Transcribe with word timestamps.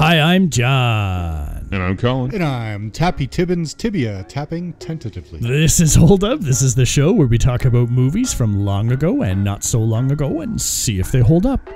Hi, 0.00 0.18
I'm 0.18 0.48
John. 0.48 1.68
And 1.70 1.82
I'm 1.82 1.94
Colin. 1.94 2.34
And 2.34 2.42
I'm 2.42 2.90
Tappy 2.90 3.26
Tibbons 3.26 3.74
Tibia, 3.74 4.24
tapping 4.30 4.72
tentatively. 4.74 5.40
This 5.40 5.78
is 5.78 5.94
Hold 5.94 6.24
Up. 6.24 6.40
This 6.40 6.62
is 6.62 6.74
the 6.74 6.86
show 6.86 7.12
where 7.12 7.26
we 7.26 7.36
talk 7.36 7.66
about 7.66 7.90
movies 7.90 8.32
from 8.32 8.64
long 8.64 8.92
ago 8.92 9.22
and 9.22 9.44
not 9.44 9.62
so 9.62 9.78
long 9.78 10.10
ago 10.10 10.40
and 10.40 10.58
see 10.58 11.00
if 11.00 11.12
they 11.12 11.20
hold 11.20 11.44
up. 11.44 11.68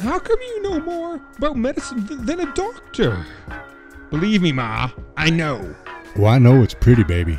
How 0.00 0.20
come 0.20 0.38
you 0.42 0.62
know 0.62 0.78
more 0.78 1.20
about 1.36 1.56
medicine 1.56 2.06
th- 2.06 2.20
than 2.20 2.38
a 2.38 2.54
doctor? 2.54 3.26
Believe 4.10 4.40
me, 4.40 4.52
Ma, 4.52 4.90
I 5.16 5.30
know. 5.30 5.74
Well, 6.14 6.28
I 6.28 6.38
know 6.38 6.62
it's 6.62 6.74
pretty, 6.74 7.02
baby, 7.02 7.36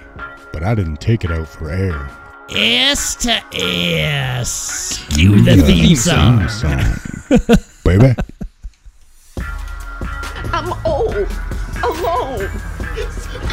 but 0.52 0.62
I 0.62 0.75
didn't 0.75 1.00
take 1.00 1.23
it 1.23 1.32
out 1.32 1.48
for 1.48 1.71
air. 1.71 2.09
S 2.50 3.16
to 3.16 3.41
S. 3.54 5.05
Cue 5.12 5.41
the 5.41 5.55
theme 5.55 5.96
song. 5.96 6.50
baby. 7.86 8.14
I'm 10.66 10.74
old, 10.84 11.14
alone. 11.84 12.50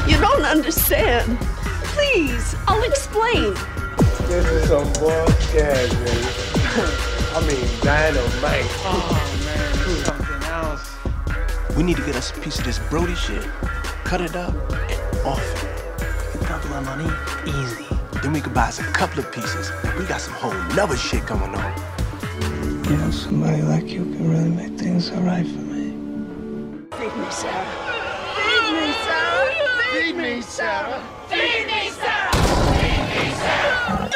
You 0.08 0.18
don't 0.18 0.44
understand. 0.44 1.38
Please, 1.92 2.54
I'll 2.66 2.82
explain. 2.84 3.52
This 4.28 4.46
is 4.46 4.68
some 4.68 4.90
bullshit, 4.94 5.90
baby. 5.90 6.26
I 7.34 7.44
mean, 7.46 7.68
dynamite. 7.82 8.64
Oh 8.80 9.42
man, 9.44 9.90
it's 9.90 10.06
something 10.06 10.42
else. 10.48 11.76
We 11.76 11.82
need 11.82 11.96
to 11.96 12.06
get 12.06 12.16
us 12.16 12.30
a 12.30 12.40
piece 12.40 12.58
of 12.58 12.64
this 12.64 12.78
Brody 12.78 13.14
shit, 13.14 13.46
cut 14.04 14.22
it 14.22 14.34
up, 14.34 14.54
and 14.54 15.18
off 15.26 15.38
it. 15.62 16.40
A 16.40 16.44
couple 16.46 16.72
of 16.72 16.82
money, 16.86 17.10
easy. 17.46 17.84
Then 18.22 18.32
we 18.32 18.40
could 18.40 18.54
buy 18.54 18.68
us 18.68 18.78
a 18.78 18.84
couple 18.84 19.18
of 19.18 19.30
pieces. 19.30 19.70
We 19.98 20.06
got 20.06 20.22
some 20.22 20.32
whole 20.32 20.54
nother 20.74 20.96
shit 20.96 21.26
going 21.26 21.54
on. 21.54 22.84
You 22.88 22.96
know, 22.96 23.10
somebody 23.10 23.60
like 23.60 23.90
you 23.90 24.04
can 24.04 24.30
really 24.30 24.48
make 24.48 24.78
things 24.78 25.10
alright 25.10 25.46
for 25.46 25.58
me. 25.58 25.71
Feed 27.02 27.16
me, 27.16 27.30
Sarah. 27.32 27.66
Feed 28.36 28.74
me, 28.74 28.92
Sarah. 29.02 29.50
Feed 29.90 30.14
me, 30.16 30.40
Sarah. 30.40 31.02
Feed 31.26 31.66
me, 31.66 31.90
Sarah. 33.40 34.10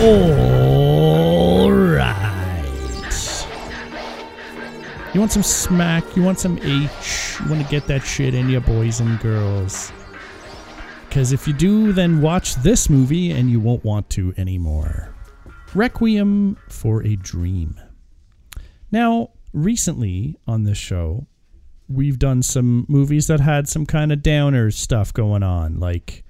All 0.00 1.72
right. 1.72 2.62
You 5.12 5.18
want 5.18 5.32
some 5.32 5.42
smack? 5.42 6.04
You 6.14 6.22
want 6.22 6.38
some 6.38 6.58
H? 6.58 7.40
You 7.40 7.50
want 7.50 7.62
to 7.62 7.68
get 7.68 7.88
that 7.88 8.04
shit 8.04 8.32
in 8.32 8.48
you, 8.48 8.60
boys 8.60 9.00
and 9.00 9.18
girls? 9.18 9.90
Because 11.08 11.32
if 11.32 11.48
you 11.48 11.52
do, 11.52 11.92
then 11.92 12.20
watch 12.20 12.54
this 12.62 12.88
movie 12.88 13.32
and 13.32 13.50
you 13.50 13.58
won't 13.58 13.82
want 13.84 14.08
to 14.10 14.32
anymore. 14.36 15.12
Requiem 15.74 16.56
for 16.68 17.02
a 17.04 17.16
Dream. 17.16 17.74
Now, 18.94 19.30
recently 19.52 20.36
on 20.46 20.62
this 20.62 20.78
show, 20.78 21.26
we've 21.88 22.16
done 22.16 22.44
some 22.44 22.86
movies 22.88 23.26
that 23.26 23.40
had 23.40 23.68
some 23.68 23.86
kind 23.86 24.12
of 24.12 24.22
downer 24.22 24.70
stuff 24.70 25.12
going 25.12 25.42
on, 25.42 25.80
like 25.80 26.22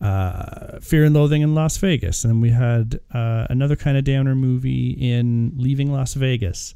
uh, 0.00 0.78
Fear 0.80 1.04
and 1.04 1.14
Loathing 1.14 1.42
in 1.42 1.54
Las 1.54 1.76
Vegas. 1.76 2.24
And 2.24 2.30
then 2.30 2.40
we 2.40 2.48
had 2.48 2.98
uh, 3.12 3.48
another 3.50 3.76
kind 3.76 3.98
of 3.98 4.04
downer 4.04 4.34
movie 4.34 4.92
in 4.92 5.52
Leaving 5.58 5.92
Las 5.92 6.14
Vegas. 6.14 6.74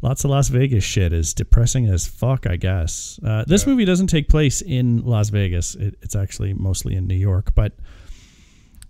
Lots 0.00 0.22
of 0.22 0.30
Las 0.30 0.46
Vegas 0.46 0.84
shit 0.84 1.12
is 1.12 1.34
depressing 1.34 1.86
as 1.88 2.06
fuck, 2.06 2.46
I 2.46 2.54
guess. 2.54 3.18
Uh, 3.26 3.42
this 3.48 3.66
movie 3.66 3.84
doesn't 3.84 4.06
take 4.06 4.28
place 4.28 4.62
in 4.62 5.04
Las 5.04 5.30
Vegas, 5.30 5.74
it, 5.74 5.96
it's 6.02 6.14
actually 6.14 6.54
mostly 6.54 6.94
in 6.94 7.08
New 7.08 7.16
York, 7.16 7.52
but 7.56 7.72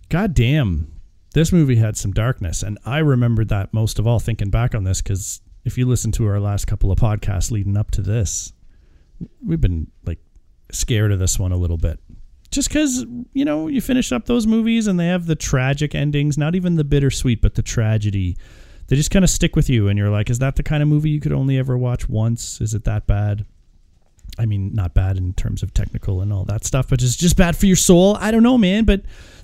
goddamn, 0.09 1.01
this 1.33 1.51
movie 1.51 1.77
had 1.77 1.97
some 1.97 2.11
darkness. 2.11 2.61
And 2.61 2.77
I 2.85 2.99
remembered 2.99 3.49
that 3.49 3.73
most 3.73 3.97
of 3.97 4.05
all 4.05 4.19
thinking 4.19 4.51
back 4.51 4.75
on 4.75 4.83
this 4.83 5.01
because 5.01 5.41
if 5.69 5.77
you 5.77 5.85
listen 5.85 6.11
to 6.11 6.25
our 6.25 6.39
last 6.39 6.65
couple 6.65 6.91
of 6.91 6.97
podcasts 6.97 7.51
leading 7.51 7.77
up 7.77 7.91
to 7.91 8.01
this, 8.01 8.53
we've 9.45 9.61
been 9.61 9.85
like 10.03 10.17
scared 10.71 11.11
of 11.11 11.19
this 11.19 11.37
one 11.37 11.51
a 11.51 11.57
little 11.57 11.77
bit. 11.77 11.99
Just 12.49 12.69
because 12.69 13.05
you 13.33 13.45
know 13.45 13.67
you 13.67 13.79
finish 13.79 14.11
up 14.11 14.25
those 14.25 14.47
movies 14.47 14.87
and 14.87 14.99
they 14.99 15.05
have 15.05 15.27
the 15.27 15.35
tragic 15.35 15.93
endings 15.93 16.39
not 16.39 16.55
even 16.55 16.75
the 16.75 16.83
bittersweet 16.83 17.39
but 17.39 17.53
the 17.53 17.61
tragedy. 17.61 18.35
They 18.87 18.95
just 18.95 19.11
kind 19.11 19.23
of 19.23 19.29
stick 19.29 19.55
with 19.55 19.69
you 19.69 19.87
and 19.87 19.99
you're 19.99 20.09
like 20.09 20.31
is 20.31 20.39
that 20.39 20.55
the 20.55 20.63
kind 20.63 20.81
of 20.81 20.89
movie 20.89 21.11
you 21.11 21.19
could 21.19 21.33
only 21.33 21.59
ever 21.59 21.77
watch 21.77 22.09
once? 22.09 22.59
Is 22.59 22.73
it 22.73 22.85
that 22.85 23.05
bad? 23.05 23.45
I 24.39 24.47
mean 24.47 24.73
not 24.73 24.95
bad 24.95 25.17
in 25.17 25.33
terms 25.33 25.61
of 25.61 25.71
technical 25.75 26.21
and 26.21 26.33
all 26.33 26.45
that 26.45 26.65
stuff 26.65 26.87
but 26.89 26.97
just 26.97 27.19
just 27.19 27.37
bad 27.37 27.55
for 27.55 27.67
your 27.67 27.75
soul? 27.75 28.17
I 28.19 28.31
don't 28.31 28.41
know 28.41 28.57
man 28.57 28.85
but 28.85 29.03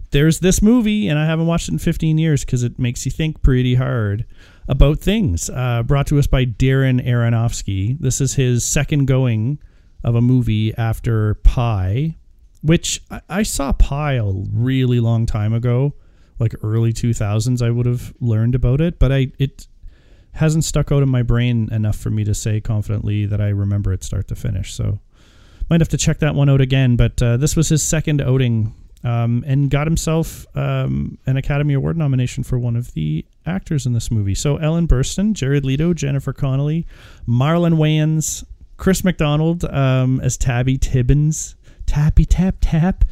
there's 0.09 0.39
this 0.39 0.61
movie 0.61 1.07
and 1.07 1.19
i 1.19 1.25
haven't 1.25 1.47
watched 1.47 1.67
it 1.67 1.73
in 1.73 1.79
15 1.79 2.17
years 2.17 2.45
because 2.45 2.63
it 2.63 2.79
makes 2.79 3.05
you 3.05 3.11
think 3.11 3.41
pretty 3.41 3.75
hard 3.75 4.25
about 4.67 4.99
things 4.99 5.49
uh, 5.49 5.83
brought 5.83 6.07
to 6.07 6.17
us 6.17 6.27
by 6.27 6.45
darren 6.45 7.05
aronofsky 7.05 7.99
this 7.99 8.19
is 8.19 8.35
his 8.35 8.65
second 8.65 9.05
going 9.05 9.59
of 10.03 10.15
a 10.15 10.21
movie 10.21 10.75
after 10.75 11.35
Pi 11.35 12.15
which 12.65 13.01
I, 13.11 13.21
I 13.29 13.43
saw 13.43 13.71
Pi 13.73 14.13
a 14.13 14.25
really 14.25 14.99
long 14.99 15.25
time 15.25 15.53
ago, 15.53 15.93
like 16.39 16.55
early 16.63 16.91
2000s. 16.91 17.61
I 17.61 17.69
would 17.69 17.85
have 17.85 18.13
learned 18.19 18.55
about 18.55 18.81
it, 18.81 18.97
but 18.97 19.11
I 19.11 19.31
it 19.37 19.67
hasn't 20.33 20.65
stuck 20.65 20.91
out 20.91 21.03
in 21.03 21.09
my 21.09 21.21
brain 21.21 21.69
enough 21.71 21.95
for 21.95 22.09
me 22.09 22.23
to 22.25 22.33
say 22.33 22.59
confidently 22.59 23.25
that 23.25 23.39
I 23.39 23.49
remember 23.49 23.93
it 23.93 24.03
start 24.03 24.27
to 24.29 24.35
finish. 24.35 24.73
So 24.73 24.99
might 25.69 25.79
have 25.79 25.89
to 25.89 25.97
check 25.97 26.19
that 26.19 26.35
one 26.35 26.49
out 26.49 26.59
again. 26.59 26.95
But 26.95 27.21
uh, 27.21 27.37
this 27.37 27.55
was 27.55 27.69
his 27.69 27.83
second 27.83 28.21
outing, 28.21 28.73
um, 29.05 29.43
and 29.47 29.69
got 29.69 29.87
himself 29.87 30.45
um, 30.55 31.17
an 31.25 31.37
Academy 31.37 31.73
Award 31.73 31.97
nomination 31.97 32.43
for 32.43 32.57
one 32.59 32.75
of 32.75 32.93
the 32.93 33.25
actors 33.45 33.85
in 33.85 33.93
this 33.93 34.09
movie. 34.11 34.35
So 34.35 34.57
Ellen 34.57 34.87
Burstyn, 34.87 35.33
Jared 35.33 35.63
Leto, 35.63 35.93
Jennifer 35.93 36.33
Connelly, 36.33 36.85
Marlon 37.27 37.75
Wayans, 37.75 38.43
Chris 38.77 39.03
McDonald 39.03 39.63
um, 39.65 40.19
as 40.21 40.35
Tappy 40.37 40.77
Tibbons 40.77 41.55
tappy 41.85 42.25
tap 42.25 42.55
tap. 42.61 43.05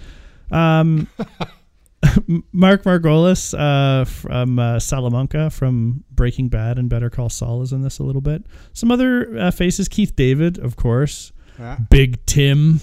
Um, 0.52 1.08
Mark 2.52 2.84
Margolis 2.84 3.54
uh, 3.58 4.04
from 4.06 4.60
uh, 4.60 4.80
Salamanca 4.80 5.50
from 5.50 6.04
Breaking 6.12 6.50
Bad 6.50 6.78
and 6.78 6.90
Better 6.90 7.10
Call 7.10 7.30
Saul 7.30 7.62
is 7.62 7.72
in 7.72 7.82
this 7.82 8.00
a 8.00 8.04
little 8.04 8.22
bit. 8.22 8.46
Some 8.74 8.92
other 8.92 9.38
uh, 9.38 9.52
faces: 9.52 9.88
Keith 9.88 10.16
David, 10.16 10.58
of 10.58 10.76
course, 10.76 11.32
Yeah. 11.58 11.78
Big 11.90 12.26
Tim. 12.26 12.82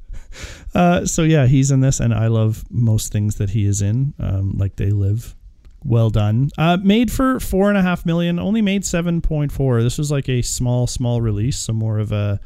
uh, 0.76 1.06
so 1.06 1.24
yeah, 1.24 1.46
he's 1.48 1.72
in 1.72 1.82
this, 1.82 2.00
and 2.00 2.14
I 2.14 2.28
love 2.28 2.64
most 2.70 3.12
things 3.12 3.36
that 3.36 3.52
he 3.52 3.66
is 3.66 3.82
in. 3.82 4.14
Um, 4.20 4.54
like 4.58 4.76
They 4.76 4.92
Live. 4.92 5.36
Well 5.84 6.10
done. 6.10 6.50
Uh, 6.58 6.78
made 6.82 7.12
for 7.12 7.40
four 7.40 7.70
and 7.70 7.78
a 7.78 7.82
half 7.82 8.06
million. 8.06 8.40
Only 8.40 8.62
made 8.62 8.84
seven 8.84 9.22
point 9.22 9.52
four. 9.52 9.82
This 9.84 9.98
was 9.98 10.12
like 10.12 10.28
a 10.28 10.42
small, 10.42 10.88
small 10.88 11.22
release. 11.22 11.60
So 11.60 11.72
more 11.74 12.00
of 12.00 12.12
a 12.12 12.40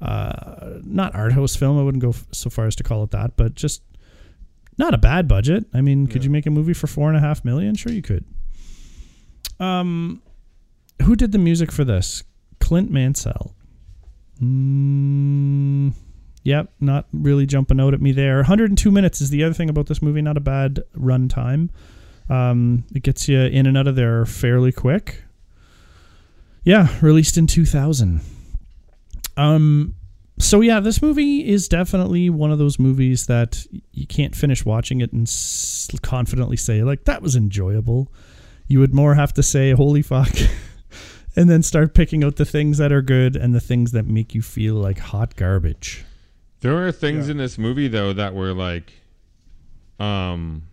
uh, 0.00 0.78
not 0.84 1.14
art 1.14 1.32
house 1.32 1.56
film. 1.56 1.78
I 1.78 1.82
wouldn't 1.82 2.02
go 2.02 2.10
f- 2.10 2.26
so 2.32 2.48
far 2.48 2.66
as 2.66 2.76
to 2.76 2.82
call 2.82 3.02
it 3.02 3.10
that, 3.10 3.36
but 3.36 3.54
just 3.54 3.82
not 4.78 4.94
a 4.94 4.98
bad 4.98 5.26
budget. 5.26 5.64
I 5.74 5.80
mean, 5.80 6.06
could 6.06 6.24
you 6.24 6.30
make 6.30 6.46
a 6.46 6.50
movie 6.50 6.74
for 6.74 6.86
four 6.86 7.08
and 7.08 7.16
a 7.16 7.20
half 7.20 7.44
million? 7.44 7.74
Sure, 7.74 7.92
you 7.92 8.02
could. 8.02 8.24
Um, 9.58 10.22
who 11.02 11.16
did 11.16 11.32
the 11.32 11.38
music 11.38 11.72
for 11.72 11.84
this? 11.84 12.22
Clint 12.60 12.90
Mansell. 12.90 13.54
Mm, 14.40 15.92
yep, 16.46 16.72
not 16.78 17.06
really 17.12 17.44
jumping 17.44 17.80
out 17.80 17.92
at 17.92 18.00
me 18.00 18.12
there. 18.12 18.36
102 18.36 18.90
minutes 18.92 19.20
is 19.20 19.30
the 19.30 19.42
other 19.42 19.52
thing 19.52 19.68
about 19.68 19.86
this 19.86 20.00
movie. 20.00 20.22
Not 20.22 20.36
a 20.36 20.40
bad 20.40 20.80
run 20.94 21.28
time. 21.28 21.70
Um, 22.30 22.84
it 22.94 23.02
gets 23.02 23.28
you 23.28 23.40
in 23.40 23.66
and 23.66 23.76
out 23.76 23.88
of 23.88 23.96
there 23.96 24.24
fairly 24.24 24.70
quick. 24.70 25.24
Yeah, 26.62 26.88
released 27.00 27.36
in 27.36 27.48
2000. 27.48 28.20
Um, 29.36 29.94
so 30.38 30.60
yeah, 30.60 30.80
this 30.80 31.02
movie 31.02 31.46
is 31.46 31.68
definitely 31.68 32.30
one 32.30 32.52
of 32.52 32.58
those 32.58 32.78
movies 32.78 33.26
that 33.26 33.66
you 33.92 34.06
can't 34.06 34.34
finish 34.34 34.64
watching 34.64 35.00
it 35.00 35.12
and 35.12 35.26
s- 35.26 35.88
confidently 36.02 36.56
say 36.56 36.82
like 36.82 37.04
that 37.04 37.22
was 37.22 37.36
enjoyable. 37.36 38.12
You 38.68 38.80
would 38.80 38.94
more 38.94 39.14
have 39.14 39.32
to 39.34 39.42
say 39.42 39.72
holy 39.72 40.02
fuck, 40.02 40.32
and 41.36 41.50
then 41.50 41.62
start 41.62 41.94
picking 41.94 42.22
out 42.24 42.36
the 42.36 42.44
things 42.44 42.78
that 42.78 42.92
are 42.92 43.02
good 43.02 43.36
and 43.36 43.54
the 43.54 43.60
things 43.60 43.92
that 43.92 44.06
make 44.06 44.34
you 44.34 44.42
feel 44.42 44.74
like 44.74 44.98
hot 44.98 45.36
garbage. 45.36 46.05
There 46.66 46.84
are 46.84 46.90
things 46.90 47.28
Yeah. 47.28 47.32
in 47.32 47.36
this 47.36 47.58
movie 47.58 47.86
though 47.86 48.12
that 48.12 48.34
were 48.34 48.52
like, 48.52 48.92
um, 50.00 50.64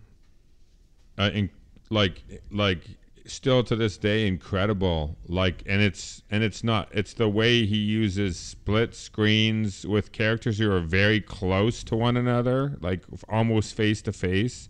uh, 1.20 1.30
in, 1.32 1.52
like 1.92 2.24
like 2.50 2.82
still 3.28 3.64
to 3.64 3.76
this 3.76 3.98
day 3.98 4.26
incredible. 4.26 5.16
Like, 5.28 5.62
and 5.68 5.84
it's 5.84 6.24
and 6.32 6.44
it's 6.44 6.64
not. 6.64 6.90
It's 6.94 7.14
the 7.14 7.30
way 7.30 7.68
he 7.68 7.78
uses 7.78 8.40
split 8.40 8.96
screens 8.96 9.86
with 9.86 10.12
characters 10.12 10.58
who 10.58 10.72
are 10.72 10.80
very 10.80 11.22
close 11.22 11.84
to 11.84 11.96
one 11.96 12.18
another, 12.18 12.76
like 12.82 13.04
almost 13.30 13.76
face 13.76 14.02
to 14.02 14.12
face. 14.12 14.70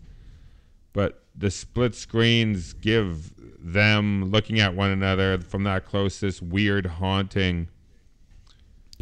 But 0.92 1.24
the 1.34 1.52
split 1.52 1.96
screens 1.96 2.74
give 2.74 3.32
them 3.58 4.30
looking 4.30 4.60
at 4.60 4.76
one 4.76 4.92
another 4.92 5.40
from 5.40 5.64
that 5.64 5.86
close 5.86 6.20
this 6.20 6.42
weird 6.42 6.86
haunting 6.86 7.70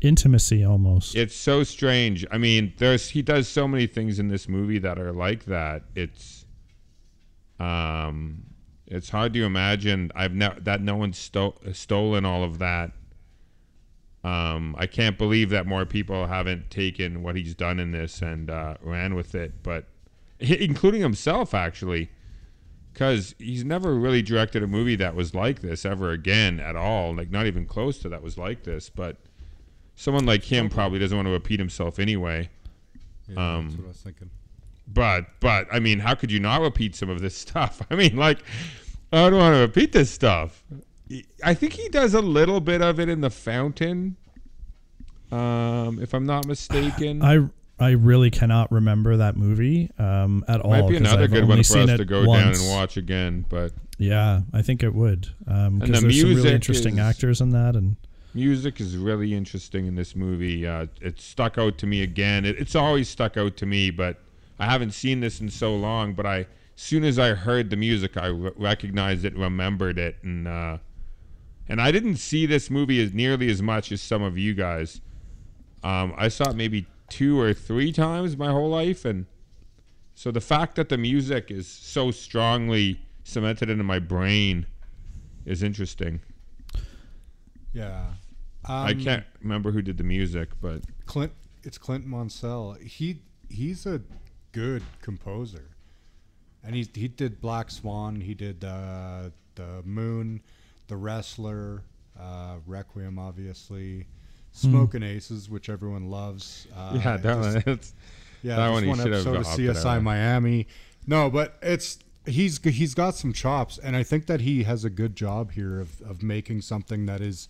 Intimacy 0.01 0.63
almost. 0.63 1.15
it's 1.15 1.35
so 1.35 1.63
strange. 1.63 2.25
I 2.31 2.37
mean, 2.37 2.73
there's 2.77 3.09
he 3.09 3.21
does 3.21 3.47
so 3.47 3.67
many 3.67 3.87
things 3.87 4.19
in 4.19 4.27
this 4.27 4.49
movie 4.49 4.79
that 4.79 4.97
are 4.97 5.11
like 5.11 5.45
that. 5.45 5.83
It's 5.95 6.45
um 7.59 8.43
it's 8.87 9.09
hard 9.09 9.33
to 9.33 9.43
imagine. 9.45 10.11
I've 10.15 10.33
never 10.33 10.59
that 10.61 10.81
no 10.81 10.95
one's 10.95 11.17
sto- 11.17 11.55
stolen 11.71 12.25
all 12.25 12.43
of 12.43 12.59
that. 12.59 12.91
Um, 14.23 14.75
I 14.77 14.85
can't 14.85 15.17
believe 15.17 15.49
that 15.49 15.65
more 15.65 15.85
people 15.85 16.27
haven't 16.27 16.69
taken 16.69 17.23
what 17.23 17.35
he's 17.35 17.55
done 17.55 17.79
in 17.79 17.91
this 17.91 18.21
and 18.21 18.51
uh, 18.51 18.75
ran 18.81 19.15
with 19.15 19.33
it, 19.33 19.63
but 19.63 19.85
including 20.39 21.01
himself 21.01 21.53
actually, 21.53 22.11
because 22.93 23.33
he's 23.39 23.63
never 23.63 23.95
really 23.95 24.21
directed 24.21 24.61
a 24.61 24.67
movie 24.67 24.95
that 24.97 25.15
was 25.15 25.33
like 25.33 25.61
this 25.61 25.85
ever 25.85 26.11
again 26.11 26.59
at 26.59 26.75
all. 26.75 27.15
Like 27.15 27.31
not 27.31 27.47
even 27.47 27.65
close 27.65 27.97
to 27.99 28.09
that 28.09 28.21
was 28.21 28.37
like 28.37 28.63
this. 28.63 28.89
But 28.89 29.17
someone 30.01 30.25
like 30.25 30.43
him 30.43 30.67
probably 30.69 30.97
doesn't 30.97 31.15
want 31.15 31.27
to 31.27 31.31
repeat 31.31 31.59
himself 31.59 31.99
anyway. 31.99 32.49
Yeah, 33.27 33.55
Um, 33.57 33.65
that's 33.67 33.77
what 33.77 33.85
I 33.85 33.87
was 33.89 33.97
thinking. 33.97 34.29
But 34.87 35.25
but 35.39 35.67
I 35.71 35.79
mean, 35.79 35.99
how 35.99 36.15
could 36.15 36.31
you 36.31 36.39
not 36.39 36.61
repeat 36.61 36.95
some 36.95 37.09
of 37.09 37.21
this 37.21 37.35
stuff? 37.45 37.81
I 37.91 37.95
mean, 37.95 38.15
like 38.17 38.39
I 39.13 39.29
don't 39.29 39.39
want 39.39 39.55
to 39.55 39.59
repeat 39.61 39.91
this 39.91 40.09
stuff. 40.09 40.63
I 41.43 41.53
think 41.53 41.73
he 41.73 41.87
does 41.89 42.13
a 42.13 42.21
little 42.21 42.59
bit 42.61 42.81
of 42.81 42.99
it 42.99 43.09
in 43.09 43.19
the 43.21 43.29
fountain, 43.29 44.15
um, 45.31 45.99
if 46.01 46.13
I'm 46.13 46.25
not 46.25 46.47
mistaken. 46.47 47.21
I 47.23 47.47
I 47.79 47.91
really 47.91 48.29
cannot 48.29 48.71
remember 48.71 49.17
that 49.17 49.35
movie 49.37 49.89
um, 49.97 50.43
at 50.47 50.61
all. 50.61 50.71
Might 50.71 50.89
be 50.89 50.97
another 50.97 51.23
I've 51.23 51.31
good 51.31 51.47
one 51.47 51.63
for 51.63 51.77
us 51.79 51.97
to 51.97 52.05
go 52.05 52.25
once. 52.25 52.59
down 52.59 52.67
and 52.67 52.75
watch 52.77 52.95
again. 52.97 53.45
But 53.49 53.71
Yeah, 53.97 54.41
I 54.53 54.61
think 54.61 54.83
it 54.83 54.93
would. 54.93 55.29
Um, 55.47 55.79
the 55.79 55.85
because 55.87 56.01
there's 56.01 56.19
some 56.21 56.29
really 56.35 56.53
interesting 56.53 56.93
is- 56.95 56.99
actors 56.99 57.41
in 57.41 57.49
that, 57.51 57.75
and 57.75 57.95
music 58.33 58.79
is 58.79 58.97
really 58.97 59.33
interesting 59.33 59.85
in 59.85 59.95
this 59.95 60.15
movie. 60.15 60.65
Uh, 60.65 60.87
it 61.01 61.19
stuck 61.19 61.57
out 61.57 61.77
to 61.79 61.87
me 61.87 62.01
again. 62.01 62.45
It, 62.45 62.57
it's 62.57 62.75
always 62.75 63.09
stuck 63.09 63.37
out 63.37 63.57
to 63.57 63.65
me, 63.65 63.91
but 63.91 64.17
I 64.59 64.65
haven't 64.65 64.91
seen 64.91 65.19
this 65.19 65.41
in 65.41 65.49
so 65.49 65.75
long. 65.75 66.13
But 66.13 66.25
I, 66.25 66.37
as 66.37 66.47
soon 66.75 67.03
as 67.03 67.19
I 67.19 67.29
heard 67.29 67.69
the 67.69 67.75
music, 67.75 68.17
I 68.17 68.27
re- 68.27 68.51
recognized 68.55 69.25
it, 69.25 69.35
remembered 69.35 69.97
it, 69.97 70.17
and 70.23 70.47
uh, 70.47 70.77
and 71.67 71.81
I 71.81 71.91
didn't 71.91 72.17
see 72.17 72.45
this 72.45 72.69
movie 72.69 73.01
as 73.01 73.13
nearly 73.13 73.49
as 73.49 73.61
much 73.61 73.91
as 73.91 74.01
some 74.01 74.21
of 74.21 74.37
you 74.37 74.53
guys. 74.53 75.01
Um, 75.83 76.13
I 76.17 76.27
saw 76.27 76.49
it 76.49 76.55
maybe 76.55 76.85
two 77.09 77.39
or 77.39 77.53
three 77.53 77.91
times 77.91 78.37
my 78.37 78.51
whole 78.51 78.69
life, 78.69 79.05
and 79.05 79.25
so 80.15 80.31
the 80.31 80.41
fact 80.41 80.75
that 80.75 80.89
the 80.89 80.97
music 80.97 81.49
is 81.49 81.67
so 81.67 82.11
strongly 82.11 83.01
cemented 83.23 83.69
into 83.69 83.83
my 83.83 83.99
brain 83.99 84.65
is 85.45 85.63
interesting. 85.63 86.21
Yeah. 87.73 88.05
Um, 88.65 88.75
I 88.85 88.93
can't 88.93 89.25
remember 89.41 89.71
who 89.71 89.81
did 89.81 89.97
the 89.97 90.03
music, 90.03 90.49
but 90.61 90.81
Clint. 91.05 91.31
It's 91.63 91.77
Clint 91.77 92.05
Mansell. 92.05 92.73
He 92.81 93.19
he's 93.49 93.85
a 93.85 94.01
good 94.51 94.83
composer, 95.01 95.69
and 96.63 96.75
he 96.75 96.87
he 96.93 97.07
did 97.07 97.41
Black 97.41 97.71
Swan. 97.71 98.21
He 98.21 98.33
did 98.33 98.63
uh, 98.63 99.29
the 99.55 99.81
Moon, 99.83 100.41
the 100.87 100.95
Wrestler, 100.95 101.83
uh, 102.19 102.57
Requiem, 102.67 103.17
obviously, 103.17 104.05
Smoking 104.51 105.01
Aces, 105.03 105.49
which 105.49 105.69
everyone 105.69 106.09
loves. 106.09 106.67
Uh, 106.75 106.99
yeah, 107.03 107.17
that 107.17 107.41
this- 107.41 107.65
one. 107.65 107.75
It's, 107.75 107.93
Yeah, 108.43 108.55
That 108.57 108.69
one 108.69 108.87
one 108.87 108.97
should 108.97 109.11
have 109.13 109.27
episode 109.27 109.71
of 109.71 109.75
CSI. 109.77 110.01
Miami. 110.03 110.67
No, 111.07 111.29
but 111.29 111.57
it's 111.61 111.97
he's 112.25 112.63
he's 112.63 112.93
got 112.93 113.15
some 113.15 113.33
chops, 113.33 113.77
and 113.79 113.95
I 113.95 114.03
think 114.03 114.27
that 114.27 114.41
he 114.41 114.63
has 114.63 114.83
a 114.85 114.89
good 114.89 115.15
job 115.15 115.51
here 115.51 115.79
of 115.79 115.99
of 116.01 116.21
making 116.23 116.61
something 116.61 117.05
that 117.07 117.21
is 117.21 117.49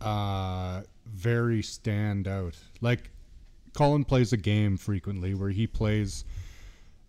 uh 0.00 0.82
very 1.06 1.62
stand 1.62 2.28
out. 2.28 2.56
Like 2.80 3.10
Colin 3.74 4.04
plays 4.04 4.32
a 4.32 4.36
game 4.36 4.76
frequently 4.76 5.34
where 5.34 5.50
he 5.50 5.66
plays 5.66 6.24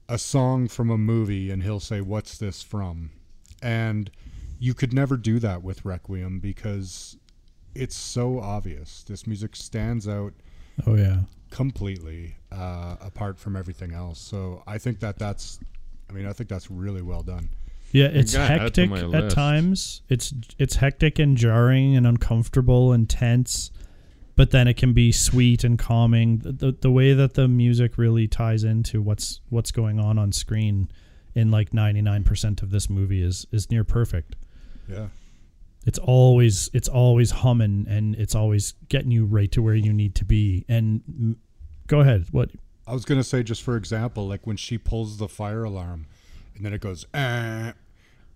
a 0.09 0.17
song 0.17 0.67
from 0.67 0.89
a 0.89 0.97
movie 0.97 1.51
and 1.51 1.63
he'll 1.63 1.79
say, 1.79 2.01
"What's 2.01 2.37
this 2.37 2.61
from?" 2.61 3.11
And 3.61 4.11
you 4.59 4.73
could 4.73 4.93
never 4.93 5.17
do 5.17 5.39
that 5.39 5.63
with 5.63 5.85
Requiem 5.85 6.39
because 6.39 7.17
it's 7.73 7.95
so 7.95 8.39
obvious. 8.39 9.03
This 9.03 9.25
music 9.25 9.55
stands 9.55 10.07
out 10.07 10.33
oh 10.85 10.95
yeah, 10.95 11.21
completely 11.49 12.35
uh, 12.51 12.97
apart 13.01 13.39
from 13.39 13.55
everything 13.55 13.93
else. 13.93 14.19
So 14.19 14.63
I 14.67 14.77
think 14.77 14.99
that 14.99 15.17
that's, 15.17 15.59
I 16.09 16.13
mean, 16.13 16.25
I 16.25 16.33
think 16.33 16.49
that's 16.49 16.69
really 16.69 17.01
well 17.01 17.23
done. 17.23 17.49
Yeah. 17.91 18.07
It's 18.07 18.33
gotta 18.33 18.53
add 18.53 18.61
it 18.63 18.73
to 18.75 18.87
hectic 18.87 19.13
at 19.13 19.31
times. 19.31 20.01
It's 20.09 20.33
it's 20.57 20.75
hectic 20.75 21.19
and 21.19 21.37
jarring 21.37 21.95
and 21.95 22.05
uncomfortable 22.07 22.91
and 22.93 23.09
tense, 23.09 23.71
but 24.35 24.51
then 24.51 24.67
it 24.67 24.77
can 24.77 24.93
be 24.93 25.11
sweet 25.11 25.63
and 25.63 25.77
calming. 25.77 26.39
The, 26.39 26.51
the 26.51 26.71
the 26.81 26.91
way 26.91 27.13
that 27.13 27.33
the 27.35 27.47
music 27.47 27.97
really 27.97 28.27
ties 28.27 28.63
into 28.63 29.01
what's 29.01 29.41
what's 29.49 29.71
going 29.71 29.99
on 29.99 30.17
on 30.17 30.31
screen 30.31 30.89
in 31.35 31.51
like 31.51 31.73
ninety 31.73 32.01
nine 32.01 32.23
percent 32.23 32.61
of 32.61 32.71
this 32.71 32.89
movie 32.89 33.21
is 33.23 33.45
is 33.51 33.69
near 33.71 33.83
perfect. 33.83 34.35
Yeah. 34.87 35.07
it's 35.85 35.99
always 35.99 36.69
it's 36.73 36.89
always 36.89 37.31
humming 37.31 37.85
and 37.89 38.15
it's 38.15 38.35
always 38.35 38.73
getting 38.89 39.09
you 39.11 39.25
right 39.25 39.51
to 39.53 39.61
where 39.61 39.75
you 39.75 39.93
need 39.93 40.15
to 40.15 40.25
be 40.25 40.65
and 40.67 41.37
go 41.87 42.01
ahead 42.01 42.25
what 42.31 42.49
I 42.85 42.93
was 42.93 43.05
gonna 43.05 43.23
say, 43.23 43.41
just 43.43 43.61
for 43.63 43.77
example, 43.77 44.27
like 44.27 44.45
when 44.45 44.57
she 44.57 44.77
pulls 44.77 45.17
the 45.17 45.29
fire 45.29 45.63
alarm, 45.63 46.07
and 46.55 46.65
then 46.65 46.73
it 46.73 46.81
goes, 46.81 47.05
uh, 47.13 47.71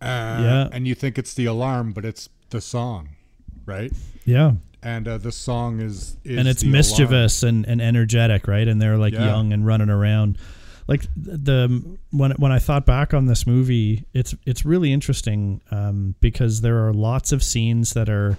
uh, 0.05 0.41
Yeah. 0.41 0.69
and 0.71 0.87
you 0.87 0.95
think 0.95 1.17
it's 1.17 1.33
the 1.33 1.45
alarm, 1.45 1.91
but 1.93 2.05
it's 2.05 2.29
the 2.49 2.61
song, 2.61 3.09
right? 3.65 3.91
yeah 4.25 4.53
And 4.81 5.07
uh, 5.07 5.17
the 5.17 5.31
song 5.31 5.79
is, 5.81 6.17
is 6.23 6.37
and 6.39 6.47
it's 6.47 6.63
mischievous 6.63 7.43
and, 7.43 7.65
and 7.67 7.81
energetic 7.81 8.47
right 8.47 8.67
and 8.67 8.81
they're 8.81 8.97
like 8.97 9.13
Yeah. 9.13 9.25
young 9.27 9.53
and 9.53 9.65
running 9.65 9.89
around 9.89 10.37
like 10.87 11.05
the 11.15 11.83
when 12.11 12.31
when 12.33 12.51
I 12.51 12.59
thought 12.59 12.85
back 12.85 13.13
on 13.13 13.25
this 13.25 13.45
movie 13.47 14.05
it's 14.13 14.35
it's 14.45 14.65
really 14.65 14.93
interesting 14.93 15.61
um, 15.71 16.15
because 16.21 16.61
there 16.61 16.87
are 16.87 16.93
lots 16.93 17.31
of 17.31 17.43
scenes 17.43 17.93
that 17.93 18.09
are 18.09 18.37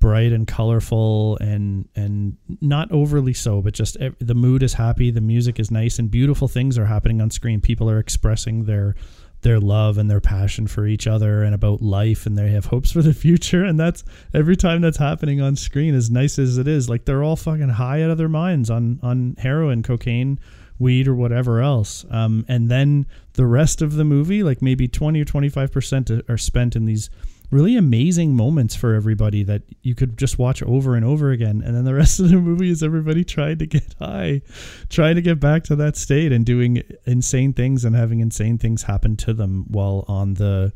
bright 0.00 0.32
and 0.32 0.46
colorful 0.46 1.38
and 1.40 1.88
and 1.96 2.36
not 2.60 2.90
overly 2.92 3.32
so 3.34 3.62
but 3.62 3.72
just 3.74 3.96
the 4.18 4.34
mood 4.34 4.62
is 4.62 4.74
happy 4.74 5.10
the 5.10 5.20
music 5.22 5.58
is 5.60 5.70
nice 5.70 5.98
and 5.98 6.10
beautiful 6.10 6.48
things 6.48 6.76
are 6.78 6.86
happening 6.86 7.20
on 7.22 7.30
screen 7.30 7.60
people 7.60 7.88
are 7.88 7.98
expressing 7.98 8.64
their 8.64 8.94
their 9.44 9.60
love 9.60 9.96
and 9.96 10.10
their 10.10 10.20
passion 10.20 10.66
for 10.66 10.86
each 10.86 11.06
other 11.06 11.42
and 11.42 11.54
about 11.54 11.80
life 11.80 12.26
and 12.26 12.36
they 12.36 12.48
have 12.48 12.66
hopes 12.66 12.90
for 12.90 13.02
the 13.02 13.14
future. 13.24 13.64
And 13.64 13.78
that's 13.78 14.02
every 14.32 14.56
time 14.56 14.80
that's 14.80 14.96
happening 14.96 15.40
on 15.40 15.54
screen 15.54 15.94
as 15.94 16.10
nice 16.10 16.38
as 16.38 16.58
it 16.58 16.66
is 16.66 16.88
like 16.88 17.04
they're 17.04 17.22
all 17.22 17.36
fucking 17.36 17.68
high 17.68 18.02
out 18.02 18.10
of 18.10 18.18
their 18.18 18.28
minds 18.28 18.70
on 18.70 18.98
on 19.02 19.36
heroin 19.38 19.84
cocaine 19.84 20.40
weed 20.80 21.06
or 21.06 21.14
whatever 21.14 21.60
else. 21.60 22.04
Um, 22.10 22.44
and 22.48 22.68
then 22.68 23.06
the 23.34 23.46
rest 23.46 23.80
of 23.80 23.94
the 23.94 24.04
movie 24.04 24.42
like 24.42 24.60
maybe 24.60 24.88
20 24.88 25.20
or 25.20 25.24
25 25.24 25.70
percent 25.70 26.10
are 26.28 26.38
spent 26.38 26.74
in 26.74 26.86
these 26.86 27.08
really 27.54 27.76
amazing 27.76 28.34
moments 28.34 28.74
for 28.74 28.94
everybody 28.94 29.42
that 29.44 29.62
you 29.82 29.94
could 29.94 30.18
just 30.18 30.38
watch 30.38 30.62
over 30.64 30.96
and 30.96 31.04
over 31.04 31.30
again 31.30 31.62
and 31.64 31.76
then 31.76 31.84
the 31.84 31.94
rest 32.02 32.18
of 32.18 32.28
the 32.28 32.36
movie 32.36 32.70
is 32.70 32.82
everybody 32.82 33.24
trying 33.24 33.58
to 33.58 33.66
get 33.66 33.94
high 33.98 34.40
trying 34.88 35.14
to 35.14 35.22
get 35.22 35.38
back 35.38 35.62
to 35.62 35.76
that 35.76 35.96
state 35.96 36.32
and 36.32 36.44
doing 36.44 36.82
insane 37.06 37.52
things 37.52 37.84
and 37.84 37.94
having 37.94 38.20
insane 38.20 38.58
things 38.58 38.82
happen 38.82 39.16
to 39.16 39.32
them 39.32 39.64
while 39.68 40.04
on 40.08 40.34
the 40.34 40.72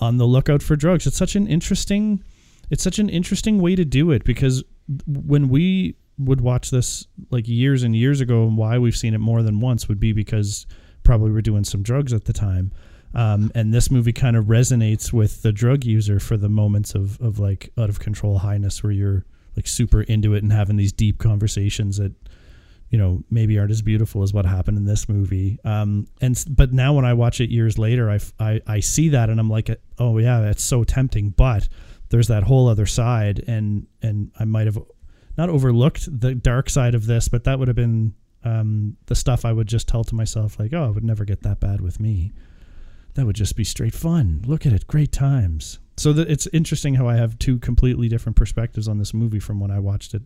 on 0.00 0.16
the 0.16 0.26
lookout 0.26 0.62
for 0.62 0.76
drugs. 0.76 1.06
It's 1.06 1.16
such 1.16 1.36
an 1.36 1.46
interesting 1.46 2.24
it's 2.70 2.82
such 2.82 2.98
an 2.98 3.08
interesting 3.08 3.60
way 3.60 3.74
to 3.74 3.84
do 3.84 4.10
it 4.12 4.24
because 4.24 4.62
when 5.06 5.48
we 5.48 5.96
would 6.18 6.40
watch 6.40 6.70
this 6.70 7.06
like 7.30 7.48
years 7.48 7.82
and 7.82 7.96
years 7.96 8.20
ago 8.20 8.44
and 8.44 8.56
why 8.56 8.78
we've 8.78 8.96
seen 8.96 9.14
it 9.14 9.18
more 9.18 9.42
than 9.42 9.60
once 9.60 9.88
would 9.88 9.98
be 9.98 10.12
because 10.12 10.66
probably 11.02 11.30
we're 11.30 11.40
doing 11.40 11.64
some 11.64 11.82
drugs 11.82 12.12
at 12.12 12.26
the 12.26 12.32
time 12.32 12.72
um, 13.14 13.50
and 13.54 13.74
this 13.74 13.90
movie 13.90 14.12
kind 14.12 14.36
of 14.36 14.46
resonates 14.46 15.12
with 15.12 15.42
the 15.42 15.52
drug 15.52 15.84
user 15.84 16.20
for 16.20 16.36
the 16.36 16.48
moments 16.48 16.94
of, 16.94 17.20
of 17.20 17.38
like 17.38 17.70
out 17.76 17.88
of 17.88 17.98
control 17.98 18.38
highness 18.38 18.82
where 18.82 18.92
you're 18.92 19.24
like 19.56 19.66
super 19.66 20.02
into 20.02 20.34
it 20.34 20.42
and 20.42 20.52
having 20.52 20.76
these 20.76 20.92
deep 20.92 21.18
conversations 21.18 21.96
that 21.96 22.12
you 22.90 22.98
know 22.98 23.22
maybe 23.30 23.58
aren't 23.58 23.70
as 23.70 23.82
beautiful 23.82 24.22
as 24.22 24.32
what 24.32 24.46
happened 24.46 24.76
in 24.76 24.84
this 24.84 25.08
movie. 25.08 25.58
Um 25.64 26.06
and 26.20 26.42
but 26.48 26.72
now 26.72 26.94
when 26.94 27.04
i 27.04 27.12
watch 27.14 27.40
it 27.40 27.50
years 27.50 27.78
later 27.78 28.10
I 28.38 28.60
I 28.66 28.80
see 28.80 29.08
that 29.10 29.28
and 29.30 29.40
i'm 29.40 29.50
like 29.50 29.70
oh 29.98 30.18
yeah 30.18 30.48
it's 30.48 30.64
so 30.64 30.84
tempting 30.84 31.30
but 31.30 31.68
there's 32.10 32.28
that 32.28 32.44
whole 32.44 32.68
other 32.68 32.86
side 32.86 33.42
and 33.46 33.86
and 34.02 34.30
i 34.38 34.44
might 34.44 34.66
have 34.66 34.78
not 35.36 35.48
overlooked 35.48 36.20
the 36.20 36.34
dark 36.34 36.68
side 36.70 36.94
of 36.94 37.06
this 37.06 37.28
but 37.28 37.44
that 37.44 37.58
would 37.58 37.68
have 37.68 37.76
been 37.76 38.14
um 38.44 38.96
the 39.06 39.14
stuff 39.14 39.44
i 39.44 39.52
would 39.52 39.66
just 39.68 39.86
tell 39.88 40.04
to 40.04 40.14
myself 40.14 40.58
like 40.58 40.72
oh 40.72 40.88
it 40.88 40.94
would 40.94 41.04
never 41.04 41.24
get 41.24 41.42
that 41.42 41.60
bad 41.60 41.80
with 41.80 42.00
me 42.00 42.32
that 43.14 43.26
would 43.26 43.36
just 43.36 43.56
be 43.56 43.64
straight 43.64 43.94
fun 43.94 44.42
look 44.46 44.64
at 44.66 44.72
it 44.72 44.86
great 44.86 45.12
times 45.12 45.78
so 45.96 46.12
that 46.12 46.30
it's 46.30 46.46
interesting 46.52 46.94
how 46.94 47.08
i 47.08 47.16
have 47.16 47.38
two 47.38 47.58
completely 47.58 48.08
different 48.08 48.36
perspectives 48.36 48.86
on 48.88 48.98
this 48.98 49.12
movie 49.14 49.40
from 49.40 49.60
when 49.60 49.70
i 49.70 49.78
watched 49.78 50.14
it 50.14 50.22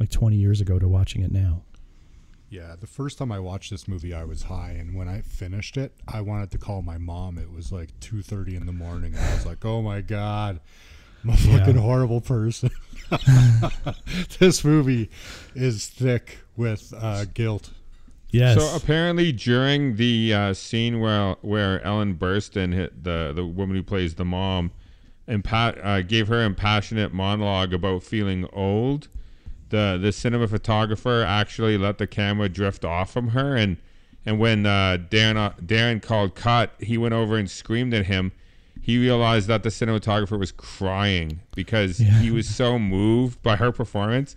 like 0.00 0.10
20 0.10 0.36
years 0.36 0.60
ago 0.60 0.78
to 0.78 0.86
watching 0.88 1.22
it 1.22 1.32
now 1.32 1.62
Yeah, 2.50 2.76
the 2.80 2.86
first 2.86 3.18
time 3.18 3.30
I 3.30 3.40
watched 3.40 3.70
this 3.70 3.86
movie, 3.86 4.14
I 4.14 4.24
was 4.24 4.44
high, 4.44 4.70
and 4.80 4.94
when 4.96 5.06
I 5.06 5.20
finished 5.20 5.76
it, 5.76 5.92
I 6.08 6.22
wanted 6.22 6.50
to 6.52 6.58
call 6.58 6.80
my 6.80 6.96
mom. 6.96 7.36
It 7.36 7.52
was 7.52 7.70
like 7.70 7.90
two 8.00 8.22
thirty 8.22 8.56
in 8.56 8.64
the 8.64 8.72
morning, 8.72 9.12
and 9.14 9.22
I 9.22 9.34
was 9.34 9.44
like, 9.44 9.66
"Oh 9.66 9.82
my 9.82 10.00
god, 10.00 10.58
I'm 11.22 11.28
a 11.30 11.36
fucking 11.36 11.74
Yeah. 11.76 11.82
horrible 11.82 12.22
person." 12.22 12.70
this 14.38 14.64
movie 14.64 15.10
is 15.54 15.88
thick 15.88 16.38
with 16.56 16.92
uh, 16.96 17.26
guilt. 17.34 17.70
Yes. 18.30 18.58
So 18.58 18.76
apparently, 18.76 19.32
during 19.32 19.96
the 19.96 20.34
uh, 20.34 20.54
scene 20.54 21.00
where 21.00 21.36
where 21.40 21.82
Ellen 21.82 22.14
Burstyn 22.16 22.74
hit 22.74 23.04
the 23.04 23.32
the 23.34 23.44
woman 23.44 23.76
who 23.76 23.82
plays 23.82 24.14
the 24.14 24.24
mom, 24.24 24.70
and 25.26 25.46
uh, 25.50 26.02
gave 26.02 26.28
her 26.28 26.42
impassionate 26.42 27.12
monologue 27.12 27.72
about 27.72 28.02
feeling 28.02 28.46
old, 28.52 29.08
the 29.70 29.98
the 30.00 30.08
cinematographer 30.08 31.24
actually 31.24 31.78
let 31.78 31.98
the 31.98 32.06
camera 32.06 32.48
drift 32.48 32.84
off 32.84 33.10
from 33.10 33.28
her, 33.28 33.56
and 33.56 33.78
and 34.26 34.38
when 34.38 34.66
uh, 34.66 34.98
Darren 35.10 35.36
uh, 35.36 35.52
Darren 35.64 36.02
called 36.02 36.34
cut, 36.34 36.72
he 36.80 36.98
went 36.98 37.14
over 37.14 37.36
and 37.36 37.50
screamed 37.50 37.94
at 37.94 38.06
him. 38.06 38.32
He 38.80 38.98
realized 38.98 39.48
that 39.48 39.62
the 39.62 39.68
cinematographer 39.68 40.38
was 40.38 40.50
crying 40.52 41.40
because 41.54 42.00
Yeah. 42.00 42.20
he 42.20 42.30
was 42.30 42.48
so 42.48 42.78
moved 42.78 43.42
by 43.42 43.56
her 43.56 43.70
performance 43.70 44.34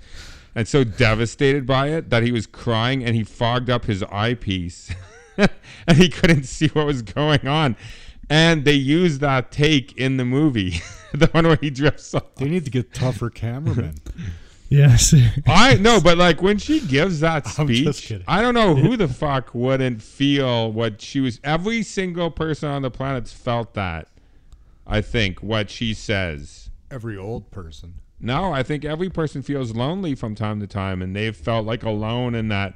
and 0.56 0.68
so 0.68 0.84
devastated 0.84 1.66
by 1.66 1.88
it 1.88 2.10
that 2.10 2.24
he 2.24 2.32
was 2.32 2.48
crying 2.48 3.04
and 3.04 3.16
he 3.16 3.24
fogged 3.24 3.70
up 3.70 3.86
his 3.86 4.04
eyepiece 4.04 4.94
and 5.38 5.98
he 5.98 6.10
couldn't 6.10 6.44
see 6.44 6.68
what 6.68 6.86
was 6.86 7.02
going 7.02 7.48
on. 7.48 7.76
And 8.30 8.64
they 8.64 8.74
used 8.74 9.22
that 9.22 9.52
take 9.52 9.98
in 9.98 10.18
the 10.18 10.26
movie, 10.26 10.82
the 11.14 11.28
one 11.28 11.48
where 11.48 11.58
he 11.60 11.70
drifts 11.70 12.14
off. 12.14 12.36
They 12.36 12.48
need 12.48 12.66
to 12.66 12.72
get 12.72 12.94
tougher 12.94 13.30
cameramen. 13.30 13.96
yes. 14.70 15.14
I 15.46 15.76
know, 15.76 16.00
but 16.00 16.18
like 16.18 16.42
when 16.42 16.58
she 16.58 16.80
gives 16.80 17.20
that 17.20 17.48
speech. 17.48 18.14
I 18.28 18.42
don't 18.42 18.54
know 18.54 18.76
who 18.76 18.96
the 18.96 19.10
fuck 19.10 19.54
wouldn't 19.54 20.02
feel 20.02 20.72
what 20.72 21.02
she 21.02 21.20
was. 21.20 21.40
Every 21.44 21.84
single 21.84 22.32
person 22.32 22.70
on 22.70 22.82
the 22.82 22.92
planet's 22.92 23.34
felt 23.34 23.74
that. 23.74 24.08
I 24.88 25.02
think 25.02 25.44
what 25.44 25.70
she 25.70 25.94
says. 25.94 26.70
Every 26.90 27.18
old 27.18 27.52
person. 27.52 27.96
No, 28.22 28.54
I 28.54 28.62
think 28.64 28.86
every 28.86 29.10
person 29.10 29.42
feels 29.42 29.76
lonely 29.76 30.14
from 30.16 30.36
time 30.36 30.60
to 30.60 30.68
time, 30.68 31.02
and 31.02 31.16
they've 31.16 31.36
felt 31.36 31.66
like 31.66 31.84
alone 31.84 32.36
in 32.36 32.50
that 32.50 32.76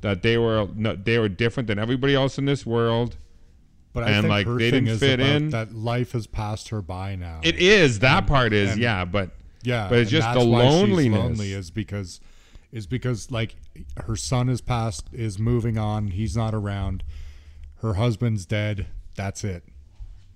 that 0.00 0.22
they 0.22 0.38
were 0.38 0.66
no, 0.74 0.96
they 0.96 1.18
were 1.18 1.28
different 1.28 1.66
than 1.66 1.78
everybody 1.78 2.14
else 2.14 2.38
in 2.38 2.46
this 2.46 2.64
world. 2.64 3.16
But 3.92 4.04
I 4.04 4.10
And, 4.12 4.22
think 4.22 4.30
like, 4.30 4.46
her 4.46 4.54
they 4.58 4.70
thing 4.70 4.84
didn't 4.84 4.94
is 4.94 5.00
fit 5.00 5.20
about 5.20 5.30
in. 5.36 5.50
that 5.50 5.74
life 5.74 6.12
has 6.12 6.26
passed 6.28 6.68
her 6.68 6.80
by 6.80 7.16
now. 7.16 7.40
It 7.42 7.56
is 7.56 7.98
that 7.98 8.26
part 8.26 8.52
is 8.52 8.72
and- 8.72 8.80
yeah, 8.80 9.04
but 9.04 9.30
yeah, 9.62 9.88
but 9.88 9.98
it's 9.98 10.12
and 10.12 10.22
just 10.22 10.32
the 10.34 10.44
loneliness. 10.44 11.18
lonely 11.18 11.52
is 11.52 11.70
because 11.70 12.20
is 12.72 12.86
because 12.86 13.30
like 13.32 13.56
her 14.06 14.14
son 14.16 14.48
is 14.48 14.60
passed, 14.60 15.08
is 15.12 15.38
moving 15.38 15.76
on. 15.76 16.08
He's 16.12 16.36
not 16.36 16.54
around. 16.54 17.02
Her 17.82 17.94
husband's 17.94 18.46
dead. 18.46 18.86
That's 19.16 19.42
it. 19.44 19.64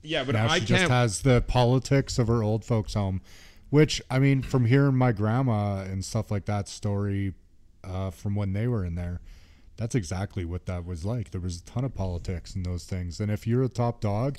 yeah, 0.03 0.25
but 0.25 0.35
now 0.35 0.47
I 0.51 0.59
she 0.59 0.67
can't. 0.67 0.81
just 0.81 0.91
has 0.91 1.23
the 1.23 1.41
politics 1.47 2.19
of 2.19 2.27
her 2.27 2.43
old 2.43 2.65
folks' 2.65 2.93
home, 2.95 3.23
which 3.71 4.01
I 4.11 4.19
mean, 4.19 4.43
from 4.43 4.67
hearing 4.67 4.97
my 4.97 5.13
grandma 5.13 5.83
and 5.83 6.05
stuff 6.05 6.31
like 6.31 6.45
that 6.47 6.69
story 6.69 7.35
uh, 7.83 8.11
from 8.11 8.35
when 8.35 8.53
they 8.53 8.67
were 8.67 8.85
in 8.85 8.95
there, 8.95 9.21
that's 9.77 9.95
exactly 9.95 10.45
what 10.45 10.67
that 10.67 10.85
was 10.85 11.05
like. 11.05 11.31
There 11.31 11.41
was 11.41 11.61
a 11.61 11.65
ton 11.65 11.85
of 11.85 11.95
politics 11.95 12.55
and 12.55 12.65
those 12.65 12.85
things. 12.85 13.21
And 13.21 13.31
if 13.31 13.47
you're 13.47 13.63
a 13.65 13.69
top 13.69 14.01
dog, 14.01 14.39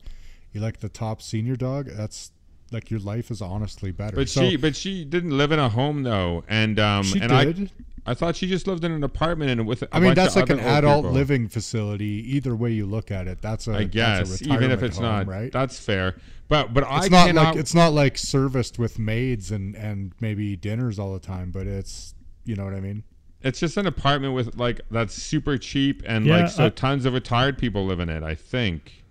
you're 0.52 0.64
like 0.64 0.80
the 0.80 0.90
top 0.90 1.22
senior 1.22 1.56
dog. 1.56 1.90
That's 1.92 2.32
like 2.76 2.92
your 2.92 3.00
life 3.00 3.32
is 3.32 3.42
honestly 3.42 3.92
better. 3.92 4.16
but 4.16 4.30
So- 4.30 4.42
she 4.42 4.56
but 4.58 4.76
she 4.76 5.04
didn't 5.06 5.36
live 5.38 5.52
in 5.52 5.60
a 5.60 5.70
home 5.70 6.04
though, 6.04 6.44
and 6.48 6.80
um 6.80 7.04
She 7.04 7.20
and 7.20 7.30
did. 7.58 7.72
I 8.06 8.12
I 8.12 8.14
thought 8.14 8.36
she 8.36 8.46
just 8.48 8.68
lived 8.68 8.84
in 8.84 8.92
an 8.92 9.04
apartment 9.04 9.50
and 9.50 9.66
with. 9.66 9.82
I 9.92 9.98
I 9.98 10.00
mean, 10.00 10.14
that's 10.14 10.36
like 10.36 10.52
an 10.52 10.60
adult 10.60 11.06
living 11.06 11.48
facility. 11.48 12.24
Either 12.36 12.56
way 12.56 12.72
you 12.72 12.86
look 12.86 13.10
at 13.10 13.28
it, 13.28 13.42
that's 13.42 13.68
a 13.68 13.72
I 13.72 13.74
that's 13.86 13.86
a 13.86 13.88
guess 13.88 14.42
even 14.44 14.70
if 14.70 14.84
it's 14.84 14.98
home, 14.98 15.06
not 15.08 15.28
right. 15.28 15.52
That's 15.52 15.80
fair, 15.80 16.16
but 16.48 16.72
but 16.72 16.84
I 16.84 16.98
it's 17.00 17.10
not 17.10 17.26
cannot. 17.26 17.46
like 17.46 17.56
it's 17.56 17.74
not 17.74 17.94
like 17.94 18.18
serviced 18.20 18.78
with 18.78 19.00
maids 19.00 19.50
and 19.50 19.76
and 19.76 20.12
maybe 20.20 20.56
dinners 20.56 21.00
all 21.00 21.14
the 21.14 21.20
time, 21.20 21.50
but 21.50 21.66
it's 21.66 22.14
you 22.44 22.56
know 22.56 22.64
what 22.66 22.76
I 22.76 22.80
mean. 22.80 23.04
It's 23.42 23.60
just 23.60 23.76
an 23.78 23.88
apartment 23.88 24.36
with 24.36 24.56
like 24.56 24.82
that's 24.92 25.16
super 25.16 25.58
cheap 25.58 26.04
and 26.06 26.28
Yeah, 26.28 26.42
like 26.42 26.50
so 26.52 26.66
I- 26.68 26.70
tons 26.70 27.06
of 27.06 27.14
retired 27.14 27.58
people 27.58 27.88
live 27.88 28.00
in 28.00 28.10
it. 28.10 28.22
I 28.22 28.36
think 28.36 29.04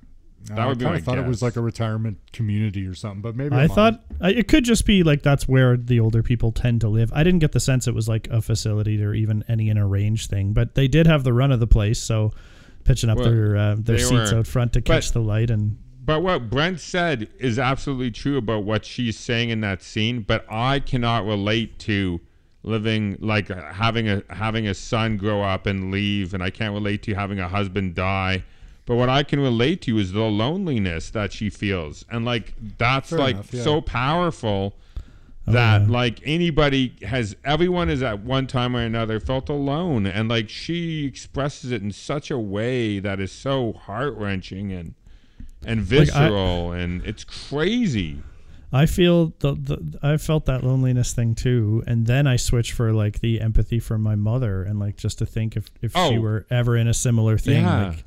that 0.49 0.59
Uh, 0.59 0.69
would 0.69 0.79
be 0.79 0.85
I 0.85 0.89
my 0.89 0.93
kind 0.93 0.99
of 1.01 1.05
thought 1.05 1.19
it 1.19 1.27
was 1.27 1.43
like 1.43 1.57
a 1.57 1.61
retirement 1.63 2.19
community 2.33 2.87
or 2.87 2.95
something, 2.95 3.23
but 3.23 3.35
maybe 3.37 3.55
I 3.55 3.63
I'm 3.65 3.69
thought 3.69 4.05
I- 4.21 4.31
it 4.31 4.49
could 4.49 4.65
just 4.65 4.85
be 4.87 5.03
like 5.03 5.23
that's 5.23 5.49
where 5.49 5.77
the 5.77 6.01
older 6.01 6.23
people 6.23 6.53
tend 6.53 6.81
to 6.83 6.89
live. 6.89 7.11
I 7.15 7.23
didn't 7.25 7.41
get 7.41 7.53
the 7.53 7.61
sense 7.61 7.87
it 7.89 7.95
was 7.95 8.09
like 8.09 8.29
a 8.31 8.43
facility 8.43 9.03
or 9.03 9.15
even 9.15 9.43
any 9.49 9.69
in 9.71 9.79
a 9.79 9.87
range 9.87 10.27
thing, 10.29 10.53
but 10.53 10.75
they 10.75 10.87
did 10.89 11.07
have 11.07 11.25
the 11.25 11.33
run 11.33 11.51
of 11.53 11.61
the 11.61 11.67
place, 11.67 11.99
so 11.99 12.33
pitching 12.85 13.09
up 13.11 13.17
Well, 13.19 13.31
their 13.31 13.57
uh, 13.57 13.77
their 13.79 13.99
seats 13.99 14.33
were- 14.33 14.39
out 14.41 14.47
front 14.47 14.73
to 14.75 14.83
catch 14.83 15.13
the 15.13 15.21
light 15.23 15.51
and 15.51 15.79
But 16.05 16.23
what 16.23 16.51
Brent 16.51 16.81
said 16.81 17.29
is 17.39 17.59
absolutely 17.59 18.11
true 18.11 18.37
about 18.37 18.65
what 18.65 18.85
she's 18.85 19.17
saying 19.19 19.49
in 19.49 19.61
that 19.63 19.83
scene. 19.83 20.21
But 20.21 20.45
I 20.51 20.81
cannot 20.81 21.25
relate 21.25 21.79
to 21.81 22.21
living 22.63 23.17
like 23.21 23.51
uh, 23.51 23.73
having 23.73 24.09
a 24.09 24.23
having 24.29 24.67
a 24.69 24.75
son 24.75 25.17
grow 25.17 25.43
up 25.43 25.65
and 25.67 25.91
leave, 25.91 26.35
and 26.35 26.43
I 26.43 26.51
can't 26.51 26.75
relate 26.75 27.03
to 27.05 27.15
having 27.15 27.39
a 27.41 27.49
husband 27.49 27.95
die. 27.95 28.45
But 28.87 28.97
what 28.97 29.09
I 29.09 29.23
can 29.23 29.41
relate 29.41 29.81
to 29.83 29.99
is 29.99 30.13
the 30.13 30.21
loneliness 30.25 31.09
that 31.11 31.33
she 31.33 31.49
feels, 31.51 32.05
and 32.11 32.25
like 32.25 32.53
that's 32.79 33.11
Fair 33.11 33.19
like 33.19 33.35
enough, 33.37 33.55
yeah. 33.55 33.63
so 33.63 33.81
powerful 33.81 34.75
that 35.47 35.83
yeah. 35.83 35.89
like 35.89 36.21
anybody 36.25 36.95
has 37.03 37.37
everyone 37.45 37.89
is 37.91 38.03
at 38.03 38.21
one 38.21 38.47
time 38.47 38.75
or 38.75 38.81
another 38.81 39.21
felt 39.21 39.51
alone 39.51 40.07
and 40.07 40.27
like 40.29 40.49
she 40.49 41.05
expresses 41.05 41.71
it 41.71 41.83
in 41.83 41.93
such 41.93 42.31
a 42.31 42.39
way 42.39 42.99
that 42.99 43.21
is 43.21 43.31
so 43.31 43.75
heart-wrenching 43.75 44.73
and 44.73 44.95
and 45.67 45.81
Like, 45.81 45.91
I- 45.91 46.05
visceral 46.05 46.73
and 46.73 47.05
it's 47.05 47.25
crazy 47.25 48.23
I 48.73 48.87
feel 48.87 49.35
the, 49.41 49.53
the 49.55 49.99
I 50.03 50.17
felt 50.17 50.47
that 50.47 50.65
loneliness 50.65 51.13
thing 51.13 51.37
too, 51.37 51.85
and 51.87 52.07
then 52.09 52.27
I 52.27 52.35
switched 52.35 52.73
for 52.73 52.93
like 52.93 53.21
the 53.21 53.41
empathy 53.41 53.79
from 53.79 54.03
my 54.03 54.17
mother, 54.17 54.65
and 54.65 54.81
like 54.81 54.97
just 54.97 55.19
to 55.19 55.27
think 55.27 55.57
if 55.57 55.71
if 55.81 55.93
she 55.93 55.99
Oh. 56.17 56.21
were 56.21 56.45
ever 56.51 56.77
in 56.77 56.89
a 56.89 56.95
similar 56.95 57.39
thing, 57.39 57.63
Yeah. 57.63 57.89
like, 57.91 58.05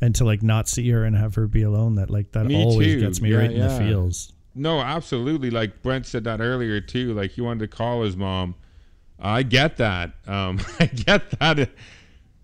and 0.00 0.14
to 0.14 0.24
like 0.24 0.42
not 0.42 0.68
see 0.68 0.88
her 0.90 1.04
and 1.04 1.16
have 1.16 1.34
her 1.34 1.46
be 1.46 1.62
alone, 1.62 1.94
that 1.96 2.10
like 2.10 2.32
that 2.32 2.46
Me 2.46 2.56
always 2.62 2.94
too. 2.94 3.00
gets 3.00 3.20
me 3.20 3.30
Yeah, 3.30 3.36
right 3.38 3.52
in 3.52 3.60
the 3.60 3.70
feels. 3.78 4.32
no 4.54 4.80
absolutely 4.80 5.50
like 5.50 5.82
brent 5.82 6.06
said 6.06 6.24
that 6.24 6.40
earlier 6.40 6.80
too 6.80 7.14
like 7.14 7.30
he 7.32 7.40
wanted 7.40 7.60
to 7.60 7.68
call 7.76 8.02
his 8.02 8.16
mom 8.16 8.54
i 9.20 9.42
get 9.44 9.76
that 9.76 10.12
um 10.26 10.58
i 10.80 10.86
get 10.86 11.30
that 11.38 11.70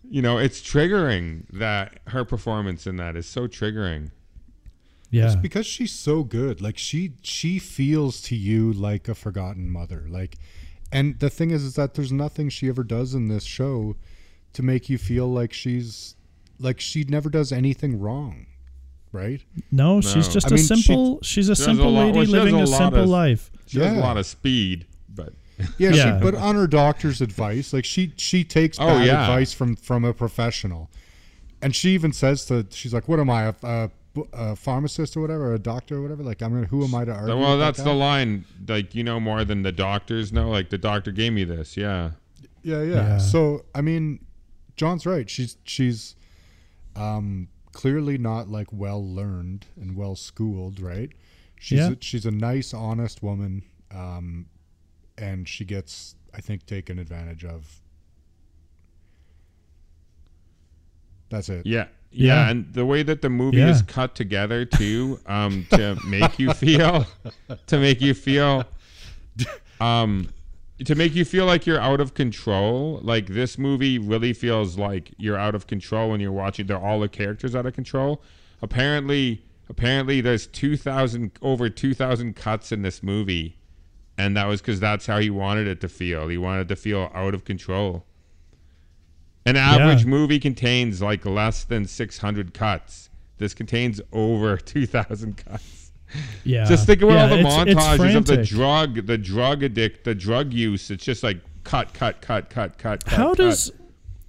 you 0.08 0.22
know 0.22 0.38
it's 0.38 0.60
triggering 0.60 1.44
that 1.52 1.98
her 2.08 2.24
performance 2.24 2.86
in 2.86 2.96
that 2.96 3.16
is 3.16 3.26
so 3.26 3.48
triggering 3.48 4.10
Yeah, 5.10 5.26
It's 5.26 5.36
because 5.36 5.66
she's 5.66 5.92
so 5.92 6.24
good. 6.24 6.60
Like 6.60 6.76
she 6.78 7.12
she 7.22 7.58
feels 7.60 8.20
to 8.22 8.34
you 8.36 8.72
like 8.72 9.08
a 9.08 9.14
forgotten 9.14 9.70
mother. 9.70 10.04
Like 10.08 10.36
and 10.92 11.18
the 11.20 11.30
thing 11.30 11.50
is 11.52 11.62
is 11.62 11.74
that 11.76 11.94
there's 11.94 12.10
nothing 12.12 12.48
she 12.50 12.68
ever 12.68 12.82
does 12.84 13.14
in 13.14 13.28
this 13.28 13.44
show 13.44 13.94
to 14.52 14.62
make 14.62 14.90
you 14.90 14.98
feel 14.98 15.28
like 15.32 15.52
she's 15.52 16.15
like 16.58 16.80
she 16.80 17.04
never 17.04 17.28
does 17.30 17.52
anything 17.52 17.98
wrong. 18.00 18.46
Right? 19.12 19.42
no, 19.72 20.02
she's 20.02 20.26
No. 20.28 20.32
just 20.34 20.46
I 20.46 20.50
a 20.50 20.52
mean, 20.58 20.66
she- 20.66 20.82
simple. 20.82 21.18
she's 21.22 21.48
a 21.48 21.54
She 21.56 21.60
has 21.60 21.60
a 21.60 21.64
simple 21.64 21.90
lot- 21.92 22.00
lady 22.06 22.16
well, 22.18 22.26
she 22.26 22.32
has 22.32 22.44
living 22.44 22.54
a 22.60 22.64
a, 22.64 22.66
lot 22.66 22.78
simple 22.78 23.02
of- 23.04 23.08
life. 23.08 23.50
she 23.66 23.78
has 23.78 23.92
a 23.92 23.94
Yeah. 23.94 24.00
lot 24.00 24.16
of 24.18 24.26
speed 24.26 24.86
but 25.14 25.32
Yeah, 25.78 25.90
Yeah. 25.94 26.18
She, 26.18 26.22
but 26.24 26.34
on 26.34 26.54
her 26.54 26.66
doctor's 26.66 27.22
advice, 27.22 27.72
like 27.72 27.86
she 27.86 28.12
she 28.16 28.44
takes 28.44 28.78
Oh, 28.78 28.86
bad 28.86 29.06
yeah. 29.06 29.22
advice 29.22 29.54
from 29.54 29.74
from 29.76 30.04
a 30.04 30.12
professional, 30.12 30.90
and 31.62 31.74
she 31.74 31.90
even 31.94 32.12
says 32.12 32.44
to 32.46 32.66
she's 32.70 32.92
like, 32.92 33.08
"What 33.08 33.18
am 33.20 33.30
I, 33.30 33.44
a, 33.44 33.54
a, 33.62 33.90
a 34.34 34.56
pharmacist 34.56 35.16
or 35.16 35.22
whatever, 35.22 35.54
a 35.54 35.58
doctor 35.58 35.96
or 35.96 36.02
whatever? 36.02 36.22
Like, 36.22 36.42
I'm 36.42 36.52
gonna 36.52 36.66
who 36.66 36.84
am 36.84 36.94
I 36.94 37.06
to 37.06 37.12
argue?" 37.14 37.38
well 37.38 37.52
with 37.52 37.60
that's 37.60 37.78
that 37.78 37.84
the 37.84 37.90
guy?" 37.92 37.96
line 37.96 38.44
like 38.68 38.94
you 38.94 39.02
know 39.02 39.18
more 39.18 39.44
than 39.46 39.62
the 39.62 39.72
doctors 39.72 40.30
know 40.30 40.50
like 40.50 40.68
the 40.68 40.76
doctor 40.78 41.10
gave 41.10 41.32
me 41.32 41.44
this 41.44 41.74
yeah 41.78 42.10
Yeah, 42.62 42.82
yeah, 42.82 42.94
Yeah. 42.94 43.18
So 43.18 43.64
I 43.74 43.80
mean, 43.80 44.18
John's 44.76 45.06
right. 45.06 45.30
She's 45.30 45.56
she's 45.64 46.16
um, 46.96 47.48
clearly 47.72 48.18
not 48.18 48.48
like 48.48 48.68
well 48.72 49.04
learned 49.06 49.66
and 49.80 49.94
well 49.96 50.16
schooled, 50.16 50.80
right? 50.80 51.10
She's 51.58 51.78
Yeah. 51.80 51.90
a, 51.92 51.96
she's 52.00 52.26
a 52.26 52.30
nice, 52.30 52.72
honest 52.74 53.22
woman, 53.22 53.62
um, 53.90 54.46
and 55.18 55.48
she 55.48 55.64
gets, 55.64 56.14
I 56.34 56.40
think, 56.40 56.66
taken 56.66 56.98
advantage 56.98 57.44
of. 57.44 57.80
That's 61.28 61.48
it. 61.48 61.66
Yeah. 61.66 61.86
Yeah, 62.12 62.44
Yeah. 62.44 62.50
and 62.50 62.72
the 62.72 62.86
way 62.86 63.02
that 63.02 63.20
the 63.20 63.28
movie 63.28 63.58
Yeah. 63.58 63.70
is 63.70 63.82
cut 63.82 64.14
together 64.14 64.64
too, 64.64 65.20
um, 65.26 65.66
to 65.70 65.98
make 66.06 66.38
you 66.38 66.52
feel, 66.52 67.06
to 67.66 67.78
make 67.78 68.00
you 68.00 68.14
feel, 68.14 68.64
um, 69.80 70.28
to 70.84 70.94
make 70.94 71.14
you 71.14 71.24
feel 71.24 71.46
like 71.46 71.66
you're 71.66 71.80
out 71.80 72.00
of 72.00 72.14
control. 72.14 73.00
Like 73.02 73.28
this 73.28 73.56
movie 73.58 73.98
really 73.98 74.32
feels 74.32 74.76
like 74.78 75.12
you're 75.16 75.38
out 75.38 75.54
of 75.54 75.66
control 75.66 76.10
when 76.10 76.20
you're 76.20 76.32
watching. 76.32 76.66
They're 76.66 76.78
all 76.78 77.00
the 77.00 77.08
characters 77.08 77.54
out 77.54 77.64
of 77.66 77.74
control. 77.74 78.22
Apparently, 78.62 79.42
apparently, 79.68 80.20
there's 80.20 80.46
two 80.46 80.76
thousand 80.76 81.32
over 81.42 81.68
two 81.70 81.94
thousand 81.94 82.36
cuts 82.36 82.72
in 82.72 82.82
this 82.82 83.02
movie, 83.02 83.56
and 84.18 84.36
that 84.36 84.46
was 84.46 84.60
because 84.60 84.80
that's 84.80 85.06
how 85.06 85.18
he 85.18 85.30
wanted 85.30 85.66
it 85.66 85.80
to 85.80 85.88
feel. 85.88 86.28
He 86.28 86.36
wanted 86.38 86.62
it 86.62 86.68
to 86.68 86.76
feel 86.76 87.10
out 87.14 87.34
of 87.34 87.44
control. 87.44 88.04
An 89.44 89.56
average 89.56 90.00
Yeah. 90.02 90.10
movie 90.10 90.40
contains 90.40 91.00
like 91.00 91.24
less 91.24 91.62
than 91.64 91.84
600 91.86 92.52
cuts. 92.52 93.10
This 93.38 93.54
contains 93.54 94.00
over 94.12 94.56
2,000 94.56 95.36
cuts. 95.36 95.75
Yeah, 96.44 96.64
Just 96.64 96.86
think 96.86 97.02
about 97.02 97.12
yeah, 97.14 97.22
all 97.22 97.28
the 97.28 97.38
it's- 97.40 97.66
it's 97.68 97.80
montages 97.80 98.16
of 98.16 98.26
the 98.26 98.36
drug, 98.42 99.06
the 99.06 99.18
drug 99.18 99.62
addict, 99.64 100.04
the 100.04 100.14
drug 100.14 100.52
use. 100.52 100.90
It's 100.90 101.04
just 101.04 101.22
like 101.22 101.40
cut, 101.64 101.92
cut, 101.94 102.20
cut, 102.20 102.50
cut, 102.50 102.78
cut. 102.78 103.04
cut 103.04 103.12
How 103.14 103.28
cut. 103.30 103.38
does 103.38 103.72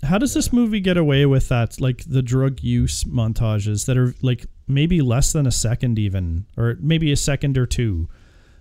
How 0.03 0.17
does 0.17 0.33
this 0.33 0.51
movie 0.53 0.79
get 0.79 0.97
away 0.97 1.25
with 1.25 1.49
that? 1.49 1.79
Like 1.81 2.03
the 2.07 2.21
drug 2.21 2.61
use 2.61 3.03
montages 3.03 3.85
that 3.85 3.97
are 3.97 4.13
like 4.21 4.45
maybe 4.67 5.01
less 5.01 5.31
than 5.33 5.45
a 5.47 5.51
second, 5.51 5.97
even, 5.99 6.45
or 6.57 6.77
maybe 6.79 7.11
a 7.11 7.15
second 7.17 7.57
or 7.57 7.65
two. 7.65 8.07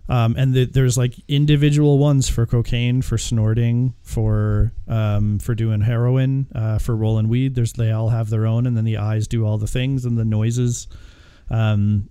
Um, 0.09 0.37
and 0.39 0.55
the, 0.55 0.65
there's 0.67 0.97
like 0.97 1.15
individual 1.27 1.99
ones 1.99 2.29
for 2.29 2.47
cocaine, 2.47 3.03
for 3.03 3.19
snorting, 3.19 3.95
for 4.03 4.73
um, 4.87 5.41
for 5.41 5.55
doing 5.55 5.81
heroin, 5.81 6.47
uh, 6.55 6.79
for 6.79 6.95
rolling 6.95 7.29
weed. 7.29 7.55
There's 7.57 7.73
they 7.73 7.91
all 7.91 8.11
have 8.11 8.31
their 8.31 8.47
own, 8.47 8.67
and 8.67 8.77
then 8.77 8.85
the 8.85 8.99
eyes 8.99 9.27
do 9.27 9.45
all 9.45 9.59
the 9.59 9.67
things 9.67 10.05
and 10.05 10.17
the 10.17 10.25
noises. 10.25 10.87
Um, 11.51 12.09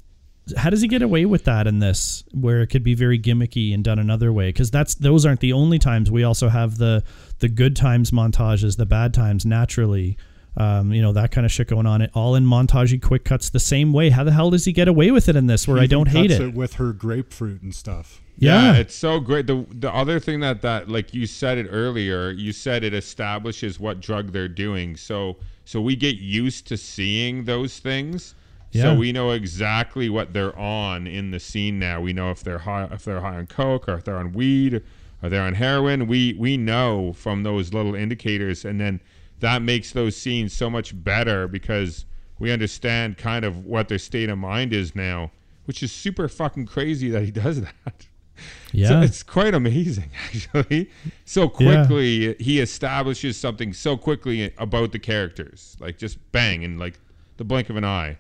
how 0.56 0.70
does 0.70 0.82
he 0.82 0.88
get 0.88 1.02
away 1.02 1.26
with 1.26 1.46
that 1.46 1.68
in 1.68 1.80
this 1.80 2.24
where 2.32 2.62
it 2.62 2.68
could 2.68 2.84
be 2.84 2.94
very 2.94 3.20
gimmicky 3.20 3.74
and 3.74 3.84
done 3.84 4.00
another 4.00 4.32
way 4.32 4.50
because 4.50 4.70
that's 4.70 4.96
those 4.96 5.26
aren't 5.26 5.40
the 5.40 5.54
only 5.54 5.80
times 5.80 6.12
we 6.12 6.24
also 6.24 6.50
have 6.50 6.78
the 6.78 7.04
the 7.40 7.50
good 7.50 7.76
times 7.76 8.12
montages 8.12 8.78
the 8.78 8.86
bad 8.86 9.14
times 9.14 9.46
naturally 9.46 10.18
um, 10.58 10.94
you 10.94 11.02
know 11.02 11.12
that 11.12 11.32
kind 11.32 11.46
of 11.46 11.52
shit 11.52 11.68
going 11.68 11.86
on 11.86 12.02
it 12.02 12.12
all 12.14 12.36
in 12.36 12.46
montagey 12.46 13.02
quick 13.02 13.26
cuts 13.26 13.50
the 13.50 13.60
same 13.60 13.92
way 13.92 14.10
how 14.10 14.24
the 14.24 14.32
hell 14.32 14.52
does 14.52 14.66
he 14.66 14.72
get 14.72 14.88
away 14.88 15.12
with 15.12 15.28
it 15.28 15.36
in 15.36 15.48
this 15.48 15.68
where 15.68 15.78
He 15.78 15.84
i 15.84 15.88
don't 15.88 16.08
hate 16.10 16.30
cuts 16.30 16.40
it, 16.40 16.54
with 16.54 16.76
her 16.76 16.94
grapefruit 16.94 17.62
and 17.62 17.74
stuff. 17.74 18.22
yeah, 18.38 18.76
it's 18.76 18.96
so 18.96 19.20
great. 19.22 19.48
The 19.48 19.66
the 19.72 19.92
other 19.94 20.20
thing 20.20 20.42
that 20.42 20.62
that 20.62 20.90
like 20.90 21.14
you 21.14 21.26
said 21.26 21.58
it 21.58 21.68
earlier, 21.70 22.32
you 22.32 22.52
said 22.52 22.84
it 22.84 22.94
establishes 22.94 23.80
what 23.80 24.02
drug 24.02 24.32
they're 24.34 24.50
doing. 24.50 24.98
So 24.98 25.38
so 25.64 25.82
we 25.82 25.96
get 25.96 26.18
used 26.18 26.68
to 26.68 26.78
seeing 26.78 27.46
those 27.46 27.80
things. 27.80 28.36
Yeah. 28.76 28.84
So 28.84 28.96
we 28.96 29.12
know 29.12 29.32
exactly 29.32 30.10
what 30.10 30.34
they're 30.34 30.58
on 30.58 31.08
in 31.08 31.32
the 31.32 31.40
scene 31.40 31.80
now. 31.80 32.02
We 32.02 32.12
know 32.12 32.30
if 32.32 32.44
they're 32.44 32.60
high 32.60 32.90
if 32.92 33.06
they're 33.06 33.22
high 33.22 33.38
on 33.38 33.48
coke 33.48 33.88
or 33.88 33.94
if 33.94 34.04
they're 34.04 34.18
on 34.18 34.34
weed 34.34 34.84
or 35.24 35.30
they're 35.30 35.44
on 35.44 35.54
heroin. 35.54 36.08
We 36.08 36.34
we 36.38 36.58
know 36.58 37.14
from 37.14 37.44
those 37.44 37.74
little 37.74 37.96
indicators 37.96 38.66
and 38.66 38.80
then 38.80 39.00
that 39.40 39.62
makes 39.62 39.92
those 39.92 40.18
scenes 40.18 40.54
so 40.54 40.70
much 40.70 41.04
better 41.04 41.48
because 41.48 42.06
we 42.38 42.52
understand 42.52 43.18
kind 43.18 43.46
of 43.46 43.66
what 43.66 43.88
their 43.88 43.98
state 43.98 44.30
of 44.30 44.38
mind 44.38 44.74
is 44.74 44.94
now, 44.94 45.32
which 45.66 45.82
is 45.82 45.92
super 45.92 46.28
fucking 46.28 46.66
crazy 46.66 47.10
that 47.10 47.24
he 47.24 47.32
does 47.32 47.62
that. 47.62 48.08
yeah 48.74 48.90
So 48.90 49.02
it's 49.02 49.24
quite 49.24 49.54
amazing, 49.54 50.12
actually. 50.26 50.90
So 51.24 51.48
quickly, 51.48 52.36
he 52.40 52.60
establishes 52.60 53.38
something 53.38 53.72
so 53.72 53.96
quickly 53.96 54.54
about 54.58 54.92
the 54.92 55.00
characters, 55.00 55.78
like 55.80 55.98
just 55.98 56.18
bang 56.34 56.64
in 56.64 56.78
like 56.78 57.00
the 57.38 57.46
blink 57.46 57.70
of 57.70 57.78
an 57.78 57.86
eye. 57.86 58.18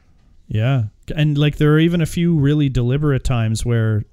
Yeah, 0.47 0.83
and 1.15 1.37
like 1.37 1.57
there 1.57 1.73
are 1.73 1.79
even 1.79 2.01
a 2.01 2.05
few 2.05 2.37
really 2.37 2.69
deliberate 2.69 3.23
times 3.23 3.65
where 3.65 4.03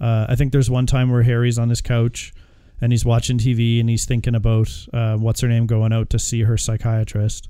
uh, 0.00 0.26
I 0.28 0.36
think 0.36 0.52
there's 0.52 0.70
one 0.70 0.86
time 0.86 1.10
where 1.10 1.22
Harry's 1.22 1.58
on 1.58 1.68
his 1.68 1.80
couch 1.80 2.32
and 2.80 2.92
he's 2.92 3.04
watching 3.04 3.38
TV 3.38 3.80
and 3.80 3.90
he's 3.90 4.04
thinking 4.06 4.34
about 4.34 4.68
uh, 4.92 5.16
what's 5.16 5.40
her 5.40 5.48
name 5.48 5.66
going 5.66 5.92
out 5.92 6.08
to 6.10 6.18
see 6.18 6.42
her 6.44 6.56
psychiatrist, 6.56 7.48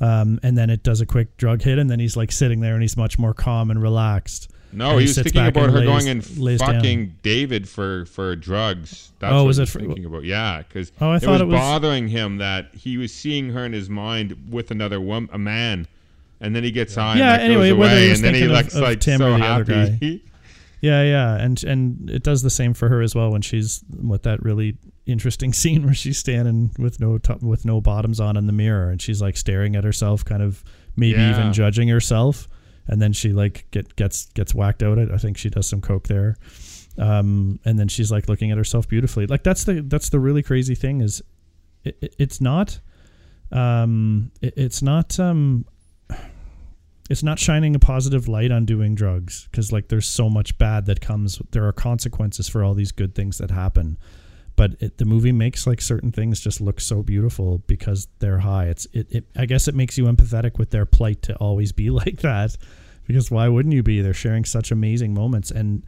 um, 0.00 0.40
and 0.42 0.58
then 0.58 0.68
it 0.68 0.82
does 0.82 1.00
a 1.00 1.06
quick 1.06 1.36
drug 1.36 1.62
hit 1.62 1.78
and 1.78 1.88
then 1.88 2.00
he's 2.00 2.16
like 2.16 2.32
sitting 2.32 2.60
there 2.60 2.74
and 2.74 2.82
he's 2.82 2.96
much 2.96 3.18
more 3.18 3.32
calm 3.32 3.70
and 3.70 3.80
relaxed. 3.80 4.50
No, 4.72 4.90
And 4.90 5.00
he 5.00 5.06
was 5.06 5.14
thinking 5.14 5.46
about 5.46 5.70
her 5.70 5.78
lays- 5.78 5.86
going 5.86 6.08
and 6.08 6.38
lays 6.38 6.58
down. 6.60 6.74
fucking 6.74 7.14
David 7.22 7.68
for 7.68 8.04
for 8.06 8.34
drugs. 8.34 9.12
That's 9.20 9.32
Oh, 9.32 9.38
what 9.38 9.46
was 9.46 9.56
he 9.58 9.62
it 9.62 9.68
for- 9.68 9.78
thinking 9.78 10.04
about? 10.04 10.24
Yeah, 10.24 10.58
because 10.66 10.90
Oh, 11.00 11.10
I 11.10 11.16
it 11.16 11.20
thought 11.22 11.30
was 11.34 11.40
it 11.42 11.46
was- 11.46 11.54
bothering 11.60 12.08
him 12.08 12.38
that 12.38 12.74
he 12.74 12.98
was 12.98 13.14
seeing 13.14 13.50
her 13.50 13.64
in 13.64 13.72
his 13.72 13.88
mind 13.88 14.36
with 14.50 14.70
another 14.72 15.00
woman, 15.00 15.30
a 15.32 15.38
man, 15.38 15.86
and 16.40 16.54
then 16.54 16.62
he 16.64 16.70
gets 16.70 16.94
high. 16.94 17.16
Yeah, 17.18 17.34
anyway, 17.38 17.70
goes 17.70 17.78
whether 17.78 17.94
away, 17.94 18.04
he 18.04 18.10
was 18.10 18.18
and 18.18 18.24
then 18.26 18.34
he 18.34 18.42
of- 18.44 18.50
looks 18.50 18.74
of 18.74 18.82
like 18.82 19.00
Tim 19.00 19.18
so 19.18 19.32
or 19.34 19.38
the 19.38 19.44
other 19.44 19.74
happy. 19.74 20.22
Yeah, 20.82 21.02
yeah, 21.02 21.34
and 21.36 21.62
and 21.64 22.10
it 22.10 22.22
does 22.22 22.42
the 22.42 22.50
same 22.50 22.74
for 22.74 22.88
her 22.90 23.00
as 23.00 23.14
well 23.14 23.30
when 23.30 23.40
she's 23.42 23.82
with 23.90 24.22
that 24.24 24.42
really 24.42 24.76
interesting 25.06 25.52
scene 25.60 25.84
where 25.84 25.94
she's 25.94 26.18
standing 26.18 26.70
with 26.78 27.00
no 27.00 27.16
top, 27.18 27.42
with 27.42 27.64
no 27.64 27.80
bottoms 27.80 28.20
on 28.20 28.36
in 28.36 28.46
the 28.46 28.52
mirror 28.52 28.90
and 28.90 29.00
she's 29.00 29.22
like 29.22 29.36
staring 29.36 29.74
at 29.74 29.84
herself, 29.84 30.24
kind 30.24 30.42
of 30.42 30.62
maybe 30.94 31.18
Yeah. 31.18 31.30
even 31.38 31.52
judging 31.54 31.88
herself, 31.88 32.46
and 32.86 33.00
then 33.00 33.12
she 33.14 33.32
like 33.32 33.66
get 33.70 33.96
gets 33.96 34.26
gets 34.34 34.54
whacked 34.54 34.82
out. 34.82 34.98
I 34.98 35.14
I 35.14 35.16
think 35.16 35.38
she 35.38 35.48
does 35.48 35.66
some 35.66 35.80
coke 35.80 36.08
there, 36.08 36.36
um, 36.98 37.58
and 37.64 37.78
then 37.78 37.88
she's 37.88 38.12
like 38.12 38.28
looking 38.28 38.50
at 38.50 38.58
herself 38.58 38.86
beautifully. 38.86 39.26
Like 39.26 39.42
that's 39.44 39.64
the 39.64 39.80
that's 39.80 40.10
the 40.10 40.20
really 40.20 40.42
crazy 40.42 40.74
thing 40.74 41.00
is, 41.00 41.22
it, 41.84 41.96
it- 42.02 42.14
it's 42.18 42.40
not, 42.40 42.80
um, 43.50 44.30
it, 44.42 44.54
it's 44.56 44.82
not 44.82 45.18
um 45.18 45.64
it's 47.08 47.22
not 47.22 47.38
shining 47.38 47.74
a 47.74 47.78
positive 47.78 48.28
light 48.28 48.50
on 48.50 48.64
doing 48.64 48.94
drugs 48.94 49.48
because 49.50 49.72
like 49.72 49.88
there's 49.88 50.08
so 50.08 50.28
much 50.28 50.56
bad 50.58 50.86
that 50.86 51.00
comes 51.00 51.40
there 51.50 51.66
are 51.66 51.72
consequences 51.72 52.48
for 52.48 52.64
all 52.64 52.74
these 52.74 52.92
good 52.92 53.14
things 53.14 53.38
that 53.38 53.50
happen 53.50 53.98
but 54.56 54.74
it, 54.80 54.98
the 54.98 55.04
movie 55.04 55.32
makes 55.32 55.66
like 55.66 55.80
certain 55.80 56.10
things 56.10 56.40
just 56.40 56.60
look 56.60 56.80
so 56.80 57.02
beautiful 57.02 57.58
because 57.66 58.08
they're 58.18 58.38
high 58.38 58.66
it's 58.66 58.86
it, 58.92 59.06
it 59.10 59.24
i 59.36 59.46
guess 59.46 59.68
it 59.68 59.74
makes 59.74 59.96
you 59.96 60.04
empathetic 60.04 60.58
with 60.58 60.70
their 60.70 60.86
plight 60.86 61.22
to 61.22 61.34
always 61.36 61.72
be 61.72 61.90
like 62.02 62.20
that 62.20 62.56
because 63.06 63.30
why 63.30 63.48
wouldn't 63.48 63.74
you 63.74 63.82
be 63.82 64.00
they're 64.00 64.14
sharing 64.14 64.44
such 64.44 64.70
amazing 64.70 65.14
moments 65.14 65.50
and 65.50 65.84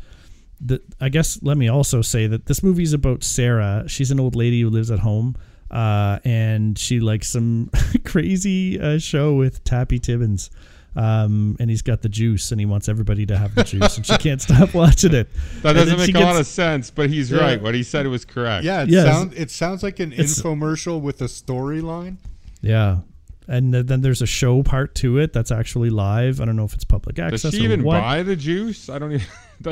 the, 0.60 0.82
I 1.00 1.08
guess 1.08 1.38
let 1.42 1.56
me 1.56 1.68
also 1.68 2.02
say 2.02 2.26
that 2.26 2.46
this 2.46 2.62
movie's 2.62 2.92
about 2.92 3.22
Sarah. 3.22 3.84
She's 3.86 4.10
an 4.10 4.18
old 4.20 4.34
lady 4.34 4.60
who 4.62 4.70
lives 4.70 4.90
at 4.90 4.98
home, 5.00 5.36
uh, 5.70 6.18
and 6.24 6.78
she 6.78 7.00
likes 7.00 7.28
some 7.28 7.70
crazy 8.04 8.80
uh, 8.80 8.98
show 8.98 9.34
with 9.34 9.62
Tappy 9.64 9.98
Tibbons. 9.98 10.50
Um, 10.98 11.56
and 11.60 11.70
he's 11.70 11.82
got 11.82 12.02
the 12.02 12.08
juice, 12.08 12.50
and 12.50 12.60
he 12.60 12.66
wants 12.66 12.88
everybody 12.88 13.24
to 13.26 13.38
have 13.38 13.54
the 13.54 13.62
juice, 13.62 13.96
and 13.98 14.04
she 14.04 14.16
can't 14.18 14.42
stop 14.42 14.74
watching 14.74 15.14
it. 15.14 15.28
That 15.62 15.76
And 15.76 15.78
doesn't 15.78 15.96
then 15.98 16.06
she 16.06 16.12
make 16.12 16.22
a 16.22 16.24
lot 16.26 16.40
of 16.40 16.46
sense, 16.46 16.90
but 16.90 17.08
he's 17.08 17.30
Yeah. 17.30 17.38
right. 17.38 17.62
What 17.62 17.74
he 17.76 17.84
said 17.84 18.06
was 18.08 18.24
correct. 18.24 18.64
Yeah, 18.64 18.82
it 18.82 18.88
Yes. 18.88 19.06
sounds 19.06 19.34
it 19.36 19.50
sounds 19.52 19.82
like 19.84 20.00
an 20.00 20.12
It's- 20.12 20.40
infomercial 20.42 21.00
with 21.00 21.20
a 21.22 21.26
storyline. 21.26 22.16
Yeah, 22.62 22.98
and 23.46 23.72
then 23.72 24.00
there's 24.00 24.22
a 24.22 24.26
show 24.26 24.64
part 24.64 24.96
to 24.96 25.18
it 25.18 25.32
that's 25.32 25.52
actually 25.52 25.90
live. 25.90 26.40
I 26.40 26.44
don't 26.46 26.56
know 26.56 26.64
if 26.64 26.74
it's 26.74 26.84
public 26.84 27.18
access. 27.20 27.42
Does 27.42 27.44
access 27.50 27.60
she 27.60 27.66
or 27.66 27.72
even 27.72 27.84
what. 27.84 28.00
buy 28.00 28.24
the 28.24 28.34
juice? 28.34 28.88
I 28.90 28.98
don't 28.98 29.12
even. 29.12 29.26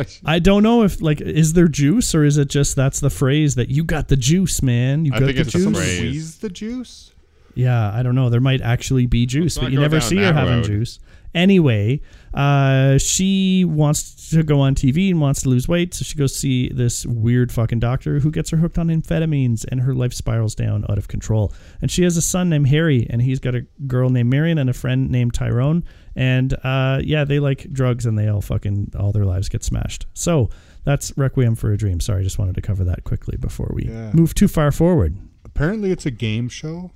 she- 0.06 0.20
I 0.24 0.38
don't 0.38 0.62
know 0.62 0.84
if 0.84 1.02
like 1.02 1.20
is 1.20 1.54
there 1.54 1.66
juice 1.66 2.14
or 2.14 2.22
is 2.24 2.38
it 2.38 2.48
just 2.48 2.76
that's 2.76 3.00
the 3.00 3.10
phrase 3.10 3.56
that 3.56 3.68
you 3.68 3.82
got 3.82 4.06
the 4.06 4.16
juice, 4.16 4.62
man. 4.62 5.04
You 5.04 5.12
I 5.12 5.18
got 5.18 5.24
think 5.26 5.36
the 5.38 5.42
it's 5.42 5.52
juice. 5.52 5.64
Squeeze 5.76 6.36
the 6.38 6.50
juice. 6.50 7.10
Yeah, 7.56 7.90
I 7.92 8.02
don't 8.02 8.14
know. 8.14 8.28
There 8.30 8.40
might 8.40 8.60
actually 8.60 9.06
be 9.06 9.24
juice, 9.26 9.56
not 9.56 9.62
but 9.64 9.72
you 9.72 9.80
never 9.80 9.98
see 10.00 10.18
her 10.18 10.32
having 10.32 10.56
road. 10.58 10.64
juice. 10.66 10.98
Anyway, 11.34 12.00
uh, 12.34 12.98
she 12.98 13.64
wants 13.64 14.30
to 14.30 14.42
go 14.42 14.60
on 14.60 14.74
TV 14.74 15.10
and 15.10 15.20
wants 15.20 15.42
to 15.42 15.48
lose 15.48 15.68
weight, 15.68 15.94
so 15.94 16.04
she 16.04 16.16
goes 16.16 16.34
see 16.34 16.68
this 16.70 17.04
weird 17.06 17.52
fucking 17.52 17.78
doctor 17.78 18.18
who 18.20 18.30
gets 18.30 18.50
her 18.50 18.56
hooked 18.56 18.78
on 18.78 18.88
amphetamines, 18.88 19.64
and 19.70 19.80
her 19.82 19.94
life 19.94 20.12
spirals 20.14 20.54
down 20.54 20.84
out 20.88 20.98
of 20.98 21.08
control. 21.08 21.52
And 21.82 21.90
she 21.90 22.02
has 22.04 22.16
a 22.16 22.22
son 22.22 22.48
named 22.48 22.68
Harry, 22.68 23.06
and 23.10 23.20
he's 23.22 23.38
got 23.38 23.54
a 23.54 23.62
girl 23.86 24.08
named 24.10 24.30
Marion 24.30 24.58
and 24.58 24.70
a 24.70 24.72
friend 24.74 25.10
named 25.10 25.34
Tyrone. 25.34 25.84
And 26.14 26.54
uh, 26.64 27.00
yeah, 27.04 27.24
they 27.24 27.38
like 27.38 27.70
drugs, 27.72 28.06
and 28.06 28.18
they 28.18 28.28
all 28.28 28.40
fucking 28.40 28.92
all 28.98 29.12
their 29.12 29.24
lives 29.26 29.48
get 29.48 29.62
smashed. 29.62 30.06
So 30.14 30.48
that's 30.84 31.12
Requiem 31.18 31.54
for 31.56 31.72
a 31.72 31.76
Dream. 31.76 32.00
Sorry, 32.00 32.20
I 32.20 32.24
just 32.24 32.38
wanted 32.38 32.54
to 32.54 32.62
cover 32.62 32.84
that 32.84 33.04
quickly 33.04 33.36
before 33.36 33.70
we 33.74 33.84
Yeah. 33.84 34.10
move 34.12 34.34
too 34.34 34.48
far 34.48 34.72
forward. 34.72 35.16
Apparently, 35.44 35.90
it's 35.90 36.06
a 36.06 36.10
game 36.10 36.48
show. 36.48 36.90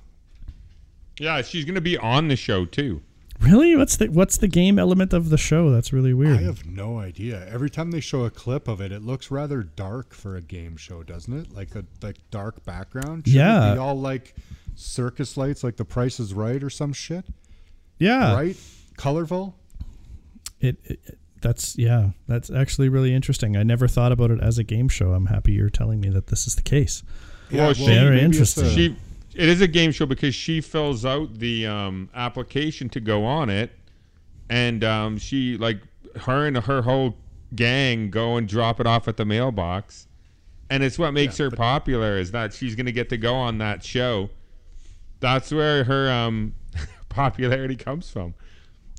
yeah, 1.19 1.41
she's 1.43 1.65
gonna 1.65 1.81
be 1.81 1.97
on 1.97 2.27
the 2.29 2.35
show 2.35 2.65
too. 2.65 3.01
Really? 3.41 3.75
What's 3.75 3.97
the 3.97 4.07
what's 4.09 4.37
the 4.37 4.47
game 4.47 4.77
element 4.77 5.13
of 5.13 5.29
the 5.29 5.37
show? 5.37 5.71
That's 5.71 5.91
really 5.91 6.13
weird. 6.13 6.37
I 6.39 6.43
have 6.43 6.65
no 6.65 6.99
idea. 6.99 7.47
Every 7.51 7.69
time 7.69 7.91
they 7.91 7.99
show 7.99 8.23
a 8.25 8.29
clip 8.29 8.67
of 8.67 8.81
it, 8.81 8.91
it 8.91 9.01
looks 9.01 9.31
rather 9.31 9.63
dark 9.63 10.13
for 10.13 10.35
a 10.35 10.41
game 10.41 10.77
show, 10.77 11.01
doesn't 11.03 11.33
it? 11.35 11.51
Like 11.53 11.73
a 11.75 11.83
like 12.01 12.17
dark 12.29 12.63
background. 12.65 13.25
Shouldn't 13.27 13.35
Yeah. 13.35 13.71
it 13.71 13.75
be 13.75 13.79
all 13.79 13.99
like 13.99 14.35
circus 14.75 15.37
lights, 15.37 15.63
like 15.63 15.77
The 15.77 15.85
Price 15.85 16.19
is 16.19 16.33
Right 16.33 16.63
or 16.63 16.69
some 16.69 16.93
shit. 16.93 17.25
yeah. 17.97 18.33
Right? 18.33 18.57
Colorful. 18.97 19.55
It, 20.59 20.77
it 20.83 20.99
that's 21.41 21.75
yeah. 21.77 22.11
That's 22.27 22.51
actually 22.51 22.89
really 22.89 23.13
interesting. 23.15 23.57
I 23.57 23.63
never 23.63 23.87
thought 23.87 24.11
about 24.11 24.29
it 24.29 24.39
as 24.39 24.59
a 24.59 24.63
game 24.63 24.87
show. 24.87 25.13
I'm 25.13 25.25
happy 25.25 25.53
you're 25.53 25.69
telling 25.71 25.99
me 25.99 26.09
that 26.09 26.27
this 26.27 26.45
is 26.45 26.53
the 26.55 26.61
case. 26.61 27.01
Well, 27.51 27.73
she- 27.73 27.85
Very 27.87 28.21
interesting. 28.21 28.69
She, 28.69 28.95
it 29.35 29.47
is 29.47 29.61
a 29.61 29.67
game 29.67 29.91
show 29.91 30.05
because 30.05 30.35
she 30.35 30.61
fills 30.61 31.05
out 31.05 31.39
the 31.39 31.67
um, 31.67 32.09
application 32.13 32.89
to 32.89 32.99
go 32.99 33.25
on 33.25 33.49
it, 33.49 33.71
and 34.49 34.83
um, 34.83 35.17
she 35.17 35.57
like 35.57 35.81
her 36.21 36.45
and 36.45 36.57
her 36.57 36.81
whole 36.81 37.17
gang 37.55 38.09
go 38.09 38.37
and 38.37 38.47
drop 38.47 38.79
it 38.79 38.87
off 38.87 39.07
at 39.07 39.17
the 39.17 39.25
mailbox, 39.25 40.07
and 40.69 40.83
it's 40.83 40.99
what 40.99 41.11
makes 41.11 41.37
her 41.37 41.49
popular 41.51 42.17
is 42.17 42.31
that 42.31 42.53
she's 42.53 42.75
gonna 42.75 42.91
get 42.91 43.09
to 43.09 43.17
go 43.17 43.35
on 43.35 43.57
that 43.59 43.83
show. 43.83 44.29
That's 45.19 45.51
where 45.51 45.83
her 45.83 46.09
um, 46.11 46.55
popularity 47.09 47.75
comes 47.75 48.09
from. 48.09 48.33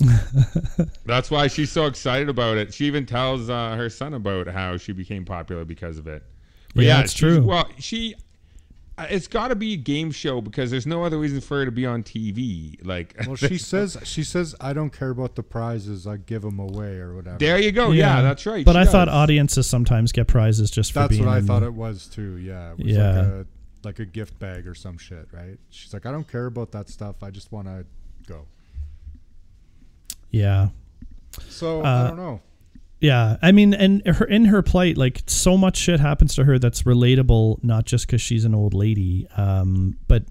That's 1.05 1.31
why 1.31 1.49
she's 1.49 1.71
so 1.71 1.87
excited 1.87 2.29
about 2.29 2.57
it. 2.57 2.73
She 2.73 2.87
even 2.87 3.07
tells 3.07 3.51
uh, 3.51 3.77
her 3.77 3.91
son 3.91 4.15
about 4.15 4.47
how 4.47 4.77
she 4.77 4.93
became 4.93 5.25
popular 5.25 5.65
because 5.65 5.99
of 5.99 6.07
it. 6.07 6.23
But 6.75 6.85
Yeah, 6.85 6.97
yeah, 6.97 7.05
it's 7.05 7.15
true. 7.15 7.43
Well, 7.43 7.69
she 7.79 8.15
it's 8.99 9.27
got 9.27 9.49
to 9.49 9.57
be 9.57 9.73
a 9.75 9.77
game 9.77 10.11
show 10.11 10.41
because 10.41 10.71
there's 10.71 10.87
no 10.87 11.03
other 11.05 11.19
reason 11.19 11.41
for 11.41 11.59
her 11.59 11.65
to 11.65 11.71
be 11.73 11.87
on 11.87 12.03
TV. 12.03 12.77
Like, 12.85 13.15
Well, 13.27 13.37
she 13.37 13.59
says 13.59 13.97
she 14.05 14.23
says 14.23 14.55
I 14.61 14.73
don't 14.73 14.91
care 14.91 15.11
about 15.11 15.35
the 15.35 15.43
prizes. 15.43 16.07
I 16.07 16.19
give 16.19 16.43
them 16.43 16.59
away 16.59 16.97
or 16.99 17.15
whatever. 17.15 17.39
there 17.39 17.59
you 17.59 17.73
go. 17.73 17.91
Yeah, 17.91 18.21
that's 18.23 18.45
right. 18.47 18.65
But 18.65 18.73
she 18.75 18.79
I 18.79 18.85
thought 18.85 19.09
audiences 19.09 19.67
sometimes 19.67 20.13
get 20.13 20.27
prizes 20.29 20.71
just 20.71 20.93
for 20.93 21.01
That's 21.01 21.11
being. 21.15 21.25
what 21.27 21.35
I 21.37 21.41
thought 21.41 21.63
it 21.63 21.73
was 21.75 22.07
too. 22.07 22.37
Yeah. 22.37 22.73
It 22.73 22.79
was 22.79 22.87
Yeah. 22.87 23.09
Like 23.09 23.27
a, 23.27 23.47
like 23.85 23.99
a 23.99 24.07
gift 24.07 24.39
bag 24.39 24.67
or 24.69 24.75
some 24.75 24.99
shit, 24.99 25.27
right? 25.33 25.59
She's 25.71 25.93
like, 25.93 26.07
I 26.07 26.13
don't 26.13 26.29
care 26.31 26.47
about 26.47 26.71
that 26.73 26.89
stuff. 26.89 27.23
I 27.23 27.31
just 27.31 27.51
want 27.51 27.67
to 27.69 27.85
go. 28.27 28.47
Yeah. 30.31 30.69
So 31.49 31.83
Uh, 31.83 31.85
I 32.05 32.09
don't 32.09 32.17
know. 32.17 32.41
Yeah, 33.03 33.37
I 33.43 33.51
mean, 33.51 33.75
and 33.75 34.07
her 34.07 34.25
in 34.25 34.45
her 34.45 34.63
plight, 34.63 34.97
like 34.97 35.25
so 35.27 35.57
much 35.57 35.77
shit 35.77 35.99
happens 35.99 36.37
to 36.37 36.45
her 36.45 36.61
that's 36.61 36.85
relatable, 36.85 37.63
not 37.65 37.85
just 37.85 38.07
because 38.07 38.23
she's 38.23 38.45
an 38.45 38.55
old 38.55 38.75
lady, 38.75 39.27
um, 39.37 39.99
but 40.07 40.23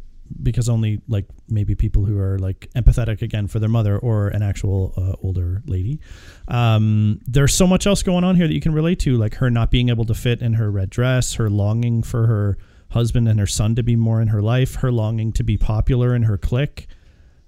because 0.41 0.69
only 0.69 1.01
like 1.09 1.25
maybe 1.49 1.75
people 1.75 2.05
who 2.05 2.17
are 2.17 2.39
like 2.39 2.69
empathetic 2.73 3.21
again 3.21 3.47
for 3.47 3.59
their 3.59 3.67
mother 3.67 3.97
or 3.97 4.29
an 4.29 4.41
actual 4.41 4.93
uh, 4.95 5.17
older 5.21 5.61
lady. 5.65 5.99
Um, 6.47 7.19
there's 7.27 7.53
so 7.53 7.67
much 7.67 7.85
else 7.85 8.03
going 8.03 8.23
on 8.23 8.37
here 8.37 8.47
that 8.47 8.53
you 8.53 8.61
can 8.61 8.73
relate 8.73 8.99
to, 8.99 9.17
like 9.17 9.35
her 9.35 9.49
not 9.49 9.69
being 9.69 9.89
able 9.89 10.05
to 10.05 10.13
fit 10.13 10.41
in 10.41 10.53
her 10.53 10.71
red 10.71 10.89
dress, 10.89 11.33
her 11.33 11.49
longing 11.49 12.03
for 12.03 12.27
her 12.27 12.57
husband 12.91 13.27
and 13.27 13.37
her 13.37 13.47
son 13.47 13.75
to 13.75 13.83
be 13.83 13.97
more 13.97 14.21
in 14.21 14.29
her 14.29 14.41
life, 14.41 14.75
her 14.75 14.93
longing 14.93 15.33
to 15.33 15.43
be 15.43 15.57
popular 15.57 16.15
in 16.15 16.23
her 16.23 16.37
clique 16.37 16.87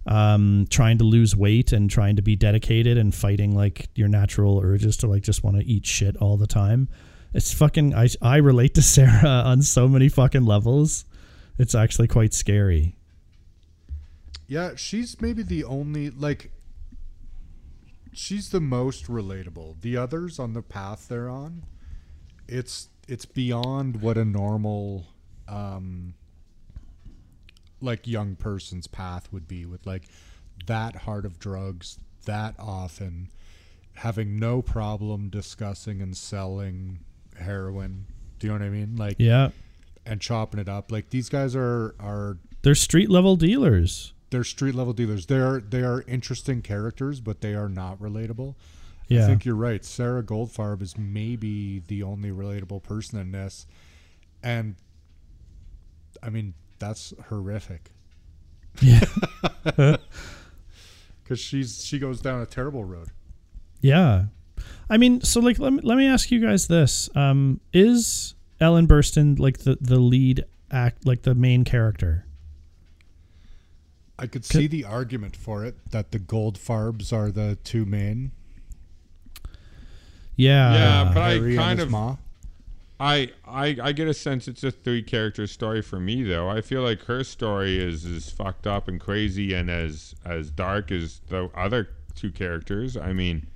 um, 0.06 0.68
trying 0.70 0.98
to 0.98 1.04
lose 1.04 1.36
weight 1.36 1.72
and 1.72 1.90
trying 1.90 2.16
to 2.16 2.22
be 2.22 2.36
dedicated 2.36 2.98
and 2.98 3.14
fighting 3.14 3.56
like 3.56 3.90
your 3.96 4.08
natural 4.08 4.62
urges 4.64 4.98
to 4.98 5.08
like 5.08 5.24
just 5.24 5.44
want 5.44 5.58
to 5.58 5.66
eat 5.66 5.86
shit 5.86 6.18
all 6.18 6.38
the 6.38 6.48
time. 6.48 6.90
It's 7.34 7.54
fucking. 7.54 7.96
I 7.96 8.10
I 8.22 8.38
relate 8.38 8.76
to 8.76 8.82
Sarah 8.94 9.44
on 9.46 9.62
so 9.62 9.88
many 9.88 10.10
fucking 10.10 10.46
levels. 10.46 11.06
It's 11.58 11.76
actually 11.76 12.08
quite 12.08 12.34
scary. 12.34 12.96
Yeah, 14.48 14.72
she's 14.76 15.20
maybe 15.22 15.44
the 15.44 15.64
only 15.64 16.10
like. 16.10 16.52
She's 18.12 18.52
the 18.52 18.62
most 18.62 19.08
relatable. 19.08 19.82
The 19.82 19.98
others 19.98 20.38
on 20.38 20.54
the 20.54 20.62
path 20.62 21.08
they're 21.08 21.30
on, 21.30 21.64
it's 22.48 22.90
it's 23.08 23.26
beyond 23.26 24.02
what 24.02 24.18
a 24.18 24.26
normal, 24.26 25.08
um, 25.48 26.14
like 27.84 28.08
young 28.08 28.36
person's 28.36 28.88
path 28.88 29.32
would 29.32 29.48
be 29.48 29.66
with 29.66 29.86
like 29.86 30.04
that 30.68 30.96
hard 30.96 31.26
of 31.26 31.40
drugs 31.40 32.00
that 32.26 32.56
often, 32.58 33.30
having 33.96 34.40
no 34.40 34.62
problem 34.62 35.30
discussing 35.30 36.02
and 36.02 36.16
selling 36.16 37.00
heroin. 37.40 38.06
Do 38.40 38.48
you 38.48 38.54
know 38.54 38.60
what 38.60 38.66
I 38.66 38.70
mean? 38.70 38.96
Like 38.96 39.16
Yeah, 39.20 39.50
and 40.06 40.20
chopping 40.22 40.60
it 40.60 40.70
up. 40.70 40.92
Like 40.92 41.10
these 41.10 41.30
guys 41.30 41.56
are 41.56 41.96
are 42.00 42.38
they're 42.62 42.76
street 42.76 43.10
level 43.10 43.36
dealers. 43.36 44.14
they're 44.30 44.44
street 44.44 44.76
level 44.76 44.94
dealers. 44.94 45.26
They're 45.26 45.60
they 45.60 45.82
are 45.84 46.04
interesting 46.08 46.62
characters, 46.62 47.20
but 47.20 47.42
they 47.42 47.54
are 47.54 47.70
not 47.70 48.00
relatable. 48.00 48.56
yeah. 49.08 49.24
I 49.24 49.28
think 49.28 49.46
you're 49.46 49.56
right. 49.56 49.84
Sarah 49.84 50.24
Goldfarb 50.24 50.82
is 50.82 50.98
maybe 50.98 51.80
the 51.88 52.04
only 52.04 52.32
relatable 52.32 52.84
person 52.84 53.20
in 53.20 53.32
this, 53.32 53.68
and 54.42 54.76
I 56.22 56.30
mean 56.30 56.54
that's 56.84 57.14
horrific 57.30 57.92
yeah, 58.82 59.06
because 61.24 61.40
she's 61.40 61.84
she 61.86 62.00
goes 62.00 62.20
down 62.22 62.42
a 62.42 62.46
terrible 62.46 62.84
road. 62.84 63.10
yeah. 63.82 64.26
I 64.90 64.98
mean, 64.98 65.22
so 65.22 65.40
like, 65.40 65.60
let 65.60 65.74
me 65.74 65.80
let 65.84 65.98
me 65.98 66.08
ask 66.08 66.32
you 66.32 66.40
guys 66.40 66.68
this: 66.68 67.10
um, 67.16 67.60
Is 67.72 68.34
Ellen 68.60 68.88
Burstyn 68.88 69.38
like 69.40 69.60
the 69.60 69.78
the 69.80 70.00
lead 70.00 70.44
act, 70.72 71.06
like 71.06 71.22
the 71.22 71.36
main 71.36 71.64
character? 71.64 72.26
I 74.20 74.26
could 74.28 74.44
see 74.46 74.68
the 74.68 74.86
argument 74.86 75.36
for 75.36 75.64
it 75.66 75.76
that 75.92 76.12
the 76.12 76.20
Goldfarbs 76.20 77.14
are 77.14 77.32
the 77.32 77.58
two 77.64 77.86
main. 77.86 78.32
Yeah, 80.36 80.74
Yeah, 80.74 81.12
but 81.14 81.22
I 81.22 81.30
Harry 81.36 81.52
and 81.52 81.60
kind 81.60 81.80
of- 81.80 81.92
ma. 81.92 82.16
I, 83.00 83.32
I 83.46 83.76
I 83.82 83.92
get 83.92 84.08
a 84.08 84.14
sense 84.14 84.48
it's 84.48 84.64
a 84.64 84.72
three 84.72 85.02
character 85.02 85.48
story 85.48 85.82
for 85.82 86.00
me 86.00 86.24
though. 86.24 86.48
I 86.50 86.62
feel 86.62 86.82
like 86.84 87.02
her 87.06 87.24
story 87.24 87.78
is 87.78 88.06
as 88.06 88.30
fucked 88.30 88.68
up 88.68 88.88
and 88.88 89.00
crazy 89.00 89.54
and 89.54 89.70
as 89.70 90.16
as 90.26 90.52
dark 90.52 90.92
as 90.92 91.20
the 91.28 91.50
other 91.56 91.90
two 92.16 92.32
characters. 92.32 92.96
I 92.96 93.12
mean, 93.12 93.48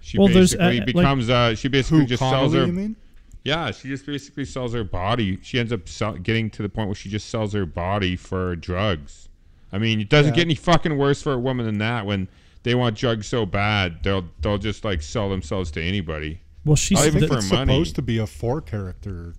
she 0.00 0.18
Well, 0.18 0.28
basically 0.28 0.66
uh, 0.80 0.84
like- 0.84 0.86
becomes 0.86 1.30
uh 1.30 1.54
she 1.54 1.68
basically 1.68 2.00
Who 2.00 2.06
just 2.06 2.20
sells 2.20 2.52
her 2.52 2.66
You 2.66 2.72
mean? 2.72 2.96
yeah 3.44 3.70
she 3.72 3.88
just 3.88 4.04
basically 4.06 4.44
sells 4.44 4.74
her 4.74 4.84
body. 4.84 5.38
She 5.42 5.58
ends 5.58 5.72
up 5.72 5.88
sell, 5.88 6.12
getting 6.14 6.50
to 6.50 6.62
the 6.62 6.68
point 6.68 6.88
where 6.88 6.94
she 6.94 7.08
just 7.08 7.30
sells 7.30 7.54
her 7.54 7.66
body 7.66 8.14
for 8.16 8.54
drugs. 8.54 9.28
I 9.72 9.78
mean, 9.78 9.98
it 10.00 10.10
doesn't 10.10 10.34
Yeah. 10.34 10.36
get 10.36 10.42
any 10.46 10.54
fucking 10.54 10.98
worse 10.98 11.22
for 11.22 11.32
a 11.32 11.38
woman 11.38 11.64
than 11.64 11.78
that 11.78 12.04
when 12.04 12.28
they 12.64 12.74
want 12.76 12.96
drugs 12.96 13.26
so 13.26 13.44
bad 13.46 14.02
they'll 14.04 14.28
they'll 14.42 14.58
just 14.58 14.84
like 14.84 15.00
sell 15.02 15.30
themselves 15.30 15.70
to 15.72 15.82
anybody. 15.82 16.41
Well, 16.64 16.76
she's 16.76 16.98
I 17.00 17.06
I 17.06 17.10
think 17.10 17.26
for 17.28 17.38
it's 17.38 17.50
money. 17.50 17.72
supposed 17.72 17.94
to 17.96 18.02
be 18.02 18.18
a 18.18 18.26
four 18.26 18.60
character 18.60 19.34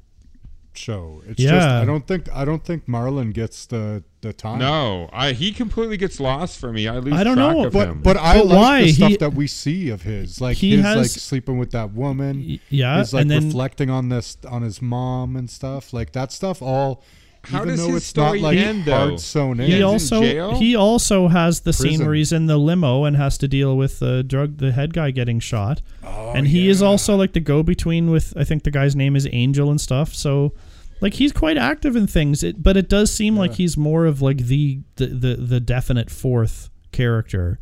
show. 0.76 1.22
It's 1.28 1.40
just 1.42 1.54
Yeah. 1.54 1.80
I 1.82 1.86
don't 1.86 2.08
think 2.08 2.28
I 2.34 2.46
don't 2.46 2.64
think 2.66 2.88
Marlon 2.88 3.32
gets 3.34 3.66
the 3.68 4.04
the 4.22 4.34
time. 4.34 4.60
No, 4.60 5.10
I 5.14 5.34
he 5.34 5.52
completely 5.52 5.98
gets 5.98 6.20
lost 6.20 6.58
for 6.60 6.72
me. 6.74 6.88
I 6.88 6.98
lose 6.98 7.14
I 7.14 7.24
don't 7.24 7.36
track 7.36 7.56
know, 7.56 7.66
of 7.68 7.74
But 7.74 7.88
him. 7.90 8.02
but 8.02 8.18
I 8.18 8.38
But 8.40 8.48
like 8.48 8.58
why? 8.58 8.82
the 8.84 8.92
stuff 8.94 9.10
He- 9.12 9.18
that 9.18 9.34
we 9.36 9.48
see 9.48 9.90
of 9.90 10.02
his, 10.02 10.42
like 10.42 10.58
He 10.58 10.72
his 10.76 10.82
has- 10.86 10.98
like 10.98 11.10
sleeping 11.12 11.58
with 11.60 11.72
that 11.72 11.94
woman. 11.94 12.60
Yeah, 12.70 12.98
his 13.00 13.14
like 13.14 13.22
and 13.22 13.32
then- 13.32 13.46
reflecting 13.48 13.90
on 13.90 14.10
this 14.10 14.38
on 14.50 14.64
his 14.64 14.82
mom 14.82 15.36
and 15.36 15.50
stuff. 15.50 15.94
Like 15.94 16.12
that 16.14 16.32
stuff 16.32 16.62
all. 16.62 17.04
How 17.46 17.58
even 17.58 17.70
does 17.70 17.80
though 17.80 17.88
his 17.88 17.98
it's 17.98 18.06
story 18.06 18.42
not 18.42 18.48
like 18.48 18.58
end, 18.58 18.86
though? 18.86 18.92
hard 18.92 19.20
sewn 19.20 19.60
in. 19.60 19.66
He 19.66 19.78
he 19.78 19.84
also 19.84 20.22
he 20.56 20.76
also 20.76 21.28
has 21.28 21.62
the 21.62 21.74
scene 21.74 21.90
Prison. 21.90 22.06
where 22.06 22.16
he's 22.16 22.32
in 22.32 22.46
the 22.46 22.58
limo 22.58 23.04
and 23.04 23.18
has 23.18 23.38
to 23.40 23.48
deal 23.48 23.76
with 23.76 24.00
the 24.00 24.24
drug 24.24 24.58
the 24.58 24.72
head 24.72 24.94
guy 24.94 25.12
getting 25.12 25.40
shot. 25.40 25.82
Oh, 26.04 26.32
and 26.34 26.48
he 26.48 26.70
is 26.70 26.82
also 26.82 27.16
like 27.16 27.34
the 27.34 27.40
go 27.40 27.62
between 27.62 28.10
with 28.10 28.34
i 28.38 28.44
think 28.44 28.64
the 28.64 28.72
guy's 28.72 28.96
name 28.96 29.16
is 29.16 29.28
angel 29.32 29.70
and 29.70 29.80
stuff. 29.82 30.14
So 30.14 30.54
like 31.02 31.16
he's 31.16 31.34
quite 31.34 31.58
active 31.58 31.96
in 31.98 32.08
things. 32.08 32.44
It, 32.44 32.64
but 32.64 32.78
it 32.78 32.88
does 32.88 33.14
seem 33.14 33.36
like 33.36 33.56
he's 33.56 33.76
more 33.76 34.06
of 34.06 34.22
like 34.22 34.38
the 34.38 34.80
the 34.96 35.08
the, 35.08 35.36
the 35.36 35.60
definite 35.60 36.10
fourth 36.10 36.70
character 36.94 37.60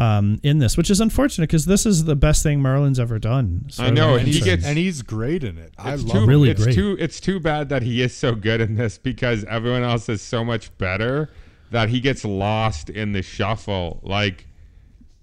um, 0.00 0.40
in 0.42 0.58
this, 0.58 0.76
which 0.76 0.90
is 0.90 1.00
unfortunate 1.00 1.46
because 1.48 1.66
this 1.66 1.84
is 1.84 2.04
the 2.04 2.16
best 2.16 2.42
thing 2.42 2.62
Marlon's 2.62 2.98
ever 2.98 3.18
done. 3.18 3.66
as 3.68 3.78
I 3.78 3.90
know, 3.90 4.14
and 4.16 4.26
he 4.26 4.40
gets- 4.40 4.64
and 4.64 4.78
he's 4.78 5.02
great 5.02 5.44
in 5.44 5.58
it. 5.58 5.74
I 5.78 5.94
it's 5.94 6.02
love 6.04 6.12
too, 6.12 6.22
it. 6.22 6.26
Really 6.26 6.50
it's 6.50 6.62
great. 6.64 6.74
too 6.74 6.96
it's 6.98 7.20
too 7.20 7.38
bad 7.38 7.68
that 7.68 7.82
he 7.82 8.00
is 8.00 8.16
so 8.16 8.34
good 8.34 8.60
in 8.60 8.76
this 8.76 8.96
because 8.98 9.44
everyone 9.44 9.82
else 9.82 10.08
is 10.08 10.22
so 10.22 10.44
much 10.44 10.76
better 10.78 11.30
that 11.70 11.88
he 11.90 12.00
gets 12.00 12.24
lost 12.24 12.88
in 12.90 13.12
the 13.12 13.22
shuffle. 13.22 14.00
Like, 14.02 14.46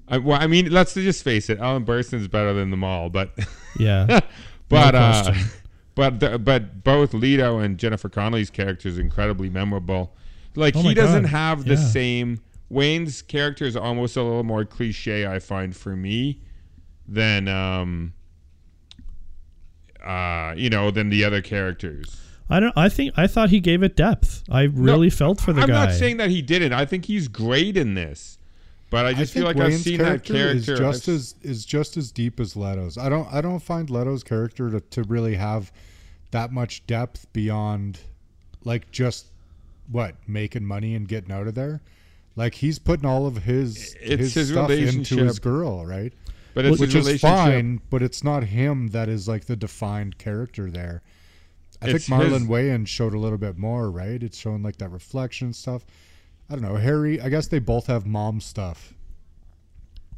I, 0.07 0.19
well, 0.19 0.39
I 0.39 0.47
mean, 0.47 0.69
let's 0.71 0.93
just 0.93 1.23
face 1.23 1.49
it, 1.49 1.59
Ellen 1.59 1.83
Burstyn's 1.85 2.27
better 2.27 2.53
than 2.53 2.69
them 2.69 2.83
all, 2.83 3.09
but 3.09 3.31
yeah, 3.79 4.19
but 4.69 4.93
No 4.93 4.99
uh, 4.99 5.33
but 5.95 6.19
the, 6.19 6.37
but 6.37 6.83
both 6.83 7.13
Leto 7.15 7.57
and 7.57 7.79
Jennifer 7.79 8.09
Connelly's 8.09 8.51
characters 8.51 8.99
are 8.99 9.01
incredibly 9.01 9.49
memorable. 9.49 10.13
Like 10.55 10.75
Oh 10.75 10.81
he 10.81 10.93
doesn't 10.93 11.23
God, 11.23 11.31
have 11.31 11.65
the 11.65 11.73
yeah. 11.73 11.79
same 11.87 12.39
Wayans' 12.71 13.25
character 13.27 13.65
is 13.65 13.75
almost 13.75 14.17
a 14.17 14.23
little 14.23 14.43
more 14.43 14.65
cliche 14.65 15.25
I 15.25 15.39
find 15.39 15.75
for 15.75 15.95
me 15.95 16.41
than 17.07 17.47
um 17.47 18.13
uh 20.05 20.53
you 20.55 20.69
know 20.69 20.91
than 20.91 21.09
the 21.09 21.23
other 21.23 21.41
characters. 21.41 22.21
I 22.49 22.59
don't. 22.61 22.73
I 22.77 22.87
think 22.89 23.13
I 23.17 23.27
thought 23.27 23.49
he 23.49 23.59
gave 23.59 23.83
it 23.83 23.95
depth. 23.95 24.43
I 24.49 24.63
really 24.63 25.09
felt 25.09 25.41
for 25.41 25.51
the 25.51 25.61
I'm 25.61 25.67
guy. 25.67 25.85
not 25.87 25.93
saying 25.93 26.17
that 26.17 26.29
he 26.29 26.41
didn't. 26.41 26.71
I 26.73 26.85
think 26.85 27.05
he's 27.05 27.27
great 27.27 27.75
in 27.75 27.93
this. 27.93 28.37
But 28.89 29.05
I 29.05 29.09
I 29.09 29.13
just 29.13 29.33
think 29.33 29.45
feel 29.45 29.53
like 29.53 29.57
I've 29.65 29.73
Wayans' 29.73 29.83
seen 29.83 29.97
that 29.97 30.23
character. 30.23 30.35
is 30.57 30.65
just 30.65 31.09
I've- 31.09 31.15
as 31.15 31.35
is 31.41 31.65
just 31.65 31.97
as 31.97 32.11
deep 32.11 32.39
as 32.39 32.55
Leto's. 32.55 32.97
I 32.97 33.09
don't 33.09 33.27
I 33.33 33.41
don't 33.41 33.59
find 33.59 33.89
Leto's 33.89 34.23
character 34.23 34.69
to, 34.71 34.79
to 34.79 35.03
really 35.03 35.35
have 35.35 35.73
that 36.31 36.53
much 36.53 36.85
depth 36.87 37.31
beyond 37.33 37.99
like 38.63 38.91
just 38.91 39.27
what 39.91 40.15
making 40.25 40.63
money 40.65 40.95
and 40.95 41.05
getting 41.07 41.31
out 41.33 41.47
of 41.47 41.55
there. 41.55 41.81
Like 42.37 42.53
he's 42.53 42.79
putting 42.79 43.05
all 43.05 43.25
of 43.27 43.43
his 43.43 43.95
It's 43.99 44.19
his, 44.19 44.33
his 44.35 44.49
stuff 44.49 44.69
into 44.69 45.17
his 45.17 45.39
girl, 45.39 45.85
right? 45.85 46.13
but 46.53 46.65
it's 46.65 46.79
Which 46.79 46.95
is 46.95 47.19
fine, 47.19 47.81
but 47.89 48.01
it's 48.01 48.23
not 48.23 48.45
him 48.45 48.87
that 48.89 49.09
is 49.09 49.27
like 49.27 49.45
the 49.45 49.55
defined 49.55 50.17
character 50.17 50.71
there. 50.71 51.01
I 51.81 51.89
It's 51.89 52.07
think 52.07 52.21
Marlon 52.21 52.39
his- 52.39 52.47
Wayans 52.47 52.87
showed 52.87 53.13
a 53.13 53.19
little 53.19 53.37
bit 53.37 53.57
more, 53.57 53.91
right? 53.91 54.21
It's 54.23 54.37
showing 54.37 54.63
like 54.63 54.77
that 54.77 54.89
reflection 54.91 55.51
stuff. 55.53 55.85
I 56.49 56.53
don't 56.53 56.63
know. 56.63 56.75
Harry, 56.75 57.19
I 57.19 57.29
guess 57.29 57.47
they 57.47 57.59
both 57.59 57.87
have 57.87 58.05
mom 58.07 58.39
stuff. 58.39 58.93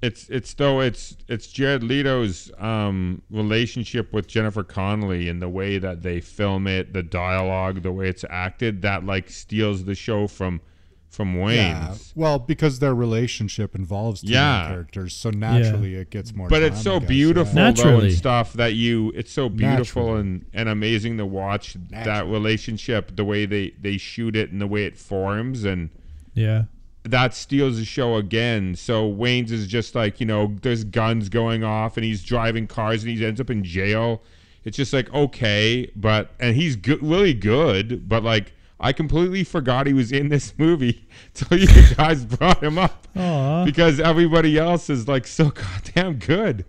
it's 0.02 0.30
it's 0.30 0.54
though 0.54 0.80
it's 0.80 1.18
it's 1.28 1.48
Jared 1.48 1.84
Leto's 1.84 2.50
um, 2.58 3.22
relationship 3.30 4.14
with 4.14 4.28
Jennifer 4.28 4.64
Connelly 4.64 5.28
and 5.28 5.42
the 5.42 5.50
way 5.50 5.78
that 5.78 6.04
they 6.04 6.22
film 6.22 6.68
it, 6.68 6.94
the 6.94 7.04
dialogue, 7.04 7.82
the 7.82 7.92
way 7.92 8.08
it's 8.08 8.24
acted, 8.30 8.82
that 8.84 9.06
like 9.06 9.30
steals 9.30 9.84
the 9.86 9.96
show 9.96 10.28
from 10.28 10.62
from 11.10 11.36
Yeah. 11.36 11.96
Well, 12.16 12.38
because 12.40 12.80
their 12.80 12.94
relationship 12.94 13.76
involves 13.76 14.22
two 14.22 14.32
Yeah. 14.32 14.68
characters, 14.68 15.14
so 15.16 15.32
naturally 15.32 15.96
it 15.96 16.12
gets 16.12 16.34
more. 16.36 16.48
But 16.48 16.60
time, 16.60 16.68
it's 16.72 16.82
so 16.82 17.00
guess, 17.00 17.10
beautiful 17.10 17.56
yeah. 17.56 17.72
though 17.72 17.82
Naturally. 17.82 18.08
and 18.10 18.16
stuff 18.18 18.54
that 18.54 18.76
you 18.76 19.12
it's 19.16 19.32
so 19.32 19.50
beautiful 19.50 20.04
Naturally. 20.04 20.20
and, 20.22 20.46
and 20.54 20.70
amazing 20.70 21.18
to 21.18 21.26
watch 21.26 21.76
that 21.90 22.28
relationship, 22.28 23.16
the 23.16 23.26
way 23.26 23.46
they, 23.46 23.74
they 23.82 23.98
shoot 23.98 24.36
it 24.36 24.52
and 24.52 24.62
the 24.62 24.68
way 24.68 24.86
it 24.86 24.98
forms 24.98 25.64
and 25.66 25.90
Yeah. 26.36 26.64
that 27.04 27.34
steals 27.34 27.78
the 27.80 27.86
show 27.86 28.16
again. 28.16 28.76
So 28.76 29.12
Wayans' 29.12 29.52
is 29.52 29.66
just 29.68 29.96
like, 29.96 30.20
you 30.20 30.26
know, 30.28 30.56
there's 30.62 30.84
guns 30.84 31.28
going 31.28 31.64
off 31.64 31.98
and 31.98 32.04
he's 32.04 32.24
driving 32.24 32.68
cars 32.68 33.04
and 33.04 33.12
he 33.18 33.26
ends 33.26 33.42
up 33.42 33.50
in 33.50 33.64
jail. 33.64 34.22
it's 34.66 34.78
just 34.78 34.94
like 34.94 35.12
okay, 35.14 35.90
but 35.96 36.30
and 36.40 36.56
he's 36.56 36.76
good, 36.76 37.02
really 37.02 37.34
good, 37.34 38.08
but 38.08 38.24
like 38.24 38.54
I 38.80 38.94
completely 38.94 39.44
forgot 39.44 39.88
he 39.88 39.94
was 39.94 40.12
in 40.12 40.30
this 40.30 40.54
movie 40.58 41.08
till 41.34 41.58
you 41.60 41.96
guys 41.96 42.24
brought 42.24 42.64
him 42.64 42.78
up 42.78 43.08
Aw. 43.16 43.66
because 43.66 44.00
everybody 44.00 44.58
else 44.58 44.90
is 44.90 45.08
like 45.08 45.28
so 45.28 45.50
goddamn 45.50 46.16
good. 46.16 46.66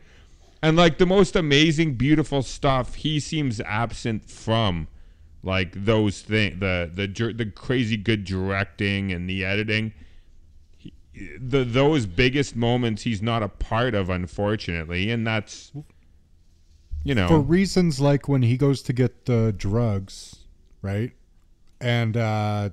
And 0.63 0.77
like 0.77 0.99
the 0.99 1.07
most 1.07 1.37
amazing, 1.37 1.95
beautiful 1.95 2.43
stuff, 2.43 2.97
he 2.97 3.19
seems 3.19 3.61
absent 3.61 4.29
from, 4.29 4.89
like 5.43 5.85
those 5.85 6.21
things, 6.21 6.61
the 6.61 6.91
the 6.93 7.09
dir- 7.09 7.33
the 7.33 7.47
crazy 7.47 7.97
good 7.97 8.25
directing 8.25 9.11
and 9.11 9.29
the 9.29 9.43
editing. 9.43 9.95
He, 10.77 10.93
the 11.41 11.65
those 11.65 12.05
biggest 12.05 12.57
moments, 12.57 13.03
he's 13.03 13.23
not 13.23 13.43
a 13.43 13.49
part 13.49 13.95
of, 13.95 14.11
unfortunately, 14.11 15.11
and 15.11 15.27
that's, 15.27 15.73
you 17.05 17.15
know, 17.15 17.29
for 17.29 17.41
reasons 17.41 17.99
like 17.99 18.29
when 18.29 18.43
he 18.43 18.59
goes 18.59 18.83
to 18.83 18.93
get 18.93 19.25
the 19.25 19.55
drugs, 19.57 20.45
right? 20.83 21.13
And 21.81 22.17
uh 22.17 22.71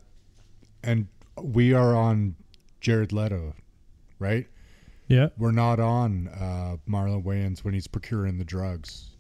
and 0.84 1.08
we 1.42 1.74
are 1.74 1.96
on 1.96 2.36
Jared 2.82 3.12
Leto, 3.12 3.54
right? 4.20 4.48
Yeah. 5.08 5.30
We're 5.38 5.52
not 5.52 5.80
on 5.80 6.28
uh 6.28 6.78
Marlon 6.90 7.24
Wayans 7.24 7.64
when 7.64 7.74
he's 7.74 7.88
procuring 7.88 8.38
the 8.38 8.46
drugs. 8.46 9.12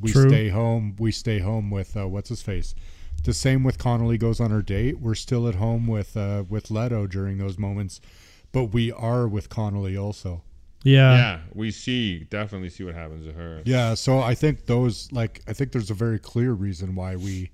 We 0.00 0.12
True. 0.12 0.28
stay 0.28 0.48
home. 0.48 0.96
We 0.98 1.12
stay 1.12 1.38
home 1.38 1.70
with 1.70 1.96
uh, 1.96 2.08
what's 2.08 2.28
his 2.28 2.42
face. 2.42 2.74
The 3.22 3.32
same 3.32 3.62
with 3.62 3.78
Connelly 3.78 4.18
goes 4.18 4.40
on 4.40 4.50
her 4.50 4.60
date. 4.62 4.98
We're 4.98 5.14
still 5.14 5.46
at 5.48 5.54
home 5.54 5.86
with 5.86 6.16
uh, 6.16 6.44
with 6.48 6.70
Leto 6.70 7.06
during 7.06 7.38
those 7.38 7.58
moments, 7.58 8.00
but 8.52 8.64
we 8.66 8.90
are 8.90 9.28
with 9.28 9.48
Connelly 9.48 9.96
also. 9.96 10.42
Yeah. 10.82 11.16
yeah, 11.16 11.40
we 11.54 11.70
see 11.70 12.24
definitely 12.24 12.68
see 12.68 12.84
what 12.84 12.94
happens 12.94 13.24
to 13.24 13.32
her. 13.32 13.62
Yeah, 13.64 13.94
so 13.94 14.18
I 14.18 14.34
think 14.34 14.66
those 14.66 15.10
like 15.12 15.40
I 15.48 15.54
think 15.54 15.72
there's 15.72 15.90
a 15.90 15.94
very 15.94 16.18
clear 16.18 16.52
reason 16.52 16.94
why 16.94 17.16
we 17.16 17.50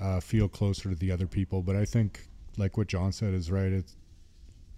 uh, 0.00 0.20
feel 0.20 0.48
closer 0.48 0.88
to 0.90 0.94
the 0.94 1.10
other 1.10 1.26
people, 1.26 1.62
but 1.62 1.76
I 1.76 1.84
think 1.84 2.26
like 2.56 2.76
what 2.76 2.86
John 2.88 3.12
said 3.12 3.34
is 3.34 3.50
right. 3.50 3.72
It's 3.72 3.96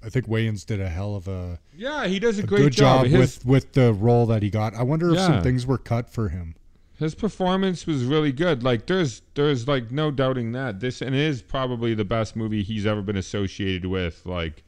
I 0.05 0.11
think 0.11 0.27
Wayans 0.27 0.67
did 0.67 0.81
a 0.83 0.89
hell 0.89 1.17
of 1.17 1.29
a, 1.29 1.59
yeah, 1.75 2.07
he 2.07 2.19
does 2.19 2.39
a, 2.39 2.43
a 2.43 2.47
great 2.47 2.59
good 2.61 2.73
job, 2.75 3.07
His, 3.07 3.19
with 3.19 3.47
with 3.47 3.73
the 3.73 3.93
role 3.95 4.27
that 4.27 4.43
he 4.43 4.51
got. 4.51 4.75
I 4.75 4.83
wonder 4.83 5.11
if 5.11 5.17
Yeah. 5.17 5.27
some 5.29 5.43
things 5.43 5.67
were 5.67 5.79
cut 5.79 6.11
for 6.11 6.29
him. 6.29 6.57
His 6.99 7.15
performance 7.15 7.87
was 7.87 8.05
really 8.05 8.31
good. 8.31 8.63
Like 8.63 8.87
there's 8.87 9.23
there's 9.35 9.67
like 9.67 9.91
no 9.91 10.11
doubting 10.11 10.53
that 10.53 10.79
this 10.81 11.01
and 11.03 11.15
it 11.15 11.21
is 11.21 11.43
probably 11.43 11.95
the 11.95 12.05
best 12.05 12.37
movie 12.37 12.63
he's 12.63 12.85
ever 12.87 13.03
been 13.03 13.17
associated 13.17 13.87
with. 13.87 14.25
Like, 14.27 14.63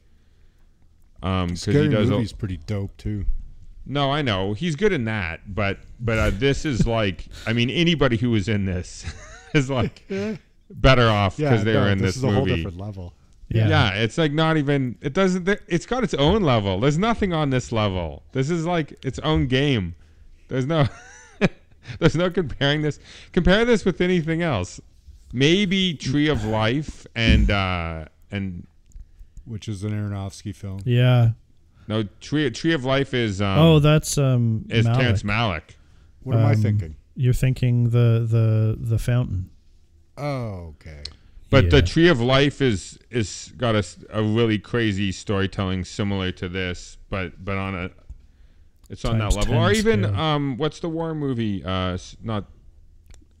um, 1.23 1.47
because 1.49 1.65
he 1.65 1.87
does. 1.87 2.09
movie's 2.09 2.31
A, 2.31 2.35
pretty 2.35 2.57
dope 2.57 2.95
too. 2.97 3.25
no, 3.85 4.11
I 4.11 4.21
know 4.21 4.53
he's 4.53 4.75
good 4.75 4.91
in 4.91 5.05
that, 5.05 5.53
but 5.55 5.77
but 5.99 6.17
uh, 6.17 6.31
this 6.33 6.65
is 6.65 6.85
like 6.85 7.27
I 7.45 7.53
mean 7.53 7.69
anybody 7.69 8.17
who 8.17 8.31
was 8.31 8.47
in 8.49 8.65
this 8.65 9.05
is 9.53 9.69
like 9.69 10.07
better 10.69 11.07
off 11.09 11.37
Yeah, 11.39 11.49
because 11.51 11.63
they 11.65 11.73
no, 11.73 11.81
were 11.81 11.89
in 11.89 11.97
this 11.99 12.15
this, 12.15 12.17
is 12.17 12.23
a 12.23 12.31
whole 12.31 12.45
movie. 12.45 12.55
different 12.57 12.77
level. 12.77 13.13
Yeah. 13.49 13.69
Yeah. 13.69 13.93
it's 13.93 14.17
like 14.17 14.33
not 14.33 14.57
even. 14.57 14.97
It 15.01 15.13
doesn't. 15.13 15.47
It's 15.67 15.85
got 15.85 16.03
its 16.03 16.13
own 16.13 16.41
level. 16.41 16.79
There's 16.81 16.97
nothing 16.97 17.31
on 17.33 17.49
this 17.49 17.71
level. 17.71 18.23
This 18.33 18.49
is 18.49 18.65
like 18.65 18.93
its 19.05 19.19
own 19.19 19.47
game. 19.47 19.95
There's 20.49 20.65
no. 20.65 20.87
there's 21.99 22.15
no 22.15 22.29
comparing 22.29 22.81
this. 22.81 22.99
Compare 23.31 23.63
this 23.65 23.85
with 23.85 24.01
anything 24.01 24.41
else. 24.41 24.81
Maybe 25.33 25.93
Tree 25.93 26.27
of 26.29 26.43
Life 26.45 27.05
and 27.15 27.49
uh 27.51 28.05
and 28.31 28.65
Which 29.45 29.67
is 29.69 29.83
an 29.83 29.91
Aronofsky 29.91 30.53
film. 30.55 30.79
Yeah. 30.85 31.31
no 31.87 32.03
Tree 32.21 32.49
Tree 32.51 32.73
of 32.73 32.83
Life 32.85 33.13
is 33.13 33.41
um 33.41 33.57
oh, 33.59 33.79
that's 33.79 34.17
um 34.17 34.65
is 34.69 34.85
Malick. 34.85 34.97
Terrence 34.97 35.23
Malick. 35.23 35.63
What 36.23 36.35
am 36.37 36.45
I 36.45 36.51
Um, 36.53 36.61
thinking? 36.61 36.95
You're 37.19 37.33
thinking 37.33 37.89
the 37.89 38.25
the 38.29 38.77
the 38.79 38.97
fountain. 38.99 39.49
Oh, 40.17 40.75
okay. 40.75 41.01
But 41.49 41.65
Yeah. 41.65 41.69
the 41.71 41.81
Tree 41.81 42.07
of 42.09 42.21
Life 42.21 42.61
is 42.61 42.99
is 43.09 43.51
got 43.57 43.75
a 44.09 44.21
really 44.23 44.59
crazy 44.59 45.11
storytelling 45.11 45.83
similar 45.83 46.31
to 46.33 46.47
this, 46.47 46.97
but 47.09 47.43
but 47.43 47.57
on 47.57 47.75
a 47.75 47.89
it's 48.89 49.03
on 49.03 49.17
Times 49.19 49.35
that 49.35 49.47
level. 49.47 49.55
Or 49.63 49.71
even 49.71 50.03
scale. 50.03 50.15
um 50.15 50.57
what's 50.57 50.79
the 50.79 50.89
war 50.89 51.13
movie? 51.15 51.63
Uh 51.65 51.97
not 52.21 52.45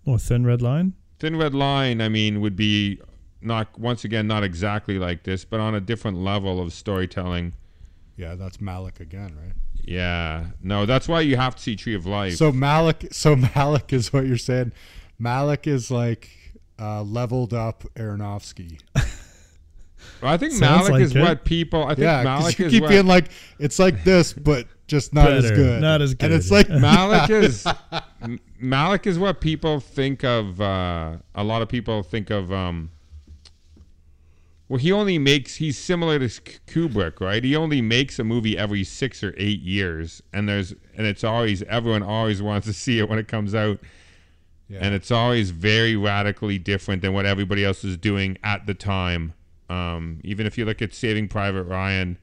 Oh, 0.05 0.17
Thin 0.17 0.45
Red 0.45 0.61
Line. 0.61 0.93
Thin 1.19 1.35
Red 1.35 1.53
Line, 1.53 1.99
I 2.01 2.09
mean, 2.09 2.41
would 2.41 2.55
be 2.55 2.99
not 3.41 3.77
once 3.79 4.03
again 4.05 4.25
not 4.25 4.43
exactly 4.43 4.97
like 4.97 5.23
this, 5.23 5.45
but 5.45 5.59
on 5.59 5.75
a 5.75 5.81
different 5.81 6.17
level 6.17 6.59
of 6.61 6.73
storytelling. 6.73 7.53
Yeah, 8.15 8.33
that's 8.35 8.57
Malick 8.57 8.99
again, 8.99 9.35
right? 9.39 9.53
Yeah. 9.87 10.47
No, 10.61 10.85
that's 10.85 11.07
why 11.07 11.21
you 11.21 11.37
have 11.37 11.55
to 11.55 11.61
see 11.61 11.75
Tree 11.75 11.95
of 11.95 12.05
Life. 12.05 12.35
So 12.35 12.51
Malick, 12.51 13.13
so 13.13 13.35
Malick 13.35 13.93
is 13.93 14.11
what 14.13 14.27
you're 14.27 14.37
saying. 14.37 14.73
Malick 15.19 15.65
is 15.65 15.89
like 15.89 16.29
uh, 16.79 17.01
leveled 17.03 17.53
up 17.53 17.83
Aronofsky. 17.95 18.79
I 20.21 20.37
think 20.37 20.53
Sounds 20.53 20.87
Malick 20.87 20.91
like 20.91 21.01
is 21.01 21.15
it. 21.15 21.21
what 21.21 21.45
people 21.45 21.83
I 21.83 21.89
think 21.89 21.99
Yeah, 21.99 22.23
'cause 22.23 22.43
Malick 22.55 22.59
you 22.59 22.65
is 22.65 22.71
keep 22.71 22.81
what 22.83 22.89
being 22.89 23.07
like, 23.07 23.29
it's 23.59 23.79
like 23.79 24.03
this, 24.03 24.33
but 24.33 24.67
just 24.87 25.13
not 25.13 25.31
as 25.31 25.49
good. 25.51 25.81
not 25.81 26.01
as 26.01 26.13
good. 26.13 26.25
And 26.25 26.33
it's 26.33 26.51
like 26.51 26.67
Malick 26.69 27.29
is 27.29 27.65
Malick 28.61 29.05
is 29.07 29.17
what 29.19 29.41
people 29.41 29.79
think 29.79 30.23
of. 30.23 30.59
Uh, 30.61 31.17
a 31.35 31.43
lot 31.43 31.61
of 31.61 31.69
people 31.69 32.03
think 32.03 32.29
of. 32.29 32.51
Um, 32.51 32.91
well, 34.69 34.79
he 34.79 34.91
only 34.91 35.17
makes. 35.17 35.55
He's 35.55 35.77
similar 35.77 36.19
to 36.19 36.25
Kubrick, 36.67 37.19
right? 37.21 37.43
He 37.43 37.55
only 37.55 37.81
makes 37.81 38.19
a 38.19 38.23
movie 38.23 38.57
every 38.57 38.83
six 38.83 39.23
or 39.23 39.33
eight 39.37 39.61
years, 39.61 40.21
and 40.33 40.47
there's 40.47 40.73
and 40.95 41.07
it's 41.07 41.23
always 41.23 41.61
everyone 41.63 42.03
always 42.03 42.41
wants 42.49 42.67
to 42.67 42.73
see 42.73 42.99
it 42.99 43.07
when 43.09 43.17
it 43.19 43.27
comes 43.27 43.55
out, 43.55 43.79
Yeah. 44.67 44.79
and 44.81 44.93
it's 44.93 45.11
always 45.11 45.51
very 45.51 45.95
radically 45.95 46.57
different 46.59 47.01
than 47.01 47.13
what 47.13 47.25
everybody 47.25 47.63
else 47.63 47.83
is 47.83 47.97
doing 47.97 48.37
at 48.43 48.65
the 48.65 48.73
time. 48.73 49.33
Um, 49.69 50.21
even 50.23 50.45
if 50.45 50.57
you 50.57 50.65
look 50.65 50.81
at 50.81 50.93
Saving 50.93 51.27
Private 51.27 51.63
Ryan, 51.63 52.17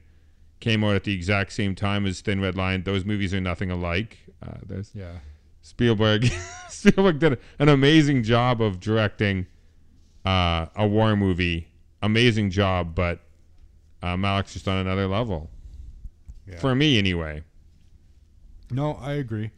came 0.59 0.83
out 0.83 0.95
at 0.95 1.03
the 1.03 1.13
exact 1.13 1.51
same 1.51 1.75
time 1.75 2.05
as 2.05 2.21
Thin 2.21 2.41
Red 2.41 2.55
Line. 2.55 2.83
Those 2.83 3.05
movies 3.05 3.33
are 3.33 3.41
nothing 3.41 3.69
alike. 3.71 4.17
Uh, 4.41 4.57
there's 4.65 4.91
yeah. 4.95 5.17
Spielberg. 5.61 6.25
Spielberg 6.69 7.19
did 7.19 7.39
an 7.59 7.69
amazing 7.69 8.21
job 8.23 8.61
of 8.61 8.79
directing 8.79 9.47
uh, 10.25 10.67
a 10.75 10.87
war 10.87 11.15
movie. 11.15 11.67
Amazing 12.05 12.51
job, 12.51 12.93
but 12.95 13.19
uh, 14.03 14.15
Malick's 14.15 14.53
just 14.53 14.67
on 14.67 14.77
another 14.77 15.07
level. 15.07 15.49
Yeah. 16.47 16.59
For 16.59 16.75
me, 16.75 16.97
anyway. 16.99 17.43
No, 18.69 18.93
I 19.01 19.13
agree. 19.13 19.51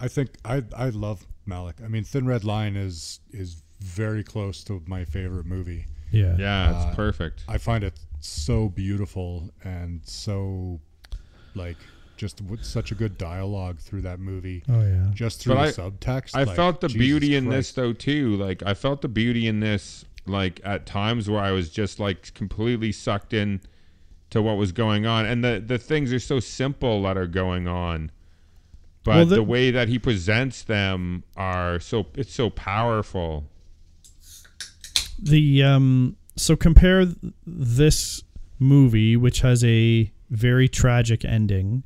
I 0.00 0.08
think 0.08 0.30
I 0.44 0.62
I 0.76 0.88
love 0.90 1.26
Malick. 1.48 1.82
I 1.84 1.88
mean, 1.88 2.04
Thin 2.04 2.26
Red 2.26 2.44
Line 2.44 2.76
is 2.76 3.20
is 3.32 3.62
very 3.80 4.24
close 4.24 4.64
to 4.64 4.82
my 4.86 5.04
favorite 5.04 5.46
movie. 5.46 5.86
Yeah. 6.10 6.36
Yeah, 6.38 6.70
it's 6.76 6.92
Uh, 6.92 6.94
perfect. 6.94 7.44
I 7.48 7.58
find 7.58 7.84
it 7.84 7.94
so 8.20 8.68
beautiful 8.68 9.50
and 9.62 10.00
so 10.04 10.80
like 11.54 11.76
just 12.16 12.40
with 12.42 12.64
such 12.64 12.90
a 12.92 12.94
good 12.94 13.18
dialogue 13.18 13.78
through 13.78 14.02
that 14.02 14.18
movie. 14.20 14.62
Oh 14.68 14.80
yeah. 14.82 15.10
Just 15.14 15.40
through 15.40 15.54
But 15.56 15.74
the 15.76 15.82
I- 15.82 15.90
subtext. 15.90 16.30
I 16.34 16.44
like, 16.44 16.56
felt 16.56 16.80
the 16.80 16.88
Jesus 16.88 16.98
beauty 17.06 17.34
in 17.36 17.48
this 17.48 17.72
though 17.72 17.92
too. 17.92 18.36
Like 18.36 18.62
I 18.64 18.74
felt 18.74 19.02
the 19.02 19.08
beauty 19.08 19.46
in 19.46 19.60
this 19.60 20.04
like 20.26 20.60
at 20.64 20.86
times 20.86 21.28
where 21.28 21.42
I 21.42 21.50
was 21.52 21.70
just 21.70 21.98
like 22.00 22.32
completely 22.34 22.92
sucked 22.92 23.32
in 23.32 23.60
to 24.30 24.40
what 24.42 24.56
was 24.56 24.72
going 24.72 25.06
on 25.06 25.26
and 25.26 25.44
the 25.44 25.62
the 25.64 25.78
things 25.78 26.12
are 26.12 26.18
so 26.18 26.40
simple 26.40 27.02
that 27.02 27.16
are 27.16 27.26
going 27.26 27.68
on. 27.68 28.10
But 29.04 29.14
Well, 29.16 29.26
the, 29.26 29.34
the- 29.36 29.42
way 29.42 29.70
that 29.70 29.88
he 29.88 29.98
presents 29.98 30.62
them 30.62 31.24
are 31.36 31.78
so 31.80 32.06
it's 32.14 32.32
so 32.34 32.50
powerful. 32.50 33.44
the 35.22 35.62
um 35.62 36.16
so 36.36 36.56
compare 36.56 37.06
this 37.46 38.22
movie 38.58 39.16
which 39.16 39.40
has 39.40 39.62
a 39.64 40.10
very 40.30 40.68
tragic 40.68 41.24
ending 41.24 41.84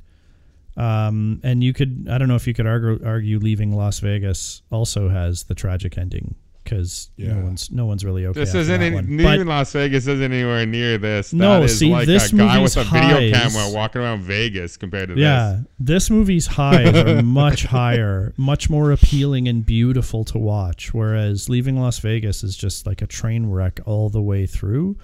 um 0.77 1.39
and 1.43 1.63
you 1.63 1.73
could 1.73 2.07
i 2.09 2.17
don't 2.17 2.27
know 2.27 2.35
if 2.35 2.47
you 2.47 2.53
could 2.53 2.65
argue 2.65 2.99
argue 3.05 3.37
leaving 3.37 3.75
las 3.75 3.99
vegas 3.99 4.61
also 4.71 5.09
has 5.09 5.43
the 5.43 5.53
tragic 5.55 5.97
ending 5.97 6.35
because 6.69 7.09
Yeah. 7.17 7.33
no 7.33 7.43
one's 7.43 7.71
no 7.71 7.85
one's 7.85 8.05
really 8.05 8.25
okay 8.27 8.39
This 8.41 8.53
isn't 8.53 8.79
that 8.79 8.85
any, 8.85 8.95
one. 8.95 9.05
even 9.19 9.45
But 9.45 9.47
Las 9.47 9.71
Vegas 9.73 10.05
isn't 10.07 10.21
anywhere 10.31 10.65
near 10.65 10.97
this. 10.97 11.33
No, 11.33 11.59
that 11.59 11.65
is 11.65 11.79
see, 11.79 11.89
like 11.91 12.05
this 12.05 12.31
a 12.31 12.35
guy 12.35 12.61
with 12.61 12.75
movie's 12.75 12.77
a 12.77 12.83
video 12.91 13.31
highs- 13.31 13.53
camera 13.53 13.71
walking 13.73 14.01
around 14.01 14.21
Vegas 14.21 14.77
compared 14.77 15.09
to 15.09 15.15
yeah 15.17 15.61
this. 15.79 16.03
this 16.03 16.09
movie's 16.09 16.47
highs 16.47 16.95
are 16.95 17.21
much 17.23 17.63
higher 17.65 18.33
much 18.37 18.69
more 18.69 18.91
appealing 18.91 19.47
and 19.47 19.65
beautiful 19.65 20.23
to 20.25 20.37
watch 20.37 20.93
whereas 20.93 21.49
leaving 21.49 21.79
las 21.79 21.99
vegas 21.99 22.43
is 22.43 22.55
just 22.55 22.85
like 22.85 23.01
a 23.01 23.07
train 23.07 23.47
wreck 23.47 23.79
all 23.85 24.09
the 24.09 24.21
way 24.21 24.45
through 24.45 24.95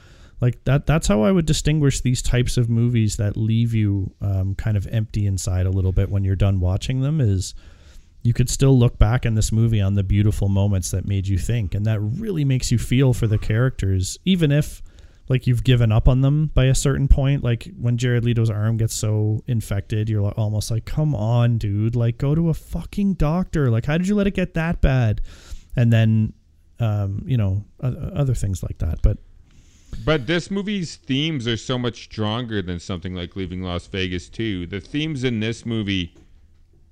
like 0.41 0.63
that 0.65 0.85
that's 0.85 1.07
how 1.07 1.21
i 1.23 1.31
would 1.31 1.45
distinguish 1.45 2.01
these 2.01 2.21
types 2.21 2.57
of 2.57 2.69
movies 2.69 3.17
that 3.17 3.35
leave 3.37 3.73
you 3.73 4.11
um, 4.21 4.53
kind 4.55 4.77
of 4.77 4.85
empty 4.91 5.25
inside 5.25 5.65
a 5.65 5.69
little 5.71 5.91
bit 5.91 6.09
when 6.09 6.23
you're 6.23 6.35
done 6.35 6.59
watching 6.59 7.01
them 7.01 7.19
is 7.21 7.53
you 8.25 8.33
could 8.33 8.49
still 8.49 8.77
look 8.77 8.97
back 8.97 9.25
in 9.25 9.35
this 9.35 9.51
movie 9.51 9.79
on 9.79 9.93
the 9.93 10.03
beautiful 10.03 10.49
moments 10.49 10.91
that 10.91 11.07
made 11.07 11.27
you 11.27 11.37
think 11.37 11.75
and 11.75 11.85
that 11.85 11.99
really 11.99 12.43
makes 12.43 12.71
you 12.71 12.77
feel 12.77 13.13
for 13.13 13.27
the 13.27 13.37
characters 13.37 14.17
even 14.25 14.51
if 14.51 14.81
like 15.27 15.47
you've 15.47 15.63
given 15.63 15.91
up 15.91 16.07
on 16.07 16.21
them 16.21 16.47
by 16.53 16.65
a 16.65 16.75
certain 16.75 17.07
point. 17.07 17.43
Like 17.43 17.67
when 17.79 17.97
Jared 17.97 18.23
Leto's 18.23 18.49
arm 18.49 18.77
gets 18.77 18.93
so 18.93 19.43
infected, 19.47 20.09
you're 20.09 20.31
almost 20.31 20.69
like, 20.69 20.85
come 20.85 21.15
on, 21.15 21.57
dude, 21.57 21.95
like 21.95 22.17
go 22.17 22.35
to 22.35 22.49
a 22.49 22.53
fucking 22.53 23.15
doctor. 23.15 23.71
Like, 23.71 23.85
how 23.85 23.97
did 23.97 24.07
you 24.07 24.15
let 24.15 24.27
it 24.27 24.35
get 24.35 24.53
that 24.53 24.81
bad? 24.81 25.21
And 25.75 25.91
then, 25.91 26.33
um, 26.79 27.23
you 27.25 27.37
know, 27.37 27.65
other 27.81 28.35
things 28.35 28.61
like 28.61 28.77
that. 28.79 29.01
But 29.01 29.17
But 30.05 30.27
this 30.27 30.51
movie's 30.51 30.97
themes 30.97 31.47
are 31.47 31.57
so 31.57 31.77
much 31.77 32.03
stronger 32.03 32.61
than 32.61 32.79
something 32.79 33.15
like 33.15 33.35
Leaving 33.35 33.63
Las 33.63 33.87
Vegas 33.87 34.29
2. 34.29 34.67
The 34.67 34.79
themes 34.79 35.23
in 35.23 35.39
this 35.39 35.65
movie 35.65 36.13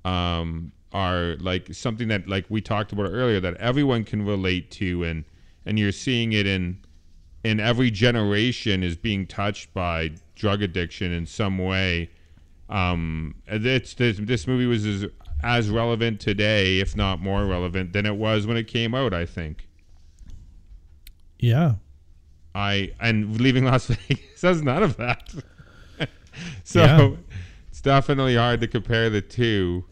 um, 0.06 0.72
are 0.94 1.36
like 1.40 1.74
something 1.74 2.08
that 2.10 2.28
like 2.28 2.46
we 2.50 2.62
talked 2.62 2.92
about 2.92 3.04
earlier 3.10 3.40
that 3.40 3.56
everyone 3.58 4.04
can 4.04 4.24
relate 4.26 4.70
to 4.72 5.04
and 5.04 5.26
and 5.66 5.80
you're 5.80 5.92
seeing 5.92 6.34
it 6.34 6.46
in 6.46 6.78
in 7.44 7.60
every 7.60 7.90
generation 7.92 8.84
is 8.84 8.96
being 8.96 9.26
touched 9.28 9.74
by 9.74 10.12
drug 10.36 10.62
addiction 10.62 11.12
in 11.12 11.26
some 11.26 11.58
way. 11.58 12.10
Um, 12.70 13.36
it's 13.48 13.94
this 13.96 14.18
this 14.22 14.48
movie 14.48 14.66
was 14.66 14.86
as, 14.86 15.06
as 15.44 15.70
relevant 15.70 16.20
today, 16.22 16.80
if 16.80 16.96
not 16.96 17.20
more 17.20 17.46
relevant, 17.46 17.92
than 17.94 18.06
it 18.06 18.16
was 18.16 18.48
when 18.48 18.56
it 18.58 18.68
came 18.68 18.96
out. 18.96 19.14
I 19.14 19.26
think. 19.26 19.68
yeah, 21.40 21.76
I 22.56 22.92
and 23.00 23.40
leaving 23.42 23.66
Las 23.66 23.88
Vegas 24.08 24.42
has 24.42 24.62
none 24.62 24.84
of 24.84 24.98
that. 24.98 25.34
so 26.64 26.82
Yeah. 26.82 27.12
it's 27.70 27.82
definitely 27.82 28.36
hard 28.36 28.62
to 28.62 28.68
compare 28.68 29.10
the 29.10 29.22
two. 29.22 29.86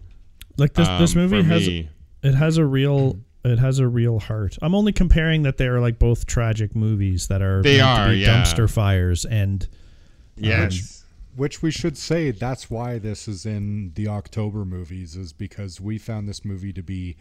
Like 0.61 0.73
this 0.73 0.87
this 0.99 1.15
um, 1.15 1.21
movie 1.21 1.43
has 1.43 1.67
me. 1.67 1.89
it 2.23 2.35
has 2.35 2.57
a 2.57 2.65
real 2.65 3.19
it 3.43 3.57
has 3.59 3.79
a 3.79 3.87
real 3.87 4.19
heart. 4.19 4.57
I'm 4.61 4.75
only 4.75 4.93
comparing 4.93 5.41
that 5.43 5.57
they 5.57 5.67
are 5.67 5.79
like 5.79 5.97
both 5.99 6.25
tragic 6.25 6.75
movies 6.75 7.27
that 7.27 7.41
are 7.41 7.61
They 7.63 7.79
meant 7.79 7.97
to 7.97 8.01
are, 8.03 8.09
be 8.09 8.17
yeah. 8.19 8.43
dumpster 8.43 8.69
fires 8.69 9.25
and 9.25 9.67
yes. 10.37 11.03
Which 11.35 11.61
we 11.61 11.71
should 11.71 11.97
say 11.97 12.31
that's 12.31 12.69
why 12.69 12.99
this 12.99 13.27
is 13.27 13.45
in 13.45 13.93
the 13.95 14.09
October 14.09 14.65
movies 14.65 15.15
is 15.15 15.31
because 15.31 15.79
we 15.79 15.97
found 15.97 16.27
this 16.27 16.43
movie 16.43 16.73
to 16.73 16.83
be 16.83 17.15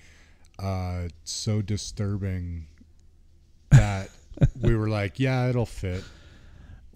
uh, 0.58 1.08
so 1.24 1.62
disturbing 1.62 2.66
that 3.70 4.10
we 4.60 4.74
were 4.74 4.88
like, 4.88 5.20
yeah, 5.20 5.48
it'll 5.48 5.64
fit. 5.64 6.02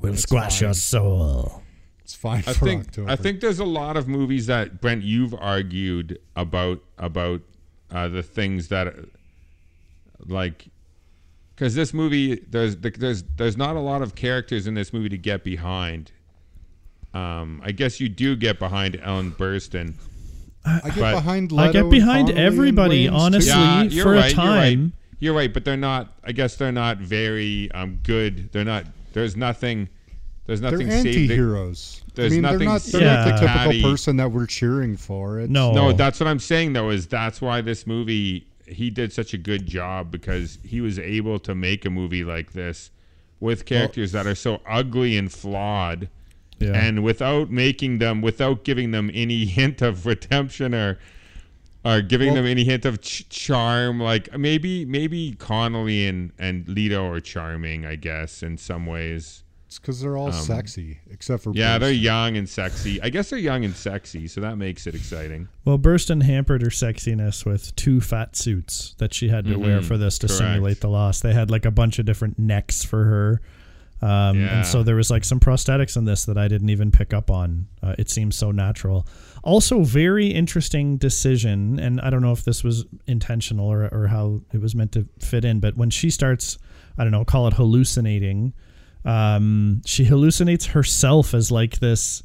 We'll 0.00 0.12
It's 0.14 0.22
squash 0.22 0.60
your 0.60 0.74
soul. 0.74 1.62
It's 2.04 2.14
fine 2.14 2.44
I 2.46 2.52
think 2.52 2.88
October. 2.88 3.10
I 3.10 3.16
think 3.16 3.40
there's 3.40 3.58
a 3.58 3.64
lot 3.64 3.96
of 3.96 4.06
movies 4.08 4.46
that 4.46 4.80
Brent 4.80 5.02
you've 5.02 5.34
argued 5.34 6.18
about 6.36 6.80
about 6.98 7.40
uh, 7.90 8.08
the 8.08 8.22
things 8.22 8.68
that 8.68 8.94
like 10.26 10.66
because 11.54 11.74
this 11.74 11.94
movie 11.94 12.36
there's 12.50 12.76
there's 12.76 13.22
there's 13.36 13.56
not 13.56 13.76
a 13.76 13.80
lot 13.80 14.02
of 14.02 14.14
characters 14.14 14.66
in 14.66 14.74
this 14.74 14.92
movie 14.92 15.08
to 15.08 15.18
get 15.18 15.44
behind. 15.44 16.12
Um, 17.14 17.62
I 17.64 17.70
guess 17.72 18.00
you 18.00 18.08
do 18.08 18.34
get 18.36 18.58
behind 18.58 19.00
Ellen 19.02 19.32
Burstyn. 19.32 19.94
I 20.66 20.80
get 20.90 20.96
but- 20.96 21.14
behind. 21.14 21.52
I 21.58 21.72
get 21.72 21.88
behind 21.90 22.30
and 22.30 22.38
everybody, 22.38 23.08
honestly. 23.08 23.50
Yeah, 23.50 23.82
you're 23.82 24.04
for 24.04 24.14
a 24.14 24.16
right. 24.18 24.34
You're 24.36 24.44
right. 24.46 24.60
time- 24.74 24.92
You're 25.20 25.34
right, 25.34 25.52
but 25.54 25.64
they're 25.64 25.76
not. 25.76 26.12
I 26.24 26.32
guess 26.32 26.56
they're 26.56 26.72
not 26.72 26.98
very 26.98 27.70
um 27.72 28.00
good. 28.02 28.50
They're 28.52 28.64
not. 28.64 28.84
There's 29.12 29.36
nothing. 29.36 29.88
There's 30.46 30.60
They're 30.60 30.72
nothing. 30.72 30.90
saved- 30.90 31.06
anti-heroes. 31.06 32.02
I 32.06 32.10
there's 32.14 32.32
mean, 32.32 32.42
they're 32.42 32.58
not. 32.58 32.82
They're 32.82 33.00
not 33.00 33.24
the 33.24 33.30
typical 33.32 33.48
Patty- 33.48 33.82
person 33.82 34.16
that 34.18 34.30
we're 34.30 34.46
cheering 34.46 34.96
for. 34.96 35.40
It's, 35.40 35.50
No. 35.50 35.72
No, 35.72 35.92
that's 35.92 36.20
what 36.20 36.26
I'm 36.28 36.38
saying 36.38 36.74
though. 36.74 36.90
Is 36.90 37.06
that's 37.06 37.40
why 37.40 37.60
this 37.62 37.86
movie 37.86 38.46
he 38.66 38.88
did 38.90 39.12
such 39.12 39.34
a 39.34 39.38
good 39.38 39.66
job 39.66 40.10
because 40.10 40.58
he 40.62 40.80
was 40.80 40.98
able 40.98 41.38
to 41.38 41.54
make 41.54 41.84
a 41.84 41.90
movie 41.90 42.24
like 42.24 42.52
this 42.52 42.90
with 43.40 43.66
characters 43.66 44.12
that 44.12 44.26
are 44.26 44.34
so 44.34 44.60
ugly 44.68 45.16
and 45.18 45.30
flawed, 45.32 46.08
Yeah. 46.60 46.72
and 46.72 47.02
without 47.02 47.50
making 47.50 47.98
them, 47.98 48.22
without 48.22 48.64
giving 48.64 48.90
them 48.90 49.10
any 49.12 49.44
hint 49.58 49.80
of 49.82 50.04
redemption 50.06 50.74
or. 50.74 50.98
Or 51.86 52.00
giving 52.00 52.28
Well- 52.28 52.36
them 52.36 52.46
any 52.46 52.64
hint 52.64 52.86
of 52.86 53.02
ch- 53.02 53.28
charm, 53.28 54.00
like 54.00 54.38
maybe 54.38 54.86
maybe 54.86 55.32
Connelly 55.38 56.06
and 56.06 56.32
and 56.38 56.66
Leto 56.66 57.06
are 57.10 57.20
charming, 57.20 57.84
I 57.84 57.96
guess, 57.96 58.42
in 58.42 58.56
some 58.56 58.86
ways. 58.86 59.43
It's 59.74 59.80
because 59.80 60.00
they're 60.00 60.16
all 60.16 60.30
sexy, 60.30 61.00
except 61.10 61.42
for 61.42 61.50
Um, 61.50 61.56
Yeah, 61.56 61.78
they're 61.78 61.90
young 61.90 62.36
and 62.36 62.48
sexy. 62.48 63.02
I 63.02 63.08
guess 63.10 63.30
they're 63.30 63.40
young 63.40 63.64
and 63.64 63.74
sexy, 63.74 64.28
so 64.28 64.40
that 64.40 64.56
makes 64.56 64.86
it 64.86 64.94
exciting. 64.94 65.48
Well, 65.64 65.80
Burstyn 65.80 66.22
hampered 66.22 66.62
her 66.62 66.68
sexiness 66.68 67.44
with 67.44 67.74
two 67.74 68.00
fat 68.00 68.36
suits 68.36 68.94
that 68.98 69.12
she 69.12 69.30
had 69.30 69.46
to 69.46 69.56
wear 69.58 69.80
Mhm, 69.80 69.84
for 69.84 69.98
this 69.98 70.16
to 70.20 70.28
correct. 70.28 70.38
simulate 70.38 70.80
the 70.80 70.88
loss. 70.88 71.18
They 71.20 71.34
had 71.34 71.50
like 71.50 71.64
a 71.66 71.72
bunch 71.72 71.98
of 71.98 72.06
different 72.06 72.38
necks 72.38 72.84
for 72.84 73.04
her. 73.04 73.40
Um, 74.00 74.38
Yeah. 74.38 74.58
And 74.58 74.66
so 74.66 74.84
there 74.84 74.94
was 74.94 75.10
like 75.10 75.24
some 75.24 75.40
prosthetics 75.40 75.96
in 75.96 76.04
this 76.04 76.24
that 76.26 76.38
I 76.38 76.46
didn't 76.46 76.68
even 76.70 76.92
pick 76.92 77.12
up 77.12 77.28
on. 77.28 77.66
Uh, 77.82 77.96
it 77.98 78.08
seems 78.10 78.36
so 78.36 78.52
natural. 78.52 79.08
Also, 79.42 79.82
very 79.82 80.28
interesting 80.28 80.98
decision. 80.98 81.80
And 81.80 82.00
I 82.00 82.10
don't 82.10 82.22
know 82.22 82.30
if 82.32 82.44
this 82.44 82.62
was 82.62 82.84
intentional 83.08 83.66
or, 83.66 83.88
or 83.92 84.06
how 84.06 84.42
it 84.52 84.60
was 84.60 84.76
meant 84.76 84.92
to 84.92 85.08
fit 85.18 85.44
in, 85.44 85.58
but 85.58 85.76
when 85.76 85.90
she 85.90 86.10
starts, 86.10 86.58
I 86.96 87.02
don't 87.02 87.10
know, 87.12 87.24
call 87.24 87.48
it 87.48 87.54
hallucinating, 87.54 88.52
um, 89.04 89.82
she 89.84 90.04
hallucinates 90.06 90.68
herself 90.68 91.34
as 91.34 91.50
like 91.50 91.78
this 91.80 92.22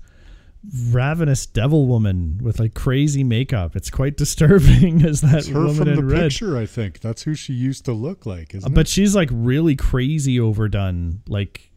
ravenous 0.91 1.45
devil 1.45 1.87
woman 1.87 2.37
with 2.41 2.59
like 2.59 2.73
crazy 2.73 3.23
makeup. 3.23 3.75
It's 3.75 3.89
quite 3.89 4.17
disturbing 4.17 5.03
as 5.05 5.21
that 5.21 5.39
It's 5.39 5.47
her 5.47 5.59
woman 5.59 5.75
from 5.75 5.87
in 5.89 5.95
the 5.95 6.03
red. 6.05 6.21
picture. 6.31 6.57
I 6.57 6.65
think 6.65 6.99
that's 6.99 7.23
who 7.23 7.33
she 7.33 7.53
used 7.53 7.85
to 7.85 7.93
look 7.93 8.25
like. 8.25 8.53
Isn't 8.53 8.73
But 8.73 8.81
it? 8.81 8.87
she's 8.89 9.15
like 9.15 9.29
really 9.31 9.75
crazy 9.75 10.39
overdone. 10.39 11.21
Like 11.27 11.71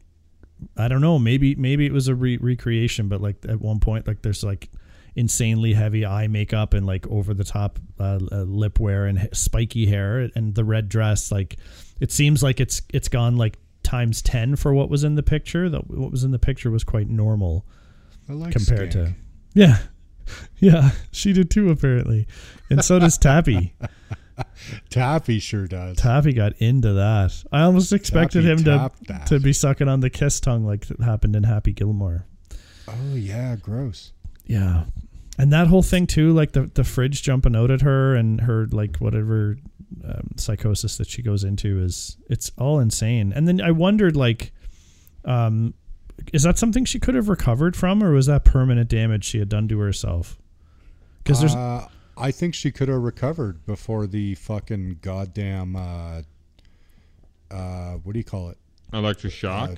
I 0.77 0.89
don't 0.89 1.01
know, 1.01 1.19
maybe 1.19 1.55
maybe 1.57 1.87
it 1.87 1.93
was 1.93 2.09
a 2.09 2.15
re- 2.15 2.37
recreation, 2.39 3.09
but 3.09 3.21
like 3.21 3.37
at 3.49 3.61
one 3.61 3.81
point, 3.81 4.07
like 4.07 4.23
there's 4.23 4.45
like 4.45 4.71
insanely 5.15 5.75
heavy 5.75 6.07
eye 6.07 6.27
makeup 6.27 6.73
and 6.73 6.87
like 6.87 7.07
over 7.09 7.35
the 7.35 7.45
top 7.45 7.79
uh, 8.01 8.19
uh, 8.31 8.43
lip 8.43 8.81
wear 8.81 9.07
and 9.07 9.19
h- 9.19 9.29
spiky 9.35 9.87
hair 9.87 10.31
and 10.35 10.55
the 10.55 10.65
red 10.65 10.89
dress. 10.89 11.31
Like 11.33 11.57
it 12.01 12.11
seems 12.13 12.43
like 12.43 12.61
it's 12.61 12.83
it's 12.93 13.09
gone 13.09 13.37
like 13.37 13.59
times 13.93 14.23
ten 14.23 14.57
for 14.57 14.73
what 14.73 14.89
was 14.89 15.05
in 15.05 15.15
the 15.17 15.23
picture. 15.23 15.69
That 15.69 15.89
what 15.91 16.11
was 16.11 16.25
in 16.25 16.31
the 16.31 16.39
picture 16.39 16.71
was 16.71 16.83
quite 16.85 17.09
normal 17.09 17.67
I 18.29 18.33
like 18.33 18.53
compared 18.53 18.91
Skank. 18.91 18.93
to 18.93 19.15
yeah 19.55 19.79
yeah 20.61 20.91
she 21.11 21.33
did 21.33 21.51
too 21.51 21.71
apparently 21.71 22.27
and 22.71 22.83
so 22.85 22.99
does 22.99 23.19
tappy 23.19 23.75
Tappy 24.91 25.39
sure 25.41 25.67
does. 25.67 25.97
tappy 25.99 26.33
got 26.33 26.53
into 26.59 26.93
that 26.95 27.33
i 27.53 27.63
almost 27.63 27.93
expected 27.93 28.43
Tappy 28.45 28.51
him 28.53 28.59
to 28.65 28.91
that. 29.09 29.27
to 29.27 29.41
be 29.41 29.53
sucking 29.53 29.89
on 29.89 30.01
the 30.01 30.09
kiss 30.11 30.41
tongue 30.41 30.65
like 30.65 30.91
it 30.91 31.01
happened 31.03 31.37
in 31.37 31.43
happy 31.43 31.73
gilmore 31.73 32.25
oh 32.89 33.15
yeah, 33.15 33.57
gross. 33.57 34.13
yeah 34.47 34.85
and 35.39 35.53
that 35.53 35.67
whole 35.67 35.83
thing 35.83 36.07
too 36.07 36.33
like 36.33 36.53
the, 36.53 36.63
the 36.75 36.85
fridge 36.85 37.23
jumping 37.23 37.57
out 37.57 37.71
at 37.71 37.81
her 37.83 38.15
and 38.15 38.41
her 38.43 38.67
like 38.71 38.97
whatever 38.99 39.57
um, 40.05 40.29
psychosis 40.37 40.97
that 40.97 41.09
she 41.09 41.23
goes 41.23 41.45
into 41.45 41.81
is 41.81 42.17
it's 42.29 42.51
all 42.59 42.79
insane 42.79 43.33
and 43.35 43.47
then 43.49 43.61
i 43.61 43.71
wondered 43.71 44.17
like 44.17 44.53
um 45.25 45.75
is 46.33 46.43
that 46.43 46.59
something 46.59 46.85
she 46.85 46.99
could 47.01 47.15
have 47.15 47.29
recovered 47.29 47.75
from 47.77 48.03
or 48.03 48.13
was 48.13 48.27
that 48.27 48.45
permanent 48.45 48.89
damage 48.89 49.25
she 49.25 49.39
had 49.39 49.49
done 49.49 49.67
to 49.69 49.79
herself 49.79 50.39
because 51.23 51.41
there's 51.41 51.55
Uh, 51.55 51.87
I 52.17 52.31
think 52.31 52.55
she 52.55 52.71
could 52.71 52.89
have 52.89 53.01
recovered 53.01 53.65
before 53.65 54.07
the 54.07 54.35
fucking 54.35 54.99
goddamn. 55.01 55.75
Uh, 55.77 56.21
uh, 57.51 57.93
what 58.03 58.13
do 58.13 58.19
you 58.19 58.25
call 58.25 58.51
it? 58.51 58.59
Electric 58.93 59.33
shock. 59.33 59.71
Uh, 59.71 59.75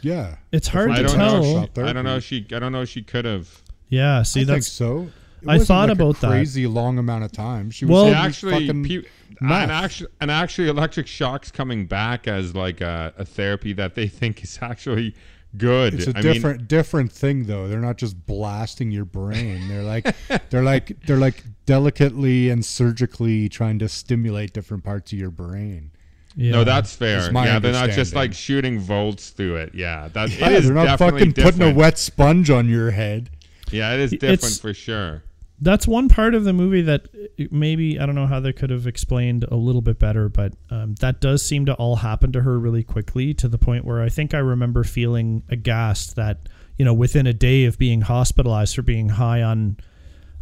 Yeah, 0.00 0.36
It's 0.52 0.68
hard 0.68 0.90
Before 0.90 1.02
to 1.04 1.12
I 1.14 1.16
don't 1.16 1.18
tell. 1.18 1.42
know. 1.42 1.60
shot 1.60 1.70
She, 1.74 1.82
I 1.82 1.92
don't 1.92 2.04
know. 2.04 2.16
if 2.16 2.24
She. 2.24 2.46
I 2.54 2.58
don't 2.60 2.72
know. 2.72 2.82
if 2.82 2.88
She 2.88 3.02
could 3.02 3.24
have. 3.24 3.62
yeah 3.88 4.22
see 4.22 4.40
I 4.40 4.44
think 4.44 4.56
that's 4.56 4.68
so. 4.68 5.10
It 5.42 5.48
I 5.48 5.58
thought 5.58 5.88
like 5.88 5.96
about 5.98 6.16
a 6.18 6.20
that. 6.20 6.28
crazy 6.30 6.66
long 6.66 6.98
amount 6.98 7.24
of 7.24 7.32
time. 7.32 7.70
She 7.70 7.84
was 7.84 7.92
Well- 7.92 8.04
taking 8.06 8.18
actually, 8.20 8.52
fucking 8.66 8.84
pe- 8.84 9.08
and 9.40 9.50
actually, 9.72 10.10
and 10.20 10.30
actually, 10.30 10.68
electric 10.68 11.06
shock's 11.06 11.50
coming 11.50 11.86
back 11.86 12.28
as 12.28 12.54
like 12.54 12.80
a, 12.80 13.12
a 13.18 13.24
therapy 13.24 13.72
that 13.72 13.94
they 13.94 14.06
think 14.20 14.42
is 14.42 14.58
actually 14.62 15.14
good. 15.56 15.94
It's 15.94 16.06
a 16.06 16.10
I 16.16 16.22
mean, 16.22 16.32
different 16.32 16.68
different 16.68 17.12
thing 17.12 17.44
though. 17.44 17.66
They're 17.68 17.80
not 17.80 17.96
just 17.98 18.24
blasting 18.26 18.90
your 18.92 19.04
brain. 19.04 19.68
They're 19.68 19.82
like 19.82 20.14
they're 20.50 20.62
like 20.62 20.96
they're 21.06 21.18
like 21.18 21.42
delicately 21.66 22.50
and 22.50 22.64
surgically 22.64 23.48
trying 23.48 23.78
to 23.80 23.88
stimulate 23.88 24.52
different 24.52 24.84
parts 24.84 25.12
of 25.12 25.18
your 25.18 25.30
brain. 25.30 25.90
yeah. 26.36 26.52
No, 26.52 26.64
that's 26.64 26.94
fair. 26.94 27.30
Yeah, 27.32 27.58
they're 27.58 27.72
not 27.72 27.90
just 27.90 28.14
like 28.14 28.32
shooting 28.34 28.78
volts 28.78 29.30
through 29.30 29.56
it. 29.56 29.74
Yeah, 29.74 30.08
that's 30.12 30.38
Yeah, 30.38 30.60
they're 30.60 30.72
not 30.72 30.84
definitely 30.98 31.20
fucking 31.32 31.42
putting 31.44 31.62
a 31.62 31.74
wet 31.74 31.98
sponge 31.98 32.48
on 32.48 32.68
your 32.68 32.92
head. 32.92 33.28
Yeah, 33.72 33.94
it 33.94 34.00
is 34.00 34.12
It's- 34.12 34.30
different 34.40 34.60
for 34.60 34.72
sure. 34.74 35.22
That's 35.62 35.86
one 35.86 36.08
part 36.08 36.34
of 36.34 36.42
the 36.42 36.52
movie 36.52 36.82
that 36.82 37.06
uh, 37.14 37.44
maybe 37.50 37.98
I 37.98 38.04
don't 38.04 38.16
know 38.16 38.26
how 38.26 38.40
they 38.40 38.52
could 38.52 38.70
have 38.70 38.86
explained 38.86 39.44
a 39.44 39.54
little 39.54 39.80
bit 39.80 39.98
better, 39.98 40.28
but 40.28 40.52
um, 40.70 40.96
that 40.96 41.20
does 41.20 41.44
seem 41.44 41.66
to 41.66 41.74
all 41.74 41.96
happen 41.96 42.32
to 42.32 42.42
her 42.42 42.58
really 42.58 42.82
quickly 42.82 43.32
to 43.34 43.48
the 43.48 43.58
point 43.58 43.84
where 43.84 44.02
I 44.02 44.08
think 44.08 44.34
I 44.34 44.38
remember 44.38 44.82
feeling 44.82 45.44
aghast 45.48 46.16
that 46.16 46.48
you 46.76 46.84
know 46.84 46.92
within 46.92 47.26
a 47.28 47.32
day 47.32 47.64
of 47.64 47.78
being 47.78 48.00
hospitalized 48.00 48.74
for 48.74 48.82
being 48.82 49.08
high 49.08 49.42
on 49.42 49.76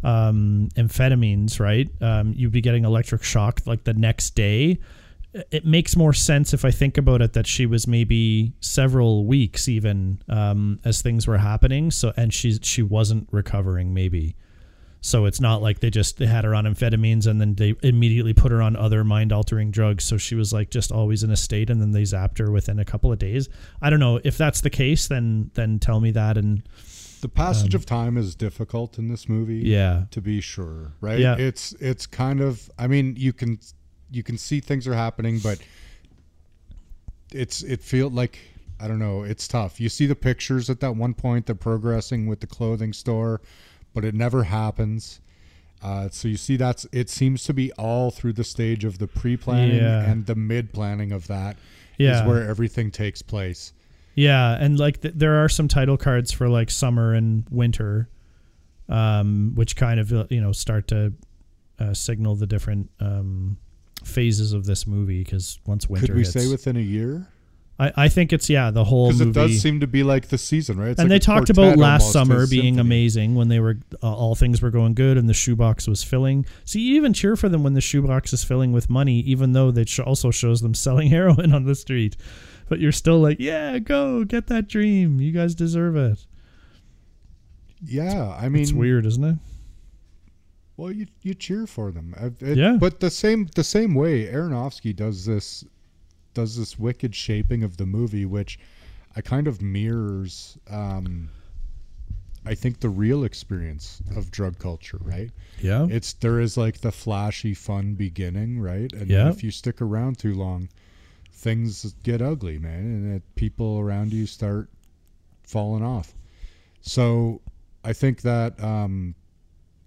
um, 0.03 0.69
amphetamines, 0.75 1.59
right? 1.59 1.87
Um, 2.01 2.33
you'd 2.35 2.51
be 2.51 2.61
getting 2.61 2.83
electric 2.83 3.23
shock 3.23 3.61
like 3.65 3.83
the 3.83 3.93
next 3.93 4.31
day. 4.31 4.79
it 5.51 5.65
makes 5.65 5.95
more 5.95 6.13
sense 6.13 6.53
if 6.53 6.65
I 6.65 6.71
think 6.71 6.97
about 6.97 7.21
it 7.21 7.33
that 7.33 7.45
she 7.45 7.65
was 7.67 7.87
maybe 7.87 8.53
several 8.59 9.25
weeks 9.25 9.69
even 9.69 10.19
um, 10.27 10.79
as 10.83 11.03
things 11.03 11.27
were 11.27 11.37
happening. 11.37 11.91
So 11.91 12.11
and 12.17 12.33
she 12.33 12.57
she 12.63 12.81
wasn't 12.81 13.27
recovering 13.31 13.93
maybe. 13.93 14.35
So 15.03 15.25
it's 15.25 15.39
not 15.41 15.63
like 15.63 15.79
they 15.79 15.89
just 15.89 16.17
they 16.17 16.27
had 16.27 16.43
her 16.43 16.53
on 16.53 16.65
amphetamines 16.65 17.25
and 17.25 17.41
then 17.41 17.55
they 17.55 17.73
immediately 17.81 18.33
put 18.33 18.51
her 18.51 18.61
on 18.61 18.75
other 18.75 19.03
mind 19.03 19.33
altering 19.33 19.71
drugs. 19.71 20.05
So 20.05 20.17
she 20.17 20.35
was 20.35 20.53
like 20.53 20.69
just 20.69 20.91
always 20.91 21.23
in 21.23 21.31
a 21.31 21.35
state 21.35 21.69
and 21.71 21.81
then 21.81 21.91
they 21.91 22.03
zapped 22.03 22.37
her 22.37 22.51
within 22.51 22.77
a 22.77 22.85
couple 22.85 23.11
of 23.11 23.17
days. 23.17 23.49
I 23.81 23.89
don't 23.89 23.99
know 23.99 24.19
if 24.23 24.37
that's 24.37 24.61
the 24.61 24.69
case. 24.69 25.07
Then 25.07 25.49
then 25.55 25.79
tell 25.79 25.99
me 25.99 26.11
that 26.11 26.37
and 26.37 26.61
The 27.21 27.29
passage 27.29 27.73
of 27.73 27.85
time 27.85 28.15
is 28.15 28.35
difficult 28.35 28.99
in 28.99 29.07
this 29.07 29.27
movie. 29.27 29.61
Um, 29.61 29.65
Yeah. 29.67 30.03
to 30.11 30.21
be 30.21 30.39
sure, 30.39 30.91
right? 31.01 31.19
Yeah. 31.19 31.35
It's 31.35 31.73
it's 31.79 32.05
kind 32.05 32.39
of. 32.39 32.69
I 32.77 32.85
mean, 32.87 33.15
you 33.17 33.33
can 33.33 33.59
you 34.11 34.21
can 34.21 34.37
see 34.37 34.59
things 34.59 34.87
are 34.87 34.93
happening, 34.93 35.39
but 35.39 35.57
it's 37.31 37.63
it 37.63 37.81
feel 37.81 38.09
like 38.09 38.39
I 38.79 38.87
don't 38.87 38.99
know. 38.99 39.23
It's 39.23 39.47
tough. 39.47 39.79
You 39.79 39.89
see 39.89 40.05
the 40.05 40.15
pictures 40.15 40.69
at 40.69 40.79
that 40.79 40.95
one 40.95 41.13
point. 41.13 41.45
They're 41.45 41.55
progressing 41.55 42.27
with 42.27 42.39
the 42.39 42.47
clothing 42.47 42.93
store, 42.93 43.41
but 43.93 44.03
it 44.05 44.13
never 44.15 44.43
happens. 44.43 45.19
Uh, 45.83 46.09
so 46.09 46.27
you 46.27 46.37
see 46.37 46.57
that's 46.57 46.85
it 46.91 47.09
seems 47.09 47.43
to 47.45 47.53
be 47.53 47.71
all 47.73 48.11
through 48.11 48.33
the 48.33 48.43
stage 48.43 48.83
of 48.85 48.99
the 48.99 49.07
pre-planning 49.07 49.77
Yeah. 49.77 50.03
and 50.09 50.25
the 50.27 50.35
mid-planning 50.35 51.11
of 51.11 51.25
that 51.27 51.55
is 51.97 52.07
Yeah. 52.19 52.27
where 52.27 52.47
everything 52.47 52.91
takes 52.91 53.21
place. 53.23 53.73
Yeah, 54.13 54.57
and 54.59 54.77
like 54.77 55.01
th- 55.01 55.15
there 55.17 55.43
are 55.43 55.49
some 55.49 55.67
title 55.67 55.97
cards 55.97 56.31
for 56.31 56.47
like 56.49 56.69
summer 56.69 57.13
and 57.13 57.45
winter, 57.49 58.09
um, 58.89 59.53
which 59.55 59.75
kind 59.75 59.99
of 59.99 60.11
uh, 60.11 60.25
you 60.29 60.41
know 60.41 60.51
start 60.51 60.87
to 60.89 61.13
uh, 61.79 61.93
signal 61.93 62.35
the 62.35 62.45
different 62.45 62.89
um, 62.99 63.57
phases 64.03 64.53
of 64.53 64.65
this 64.65 64.85
movie. 64.85 65.23
Because 65.23 65.59
once 65.65 65.87
winter 65.89 66.07
Could 66.07 66.15
we 66.15 66.21
hits, 66.21 66.33
say 66.33 66.47
within 66.49 66.75
a 66.77 66.81
year? 66.81 67.27
I, 67.81 67.91
I 67.97 68.09
think 68.09 68.31
it's 68.31 68.47
yeah 68.47 68.69
the 68.69 68.83
whole 68.83 69.07
Because 69.07 69.21
it 69.21 69.31
does 69.33 69.59
seem 69.59 69.79
to 69.79 69.87
be 69.87 70.03
like 70.03 70.27
the 70.27 70.37
season, 70.37 70.77
right? 70.77 70.89
It's 70.89 70.99
and 70.99 71.09
like 71.09 71.15
they 71.19 71.25
talked 71.25 71.49
about 71.49 71.77
last 71.77 72.11
summer 72.11 72.45
being 72.45 72.79
amazing 72.79 73.33
when 73.33 73.47
they 73.47 73.59
were 73.59 73.79
uh, 74.03 74.13
all 74.13 74.35
things 74.35 74.61
were 74.61 74.69
going 74.69 74.93
good 74.93 75.17
and 75.17 75.27
the 75.27 75.33
shoebox 75.33 75.87
was 75.87 76.03
filling. 76.03 76.45
See, 76.63 76.79
you 76.79 76.95
even 76.97 77.11
cheer 77.11 77.35
for 77.35 77.49
them 77.49 77.63
when 77.63 77.73
the 77.73 77.81
shoebox 77.81 78.33
is 78.33 78.43
filling 78.43 78.71
with 78.71 78.87
money, 78.87 79.21
even 79.21 79.53
though 79.53 79.71
that 79.71 79.99
also 79.99 80.29
shows 80.29 80.61
them 80.61 80.75
selling 80.75 81.07
heroin 81.09 81.53
on 81.53 81.65
the 81.65 81.73
street. 81.73 82.17
But 82.69 82.79
you're 82.79 82.91
still 82.91 83.19
like, 83.19 83.37
yeah, 83.39 83.79
go 83.79 84.25
get 84.25 84.45
that 84.47 84.67
dream. 84.67 85.19
You 85.19 85.31
guys 85.31 85.55
deserve 85.55 85.95
it. 85.95 86.25
Yeah, 87.83 88.37
I 88.39 88.47
mean, 88.47 88.61
it's 88.61 88.71
weird, 88.71 89.07
isn't 89.07 89.23
it? 89.23 89.37
Well, 90.77 90.91
you 90.91 91.07
you 91.23 91.33
cheer 91.33 91.65
for 91.65 91.91
them, 91.91 92.13
it- 92.39 92.57
Yeah. 92.57 92.77
But 92.79 92.99
the 92.99 93.09
same 93.09 93.49
the 93.55 93.63
same 93.63 93.95
way 93.95 94.27
Aronofsky 94.27 94.95
does 94.95 95.25
this 95.25 95.65
does 96.33 96.57
this 96.57 96.77
wicked 96.79 97.15
shaping 97.15 97.63
of 97.63 97.77
the 97.77 97.85
movie, 97.85 98.25
which 98.25 98.59
I 99.15 99.21
kind 99.21 99.47
of 99.47 99.61
mirrors. 99.61 100.57
Um, 100.69 101.29
I 102.45 102.55
think 102.55 102.79
the 102.79 102.89
real 102.89 103.23
experience 103.23 104.01
of 104.15 104.31
drug 104.31 104.57
culture, 104.57 104.97
right? 105.01 105.29
Yeah. 105.59 105.85
It's 105.89 106.13
there 106.13 106.39
is 106.39 106.57
like 106.57 106.81
the 106.81 106.91
flashy, 106.91 107.53
fun 107.53 107.93
beginning, 107.93 108.59
right? 108.59 108.91
And 108.93 109.09
Yeah. 109.09 109.29
if 109.29 109.43
you 109.43 109.51
stick 109.51 109.79
around 109.81 110.17
too 110.17 110.33
long, 110.33 110.69
things 111.31 111.93
get 112.03 112.21
ugly, 112.21 112.57
man, 112.57 112.79
and 112.79 113.15
it, 113.15 113.23
people 113.35 113.79
around 113.79 114.11
you 114.13 114.25
start 114.25 114.69
falling 115.43 115.83
off. 115.83 116.13
So 116.81 117.41
I 117.83 117.93
think 117.93 118.21
that 118.21 118.61
um, 118.63 119.13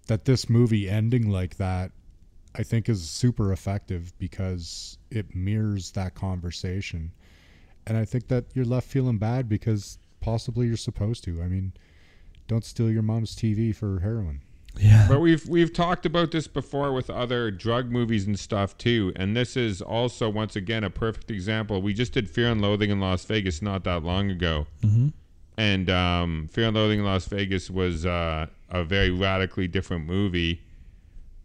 that 0.07 0.25
this 0.25 0.49
movie 0.49 0.89
ending 0.89 1.29
like 1.31 1.57
that, 1.57 1.91
I 2.57 2.63
think, 2.63 2.89
is 2.89 3.09
super 3.09 3.53
effective 3.53 4.13
because 4.19 4.99
it 5.11 5.35
mirrors 5.35 5.91
that 5.93 6.15
conversation, 6.15 7.13
and 7.87 7.97
I 7.97 8.05
think 8.05 8.29
that 8.29 8.45
you're 8.55 8.65
left 8.65 8.89
feeling 8.89 9.19
bad 9.19 9.49
because 9.49 9.99
possibly 10.21 10.67
you're 10.67 10.77
supposed 10.77 11.25
to. 11.25 11.43
I 11.43 11.49
mean, 11.49 11.73
don't 12.49 12.65
steal 12.65 12.91
your 12.91 13.03
mom's 13.03 13.35
TV 13.35 13.75
for 13.75 14.01
heroin. 14.01 14.41
Yeah. 14.79 15.07
But 15.09 15.21
we've 15.21 15.47
we've 15.49 15.73
talked 15.73 16.05
about 16.05 16.33
this 16.33 16.49
before 16.49 16.93
with 16.93 17.09
other 17.09 17.51
drug 17.53 17.91
movies 17.93 18.27
and 18.27 18.37
stuff 18.39 18.77
too, 18.77 19.13
and 19.15 19.37
this 19.37 19.57
is 19.57 19.81
also 19.81 20.29
once 20.29 20.57
again 20.57 20.83
a 20.85 20.91
perfect 20.91 21.31
example. 21.31 21.81
We 21.81 21.95
just 21.95 22.13
did 22.13 22.29
Fear 22.29 22.51
and 22.53 22.61
Loathing 22.61 22.91
in 22.91 22.99
Las 23.01 23.25
Vegas 23.25 23.63
not 23.63 23.85
that 23.85 24.03
long 24.03 24.31
ago, 24.33 24.67
Mhm. 24.83 25.13
and 25.57 25.91
um, 25.91 26.49
Fear 26.51 26.67
and 26.69 26.77
Loathing 26.77 26.99
in 27.01 27.05
Las 27.05 27.27
Vegas 27.27 27.71
was 27.71 28.05
uh, 28.05 28.47
a 28.69 28.83
very 28.85 29.11
radically 29.11 29.69
different 29.69 30.07
movie, 30.07 30.61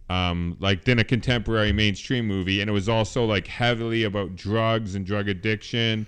um, 0.10 0.58
like 0.60 0.86
than 0.86 1.00
a 1.00 1.04
contemporary 1.04 1.72
mainstream 1.72 2.26
movie, 2.26 2.62
and 2.62 2.70
it 2.70 2.74
was 2.74 2.90
also 2.90 3.26
like 3.26 3.48
heavily 3.48 4.04
about 4.04 4.36
drugs 4.36 4.96
and 4.96 5.06
drug 5.06 5.30
addiction, 5.30 6.08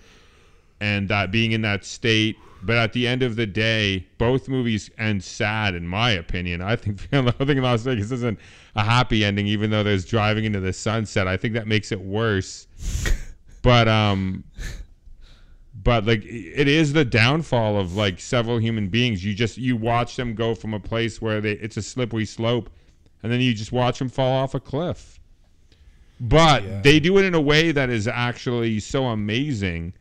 and 0.80 1.08
that 1.10 1.32
being 1.32 1.52
in 1.52 1.62
that 1.62 1.86
state. 1.86 2.38
But 2.64 2.78
at 2.78 2.94
the 2.94 3.08
end 3.08 3.24
of 3.24 3.36
the 3.36 3.48
day, 3.48 4.06
both 4.20 4.48
movies 4.48 4.92
end 4.98 5.24
sad, 5.24 5.74
in 5.74 5.88
my 5.88 6.12
opinion. 6.12 6.62
I 6.62 6.76
think 6.76 7.08
Loathing 7.12 7.58
in 7.58 7.64
Las 7.64 7.82
Vegas 7.84 8.12
isn't 8.12 8.40
a 8.76 8.84
happy 8.84 9.26
ending, 9.26 9.48
even 9.48 9.72
though 9.72 9.84
there's 9.84 10.06
driving 10.06 10.46
into 10.46 10.60
the 10.60 10.74
sunset. 10.74 11.28
I 11.28 11.38
think 11.38 11.56
that 11.56 11.68
makes 11.68 11.92
it 11.92 12.00
worse. 12.00 12.68
but 13.62 13.88
um, 13.88 14.44
but 15.84 16.06
like 16.06 16.24
it 16.26 16.68
is 16.68 16.94
the 16.94 17.06
downfall 17.06 17.78
of 17.78 17.96
like 17.96 18.20
several 18.20 18.58
human 18.58 18.90
beings. 18.90 19.24
You 19.24 19.34
just 19.34 19.58
you 19.58 19.76
watch 19.76 20.16
them 20.16 20.36
go 20.36 20.54
from 20.56 20.74
a 20.74 20.80
place 20.80 21.22
where 21.22 21.42
they 21.42 21.54
it's 21.54 21.78
a 21.78 21.82
slippery 21.82 22.26
slope, 22.26 22.70
and 23.24 23.32
then 23.32 23.42
you 23.42 23.54
just 23.54 23.72
watch 23.72 24.00
them 24.00 24.10
fall 24.10 24.32
off 24.32 24.54
a 24.54 24.60
cliff. 24.60 25.20
But 26.20 26.84
they 26.84 27.00
do 27.00 27.18
it 27.18 27.26
in 27.26 27.34
a 27.34 27.42
way 27.42 27.72
that 27.72 27.90
is 27.90 28.08
actually 28.08 28.80
so 28.80 29.06
amazing 29.06 29.94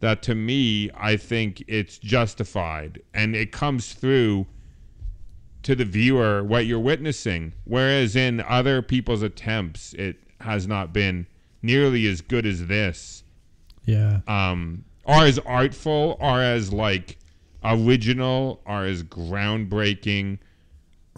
that 0.00 0.22
to 0.24 0.34
me, 0.34 0.90
I 0.94 1.16
think 1.16 1.64
it's 1.66 1.98
justified 1.98 3.00
and 3.14 3.34
it 3.34 3.52
comes 3.52 3.94
through 3.94 4.46
to 5.62 5.74
the 5.74 5.84
viewer 5.84 6.44
what 6.44 6.66
you're 6.66 6.78
witnessing. 6.78 7.52
Whereas 7.64 8.14
in 8.16 8.40
other 8.42 8.82
people's 8.82 9.22
attempts, 9.22 9.94
it 9.94 10.16
has 10.40 10.66
not 10.66 10.92
been 10.92 11.26
nearly 11.62 12.06
as 12.06 12.20
good 12.20 12.46
as 12.46 12.66
this. 12.66 13.24
Yeah. 13.84 14.20
Um, 14.28 14.84
are 15.06 15.24
as 15.24 15.38
artful, 15.40 16.18
are 16.20 16.42
as 16.42 16.72
like 16.72 17.18
original, 17.64 18.60
are 18.66 18.84
as 18.84 19.02
groundbreaking. 19.02 20.38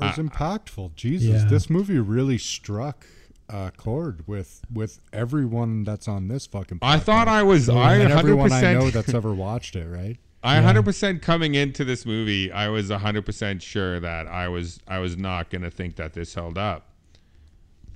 It 0.00 0.06
was 0.06 0.18
Uh, 0.18 0.22
impactful. 0.22 0.94
Jesus, 0.94 1.42
yeah. 1.42 1.48
this 1.48 1.68
movie 1.70 1.98
really 1.98 2.38
struck 2.38 3.06
a 3.48 3.72
chord 3.76 4.26
with 4.26 4.60
with 4.72 5.00
everyone 5.12 5.84
that's 5.84 6.06
on 6.08 6.28
this 6.28 6.46
fucking. 6.46 6.78
I 6.82 6.98
thought 6.98 7.28
I 7.28 7.42
was. 7.42 7.68
I 7.68 7.96
and 7.96 8.12
100% 8.12 8.52
I 8.52 8.74
know 8.74 8.90
that's 8.90 9.14
ever 9.14 9.34
watched 9.34 9.76
it, 9.76 9.86
right? 9.86 10.18
I 10.42 10.60
100% 10.60 11.20
coming 11.20 11.54
into 11.56 11.84
this 11.84 12.06
movie, 12.06 12.52
I 12.52 12.68
was 12.68 12.90
100% 12.90 13.60
sure 13.60 13.98
that 14.00 14.28
I 14.28 14.48
was 14.48 14.78
I 14.86 14.98
was 15.00 15.16
not 15.16 15.50
going 15.50 15.62
to 15.62 15.70
think 15.70 15.96
that 15.96 16.12
this 16.12 16.34
held 16.34 16.56
up. 16.56 16.92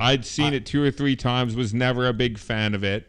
I'd 0.01 0.25
seen 0.25 0.53
it 0.53 0.67
two 0.67 0.83
or 0.83 0.91
three 0.91 1.15
times, 1.15 1.55
was 1.55 1.73
never 1.73 2.09
a 2.09 2.13
big 2.13 2.39
fan 2.39 2.75
of 2.75 2.83
it. 2.83 3.07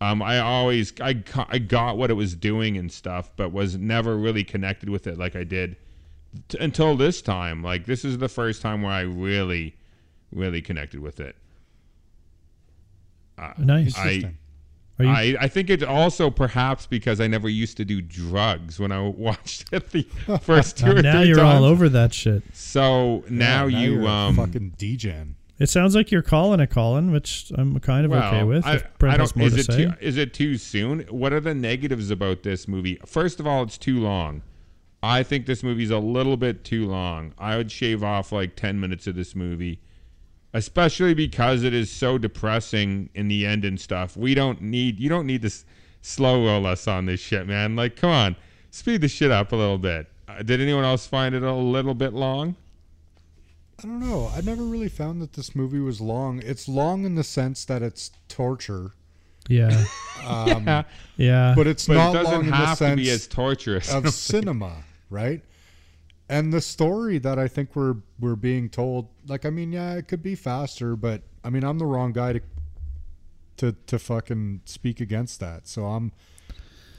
Um, 0.00 0.20
I 0.22 0.38
always 0.40 0.92
I, 1.00 1.22
I 1.48 1.58
got 1.58 1.96
what 1.98 2.10
it 2.10 2.14
was 2.14 2.34
doing 2.34 2.76
and 2.76 2.90
stuff, 2.90 3.30
but 3.36 3.52
was 3.52 3.76
never 3.76 4.16
really 4.16 4.42
connected 4.44 4.88
with 4.88 5.06
it 5.06 5.18
like 5.18 5.36
I 5.36 5.44
did 5.44 5.76
t- 6.48 6.58
until 6.58 6.96
this 6.96 7.22
time. 7.22 7.62
Like 7.62 7.86
this 7.86 8.04
is 8.04 8.18
the 8.18 8.28
first 8.28 8.62
time 8.62 8.82
where 8.82 8.92
I 8.92 9.00
really, 9.02 9.76
really 10.32 10.60
connected 10.62 11.00
with 11.00 11.20
it. 11.20 11.36
Uh, 13.36 13.52
Nice. 13.58 13.96
I, 13.96 14.34
Are 14.98 15.04
you- 15.04 15.10
I, 15.10 15.36
I 15.42 15.48
think 15.48 15.70
it's 15.70 15.84
also 15.84 16.28
perhaps 16.30 16.86
because 16.86 17.20
I 17.20 17.28
never 17.28 17.48
used 17.48 17.76
to 17.76 17.84
do 17.84 18.00
drugs 18.00 18.80
when 18.80 18.90
I 18.90 19.00
watched 19.08 19.72
it 19.72 19.90
the 19.90 20.02
first 20.42 20.76
two 20.78 20.90
or 20.96 21.02
now 21.02 21.20
three 21.20 21.28
you're 21.28 21.36
times. 21.36 21.60
all 21.60 21.64
over 21.64 21.88
that 21.88 22.12
shit. 22.12 22.42
So 22.52 23.24
now 23.30 23.66
Yeah, 23.66 23.78
you 23.78 23.92
you're 23.94 24.02
a 24.04 24.08
um 24.08 24.36
fucking 24.36 24.74
DJen. 24.78 25.34
It 25.60 25.68
sounds 25.68 25.96
like 25.96 26.12
you're 26.12 26.22
calling 26.22 26.60
it, 26.60 26.68
Colin, 26.70 27.10
which 27.10 27.50
I'm 27.56 27.80
kind 27.80 28.04
of 28.04 28.12
well, 28.12 28.22
okay 28.32 28.44
with. 28.44 28.64
I, 28.64 28.74
if 28.74 28.84
I 29.02 29.16
don't. 29.16 29.36
Is 29.42 29.54
to 29.54 29.58
it 29.60 29.64
say. 29.66 29.84
too, 29.86 29.92
is 30.00 30.16
it 30.16 30.32
too 30.32 30.56
soon? 30.56 31.00
What 31.10 31.32
are 31.32 31.40
the 31.40 31.52
negatives 31.54 32.12
about 32.12 32.44
this 32.44 32.68
movie? 32.68 33.00
First 33.04 33.40
of 33.40 33.46
all, 33.48 33.64
it's 33.64 33.76
too 33.76 33.98
long. 33.98 34.42
I 35.02 35.22
think 35.22 35.46
this 35.46 35.62
movie's 35.62 35.90
a 35.90 35.98
little 35.98 36.36
bit 36.36 36.64
too 36.64 36.86
long. 36.86 37.32
I 37.38 37.56
would 37.56 37.70
shave 37.70 38.02
off 38.02 38.32
like 38.32 38.56
ten 38.56 38.80
minutes 38.80 39.06
of 39.06 39.14
this 39.14 39.34
movie, 39.34 39.80
especially 40.52 41.14
because 41.14 41.62
it 41.62 41.72
is 41.72 41.90
so 41.90 42.18
depressing 42.18 43.10
in 43.14 43.28
the 43.28 43.46
end 43.46 43.64
and 43.64 43.80
stuff. 43.80 44.16
We 44.16 44.34
don't 44.34 44.60
need. 44.60 44.98
You 44.98 45.08
don't 45.08 45.26
need 45.26 45.42
to 45.42 45.50
slow 46.00 46.44
roll 46.44 46.66
us 46.66 46.88
on 46.88 47.06
this 47.06 47.20
shit, 47.20 47.46
man. 47.46 47.76
Like, 47.76 47.96
come 47.96 48.10
on, 48.10 48.36
speed 48.70 49.00
the 49.00 49.08
shit 49.08 49.30
up 49.30 49.52
a 49.52 49.56
little 49.56 49.78
bit. 49.78 50.08
Uh, 50.26 50.42
did 50.42 50.60
anyone 50.60 50.84
else 50.84 51.06
find 51.06 51.34
it 51.34 51.42
a 51.42 51.54
little 51.54 51.94
bit 51.94 52.12
long? 52.12 52.56
I 53.78 53.86
don't 53.86 54.00
know. 54.00 54.30
I 54.34 54.40
never 54.40 54.64
really 54.64 54.88
found 54.88 55.22
that 55.22 55.34
this 55.34 55.54
movie 55.54 55.78
was 55.78 56.00
long. 56.00 56.42
It's 56.44 56.66
long 56.66 57.04
in 57.04 57.14
the 57.14 57.22
sense 57.22 57.64
that 57.66 57.80
it's 57.80 58.10
torture, 58.26 58.92
yeah. 59.48 59.84
um, 60.26 60.64
Yeah, 60.66 60.82
Yeah. 61.16 61.54
but 61.56 61.66
it's 61.66 61.86
but 61.86 61.94
not 61.94 62.10
it 62.10 62.18
doesn't 62.18 62.32
long 62.32 62.44
in 62.44 62.50
the 62.50 62.56
have 62.56 62.78
to 62.78 62.84
sense 62.84 63.00
be 63.00 63.10
as 63.10 63.26
torturous. 63.26 63.92
of 63.92 64.08
cinema, 64.10 64.84
right? 65.10 65.42
And 66.28 66.52
the 66.52 66.60
story 66.60 67.18
that 67.18 67.38
I 67.38 67.48
think 67.48 67.74
we're 67.74 67.96
we're 68.20 68.36
being 68.36 68.68
told, 68.68 69.08
like, 69.26 69.46
I 69.46 69.50
mean, 69.50 69.72
yeah, 69.72 69.94
it 69.94 70.08
could 70.08 70.22
be 70.22 70.34
faster, 70.34 70.94
but 70.94 71.22
I 71.42 71.50
mean, 71.50 71.64
I'm 71.64 71.78
the 71.78 71.86
wrong 71.86 72.12
guy 72.12 72.34
to 72.34 72.40
to 73.56 73.72
to 73.86 73.98
fucking 73.98 74.60
speak 74.66 75.00
against 75.00 75.40
that. 75.40 75.66
So 75.66 75.86
I'm 75.86 76.12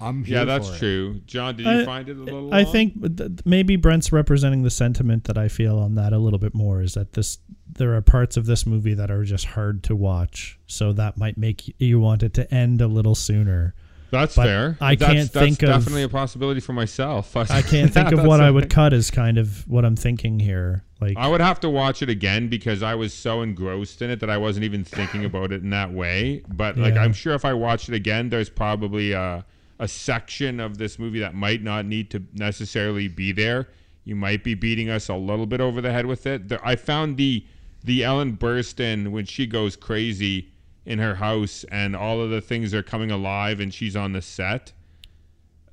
I'm 0.02 0.24
here 0.24 0.38
Yeah, 0.40 0.44
that's 0.46 0.70
for 0.70 0.76
it. 0.76 0.80
true. 0.80 1.22
John, 1.26 1.56
did 1.58 1.66
you 1.66 1.82
I- 1.82 1.86
find 1.86 2.08
it 2.10 2.18
a 2.18 2.22
little? 2.22 2.54
I 2.54 2.64
long? 2.64 2.72
think 2.72 3.18
th- 3.18 3.32
maybe 3.46 3.76
Brent's 3.76 4.12
representing 4.12 4.64
the 4.64 4.70
sentiment 4.70 5.26
that 5.26 5.38
I 5.38 5.48
feel 5.48 5.78
on 5.80 5.96
that 5.96 6.14
a 6.14 6.18
little 6.20 6.40
bit 6.40 6.54
more. 6.56 6.82
Is 6.82 6.94
that 6.94 7.14
this 7.14 7.40
there 7.72 7.94
are 7.96 8.02
parts 8.02 8.36
of 8.38 8.46
this 8.46 8.66
movie 8.66 8.94
that 8.96 9.12
are 9.12 9.24
just 9.24 9.46
hard 9.46 9.84
to 9.84 9.96
watch, 9.96 10.60
so 10.68 10.92
that 10.94 11.18
might 11.18 11.38
make 11.38 11.76
you 11.82 12.00
want 12.00 12.24
it 12.24 12.34
to 12.36 12.54
end 12.54 12.82
a 12.82 12.88
little 12.88 13.16
sooner. 13.16 13.76
that's 14.12 14.36
but 14.36 14.46
fair. 14.46 14.78
I 14.82 14.96
that's, 14.96 15.12
can't 15.14 15.32
that's 15.32 15.46
think 15.46 15.62
of- 15.64 15.70
definitely 15.70 16.02
a 16.04 16.10
possibility 16.10 16.60
for 16.62 16.74
myself. 16.74 17.36
I 17.38 17.62
can't 17.62 17.94
think 17.94 18.12
of 18.12 18.24
what 18.24 18.42
I 18.42 18.46
okay. 18.46 18.52
would 18.52 18.70
cut 18.72 18.92
as 18.92 19.12
kind 19.12 19.38
of 19.38 19.68
what 19.68 19.86
I'm 19.86 19.96
thinking 19.96 20.40
here. 20.40 20.84
Like, 21.00 21.16
I 21.16 21.28
would 21.28 21.40
have 21.42 21.60
to 21.62 21.70
watch 21.70 22.02
it 22.02 22.10
again 22.10 22.50
because 22.50 22.82
I 22.84 22.96
was 22.96 23.14
so 23.14 23.42
engrossed 23.44 24.02
in 24.02 24.10
it 24.10 24.20
that 24.22 24.30
I 24.30 24.38
wasn't 24.38 24.66
even 24.66 24.84
thinking 24.84 25.24
about 25.26 25.52
it 25.54 25.62
in 25.64 25.70
that 25.70 25.94
way. 25.94 26.42
But 26.50 26.76
like, 26.78 26.96
Yeah. 26.96 27.04
I'm 27.04 27.14
sure 27.14 27.34
if 27.36 27.46
I 27.46 27.54
watched 27.54 27.88
it 27.88 27.96
again, 27.96 28.30
there's 28.30 28.50
probably 28.50 29.12
a, 29.14 29.46
a 29.80 29.88
section 29.88 30.60
of 30.60 30.78
this 30.78 31.00
movie 31.00 31.20
that 31.20 31.34
might 31.34 31.64
not 31.64 31.86
need 31.86 32.10
to 32.12 32.24
necessarily 32.34 33.08
be 33.08 33.32
there. 33.32 33.68
You 34.04 34.16
might 34.16 34.44
be 34.44 34.56
beating 34.56 34.90
us 34.90 35.10
a 35.10 35.16
little 35.16 35.46
bit 35.46 35.62
over 35.62 35.82
the 35.82 35.92
head 35.92 36.06
with 36.06 36.26
it. 36.26 36.52
I 36.64 36.76
found 36.76 37.18
the 37.18 37.46
the 37.84 38.04
Ellen 38.04 38.36
Burstyn 38.36 39.10
when 39.10 39.26
she 39.26 39.48
goes 39.48 39.78
crazy 39.78 40.52
in 40.86 41.00
her 41.00 41.16
house 41.16 41.64
and 41.72 41.96
all 41.96 42.22
of 42.22 42.30
the 42.30 42.42
things 42.42 42.74
are 42.74 42.84
coming 42.84 43.12
alive 43.12 43.60
and 43.60 43.74
she's 43.74 43.96
on 43.96 44.12
the 44.12 44.22
set. 44.22 44.74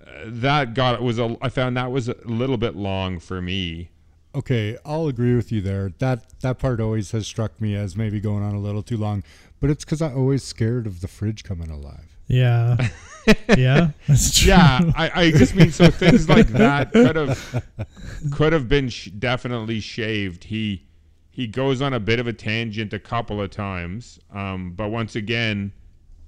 Uh, 0.00 0.24
that 0.26 0.74
got 0.74 1.02
was 1.02 1.18
a. 1.18 1.36
I 1.42 1.48
found 1.48 1.76
that 1.76 1.90
was 1.90 2.08
a 2.08 2.16
little 2.24 2.58
bit 2.58 2.76
long 2.76 3.18
for 3.18 3.42
me. 3.42 3.90
Okay, 4.34 4.76
I'll 4.84 5.08
agree 5.08 5.34
with 5.34 5.50
you 5.50 5.62
there. 5.62 5.92
That 5.98 6.38
that 6.40 6.58
part 6.58 6.80
always 6.80 7.10
has 7.12 7.26
struck 7.26 7.60
me 7.60 7.74
as 7.74 7.96
maybe 7.96 8.20
going 8.20 8.44
on 8.44 8.54
a 8.54 8.60
little 8.60 8.82
too 8.82 8.98
long, 8.98 9.24
but 9.60 9.70
it's 9.70 9.84
because 9.84 10.02
I'm 10.02 10.16
always 10.16 10.44
scared 10.44 10.86
of 10.86 11.00
the 11.00 11.08
fridge 11.08 11.42
coming 11.42 11.70
alive. 11.70 12.05
Yeah, 12.26 12.76
yeah, 13.56 13.90
that's 14.06 14.38
true. 14.38 14.48
Yeah, 14.48 14.80
I, 14.96 15.10
I 15.14 15.30
just 15.30 15.54
mean 15.54 15.70
so 15.70 15.90
things 15.90 16.28
like 16.28 16.48
that 16.48 16.92
could 16.92 17.16
have 17.16 17.64
could 18.32 18.52
have 18.52 18.68
been 18.68 18.88
sh- 18.88 19.10
definitely 19.18 19.80
shaved. 19.80 20.44
He 20.44 20.84
he 21.30 21.46
goes 21.46 21.82
on 21.82 21.92
a 21.92 22.00
bit 22.00 22.18
of 22.18 22.26
a 22.26 22.32
tangent 22.32 22.92
a 22.92 22.98
couple 22.98 23.40
of 23.40 23.50
times, 23.50 24.18
um, 24.32 24.72
but 24.72 24.88
once 24.88 25.16
again, 25.16 25.72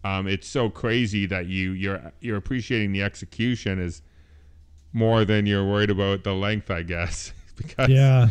um, 0.05 0.27
it's 0.27 0.47
so 0.47 0.71
crazy 0.71 1.27
that 1.27 1.47
you 1.47 1.73
you're 1.73 2.13
you're 2.21 2.37
appreciating 2.37 2.93
the 2.93 3.03
execution 3.03 3.79
is 3.79 4.03
more 4.93 5.25
than 5.25 5.47
you're 5.47 5.65
worried 5.65 5.91
about 5.91 6.25
the 6.25 6.33
length, 6.33 6.71
I 6.71 6.83
guess, 6.83 7.33
because 7.57 7.89
yeah. 7.89 8.29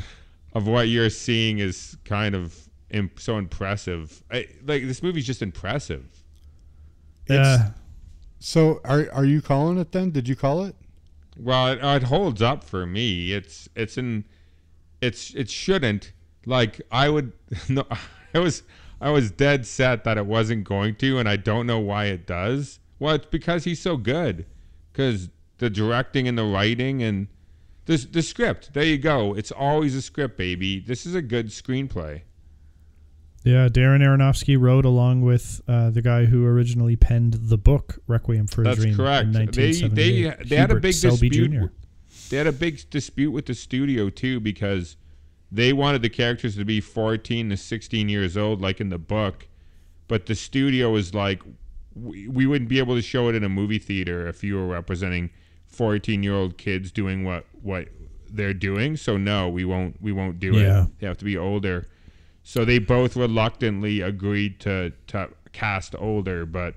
of 0.53 0.67
what 0.67 0.87
you're 0.87 1.09
seeing 1.09 1.59
is 1.59 1.97
kind 2.05 2.35
of 2.35 2.55
imp- 2.89 3.19
so 3.19 3.37
impressive. 3.37 4.23
I, 4.31 4.47
like 4.65 4.83
this 4.83 5.03
movie's 5.03 5.25
just 5.25 5.41
impressive. 5.41 6.16
Yeah, 7.29 7.69
So 8.39 8.81
are 8.85 9.07
are 9.11 9.25
you 9.25 9.41
calling 9.41 9.77
it 9.77 9.91
then? 9.91 10.11
Did 10.11 10.27
you 10.27 10.35
call 10.35 10.63
it? 10.63 10.75
Well, 11.39 11.67
it, 11.67 11.79
it 11.83 12.03
holds 12.03 12.41
up 12.41 12.63
for 12.63 12.85
me. 12.85 13.31
It's 13.33 13.69
it's 13.75 13.97
in 13.97 14.25
it's 15.01 15.33
it 15.35 15.49
shouldn't. 15.49 16.13
Like 16.45 16.81
I 16.91 17.09
would 17.09 17.33
no 17.69 17.85
I 18.33 18.39
was 18.39 18.63
I 18.99 19.09
was 19.09 19.31
dead 19.31 19.65
set 19.65 20.03
that 20.05 20.17
it 20.17 20.25
wasn't 20.25 20.63
going 20.63 20.95
to 20.95 21.19
and 21.19 21.29
I 21.29 21.35
don't 21.35 21.67
know 21.67 21.79
why 21.79 22.05
it 22.05 22.25
does. 22.25 22.79
Well, 22.99 23.15
it's 23.15 23.25
because 23.25 23.63
he's 23.63 23.79
so 23.81 23.97
good. 23.97 24.45
Cuz 24.93 25.29
the 25.59 25.69
directing 25.69 26.27
and 26.27 26.37
the 26.37 26.43
writing 26.43 27.03
and 27.03 27.27
the 27.85 27.97
the 27.97 28.21
script. 28.21 28.73
There 28.73 28.83
you 28.83 28.97
go. 28.97 29.33
It's 29.33 29.51
always 29.51 29.95
a 29.95 30.01
script, 30.01 30.37
baby. 30.37 30.79
This 30.79 31.05
is 31.05 31.15
a 31.15 31.21
good 31.21 31.47
screenplay. 31.47 32.21
Yeah. 33.47 33.67
Darren 33.69 34.01
Aronofsky 34.01 34.59
wrote 34.59 34.85
along 34.85 35.21
with 35.21 35.61
uh, 35.67 35.89
the 35.89 36.01
guy 36.01 36.25
who 36.25 36.45
originally 36.45 36.95
penned 36.95 37.33
the 37.33 37.57
book 37.57 37.99
Requiem 38.07 38.47
for 38.47 38.61
a 38.61 38.65
That's 38.65 38.79
Dream. 38.79 38.95
correct. 38.95 39.25
In 39.27 39.31
They 39.33 39.39
they 39.45 39.81
1978. 39.81 40.49
they 40.49 40.55
had 40.55 40.71
a 40.71 40.75
big 40.75 40.93
Selby 40.93 41.29
dispute. 41.29 41.51
Jr. 41.51 41.65
They 42.29 42.37
had 42.37 42.47
a 42.47 42.51
big 42.51 42.89
dispute 42.89 43.31
with 43.31 43.45
the 43.45 43.53
studio 43.55 44.09
too 44.09 44.39
because 44.39 44.97
they 45.51 45.71
wanted 45.73 46.01
the 46.01 46.09
characters 46.09 46.55
to 46.57 46.65
be 46.65 46.81
14 46.81 47.49
to 47.51 47.57
16 47.57 48.09
years 48.09 48.35
old, 48.35 48.61
like 48.61 48.81
in 48.81 48.89
the 48.89 48.97
book, 48.97 49.47
but 50.09 50.25
the 50.25 50.35
studio 50.35 50.91
was 50.91 51.13
like, 51.13 51.41
we, 51.95 52.27
we 52.27 52.45
wouldn't 52.45 52.69
be 52.69 52.79
able 52.79 52.95
to 52.95 53.01
show 53.01 53.29
it 53.29 53.35
in 53.35 53.43
a 53.45 53.49
movie 53.49 53.79
theater 53.79 54.27
if 54.27 54.43
you 54.43 54.55
were 54.55 54.67
representing 54.67 55.29
14 55.67 56.21
year 56.21 56.33
old 56.35 56.57
kids 56.57 56.91
doing 56.91 57.23
what 57.23 57.45
what 57.61 57.87
they're 58.29 58.53
doing. 58.53 58.97
So 58.97 59.15
no, 59.17 59.47
we 59.47 59.63
won't 59.63 60.01
we 60.01 60.11
won't 60.11 60.39
do 60.39 60.53
Yeah. 60.57 60.83
it. 60.83 60.99
They 60.99 61.07
have 61.07 61.17
to 61.19 61.25
be 61.25 61.37
older. 61.37 61.87
So 62.49 62.63
they 62.63 62.79
both 62.79 63.17
reluctantly 63.17 63.99
agreed 63.99 64.61
to 64.61 64.93
to 65.07 65.29
cast 65.51 65.93
older, 65.99 66.45
but 66.45 66.75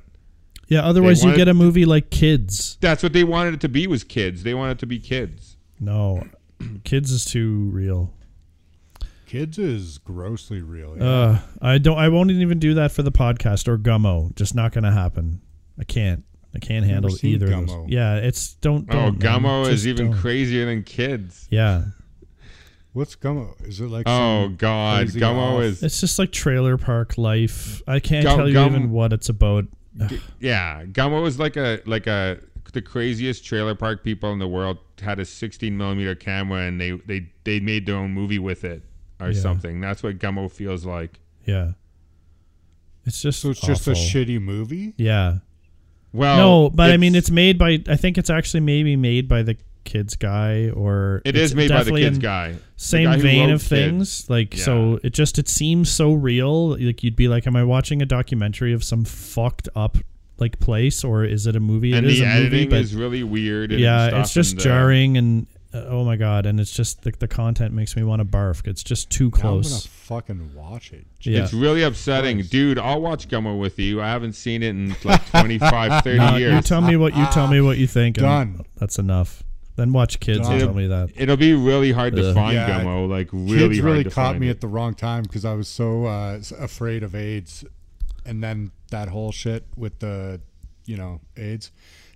Yeah, 0.67 0.81
otherwise 0.85 1.23
you 1.23 1.37
get 1.37 1.47
a 1.47 1.55
movie 1.55 1.85
like 1.85 2.11
Kids. 2.11 2.77
that's 2.81 3.05
what 3.05 3.13
they 3.13 3.23
wanted 3.23 3.55
it 3.55 3.61
to 3.61 3.69
be 3.69 3.87
was 3.87 4.03
kids. 4.03 4.43
They 4.43 4.53
wanted 4.53 4.73
it 4.73 4.79
to 4.81 4.87
be 4.87 4.99
kids. 4.99 5.57
No, 5.79 6.27
Kids 6.85 7.13
is 7.13 7.25
too 7.25 7.71
real. 7.73 8.13
Kids 9.27 9.59
is 9.61 9.99
grossly 9.99 10.61
real. 10.61 10.97
yeah. 10.99 11.05
Uh, 11.05 11.39
I 11.63 11.79
don't. 11.79 11.97
I 11.99 12.09
won't 12.09 12.33
even 12.33 12.59
do 12.59 12.75
that 12.75 12.91
for 12.91 13.03
the 13.05 13.13
podcast 13.13 13.69
or 13.69 13.79
Gummo. 13.79 14.35
Just 14.35 14.57
not 14.57 14.73
going 14.73 14.83
to 14.85 14.91
happen. 14.91 15.41
I 15.79 15.85
can't. 15.85 16.25
I 16.53 16.59
can't 16.59 16.85
handle 16.85 17.11
seen 17.13 17.35
either 17.35 17.47
of 17.47 17.53
Gummo. 17.53 17.67
those. 17.69 17.91
Yeah, 17.91 18.17
it's 18.17 18.55
don't. 18.55 18.87
Oh, 18.91 19.13
don't, 19.13 19.23
man. 19.23 19.43
Gummo 19.43 19.63
is 19.69 19.85
Just 19.85 19.87
even 19.87 20.11
don't. 20.11 20.21
crazier 20.21 20.67
than 20.67 20.83
kids. 20.83 21.47
Yeah, 21.49 21.85
What's 22.93 23.15
Gummo? 23.15 23.55
Is 23.67 23.81
it 23.81 23.89
like? 23.89 24.05
Oh 24.09 24.49
God, 24.49 25.03
crazy 25.07 25.21
Gummo 25.21 25.57
off- 25.59 25.63
is 25.63 25.83
it's 25.83 26.01
just 26.01 26.19
like 26.19 26.33
trailer 26.33 26.77
park 26.77 27.17
life. 27.19 27.83
I 27.87 28.01
can't 28.01 28.25
Gum- 28.25 28.37
tell 28.39 28.49
you 28.49 28.55
Gum- 28.55 28.75
even 28.75 28.91
what 28.91 29.13
it's 29.13 29.29
about. 29.29 29.67
yeah. 30.41 30.85
Gummo 30.87 31.27
is 31.27 31.39
like 31.39 31.57
a 31.57 31.81
like 31.87 32.07
a 32.07 32.39
the 32.73 32.83
craziest 32.83 33.45
trailer 33.45 33.75
park 33.75 34.05
people 34.05 34.33
in 34.33 34.39
the 34.39 34.47
world 34.47 34.79
had 35.03 35.19
a 35.19 35.25
16 35.25 35.77
millimeter 35.77 36.15
camera 36.15 36.61
and 36.67 36.81
they 36.81 36.93
they 36.93 37.27
they 37.45 37.59
made 37.61 37.87
their 37.87 37.97
own 37.97 38.13
movie 38.13 38.39
with 38.39 38.65
it 38.65 38.83
or 39.21 39.31
Yeah. 39.31 39.41
something. 39.41 39.81
That's 39.81 40.03
what 40.03 40.19
Gummo 40.19 40.51
feels 40.51 40.85
like. 40.85 41.21
Yeah, 41.47 41.73
it's 43.05 43.23
just. 43.23 43.41
So 43.41 43.51
it's 43.51 43.61
just 43.61 43.87
a 43.87 43.93
shitty 43.93 44.41
movie. 44.41 44.95
Yeah. 44.97 45.39
Well, 46.13 46.37
no, 46.37 46.71
but 46.71 46.91
I 46.91 46.97
mean, 46.97 47.15
it's 47.15 47.31
made 47.31 47.57
by. 47.57 47.83
I 47.89 47.95
think 47.97 48.19
it's 48.19 48.31
actually 48.31 48.61
maybe 48.61 48.97
made 48.97 49.29
by 49.29 49.43
the 49.45 49.57
kids 49.85 50.17
guy, 50.17 50.71
or 50.71 51.23
it's 51.25 51.39
is 51.39 51.55
made 51.55 51.71
by 51.71 51.83
the 51.83 51.93
kids 51.93 52.19
guy. 52.19 52.57
Same 52.77 53.05
guy 53.11 53.17
vein 53.19 53.49
wrote 53.49 53.55
of 53.55 53.61
Kids. 53.61 53.69
things, 53.69 54.31
like 54.31 54.55
so. 54.57 54.99
It 55.03 55.13
just 55.13 55.39
it 55.39 55.49
seems 55.49 55.91
so 55.91 56.13
real. 56.13 56.77
Like 56.79 57.03
you'd 57.03 57.17
be 57.17 57.29
like, 57.29 57.47
"Am 57.47 57.57
I 57.57 57.65
watching 57.65 58.01
a 58.03 58.07
documentary 58.07 58.73
of 58.73 58.83
some 58.85 59.05
fucked 59.05 59.69
up 59.75 59.99
like 60.39 60.59
place, 60.61 61.05
or 61.05 61.25
is 61.25 61.47
it 61.47 61.57
a 61.57 61.61
movie?" 61.61 61.93
and 61.93 62.07
it 62.07 62.13
is 62.13 62.19
the 62.21 62.25
a 62.25 62.29
movie, 62.29 62.47
editing 62.47 62.71
but 62.71 62.79
is 62.81 62.95
really 62.95 63.23
weird. 63.23 63.73
And 63.73 63.81
yeah, 63.81 64.21
it's 64.21 64.33
just 64.33 64.53
and 64.53 64.61
the- 64.61 64.65
jarring 64.65 65.17
and 65.17 65.47
uh, 65.73 65.85
oh 65.87 66.05
my 66.05 66.17
god, 66.17 66.47
and 66.47 66.59
it's 66.59 66.73
just 66.73 67.03
the, 67.03 67.13
the 67.19 67.29
content 67.29 67.73
makes 67.73 67.95
me 67.95 68.03
want 68.03 68.19
to 68.21 68.25
barf. 68.25 68.67
It's 68.67 68.83
just 68.83 69.09
too 69.11 69.25
Now 69.25 69.37
I'm 69.37 69.41
gonna 69.43 69.53
close. 69.63 69.87
fucking 69.87 70.55
watch 70.57 70.93
it. 70.93 71.07
Yeah. 71.21 71.45
It's 71.45 71.53
really 71.53 71.83
upsetting, 71.85 72.39
Christ. 72.39 72.51
dude. 72.51 72.79
I'll 72.79 73.01
watch 73.01 73.29
Gummo 73.29 73.57
with 73.57 73.79
you. 73.79 74.01
I 74.03 74.09
haven't 74.09 74.33
seen 74.33 74.65
it 74.65 74.71
in 74.71 74.97
like 75.05 75.25
25, 75.31 76.03
30 76.05 76.19
No, 76.19 76.37
years. 76.37 76.55
you 76.55 76.63
tell 76.63 76.81
me 76.81 76.97
what 76.97 77.15
you 77.17 77.25
tell 77.27 77.47
me 77.47 77.61
what 77.61 77.79
you 77.79 77.87
think. 77.87 78.17
and 78.19 78.25
Done. 78.27 78.61
That's 78.79 78.99
enough. 78.99 79.45
Then 79.81 79.95
watch 79.95 80.21
kids 80.21 80.41
Done. 80.41 80.53
and 80.53 80.61
tell 80.61 80.75
me 80.75 80.87
that. 80.89 81.09
It'll 81.17 81.39
be 81.39 81.55
really 81.55 81.91
hard 81.91 82.15
to 82.17 82.29
Ugh. 82.29 82.35
find 82.35 82.55
Yeah, 82.55 82.83
Gummo. 82.83 83.09
Like 83.09 83.31
really 83.33 83.57
Kids 83.69 83.79
hard 83.81 83.91
really 83.93 84.05
to 84.05 84.11
caught 84.11 84.33
find 84.33 84.41
me 84.41 84.49
it. 84.49 84.51
at 84.51 84.61
the 84.61 84.67
wrong 84.69 84.93
time 84.93 85.23
because 85.23 85.47
I 85.47 85.55
was 85.55 85.69
so 85.69 86.05
uh, 86.05 86.39
afraid 86.59 87.03
of 87.03 87.15
AIDS, 87.15 87.65
and 88.27 88.45
then 88.45 88.73
that 88.91 89.09
whole 89.09 89.33
shit 89.33 89.65
with 89.77 90.01
the, 90.01 90.43
you 90.85 90.99
know, 90.99 91.23
AIDS. 91.35 91.73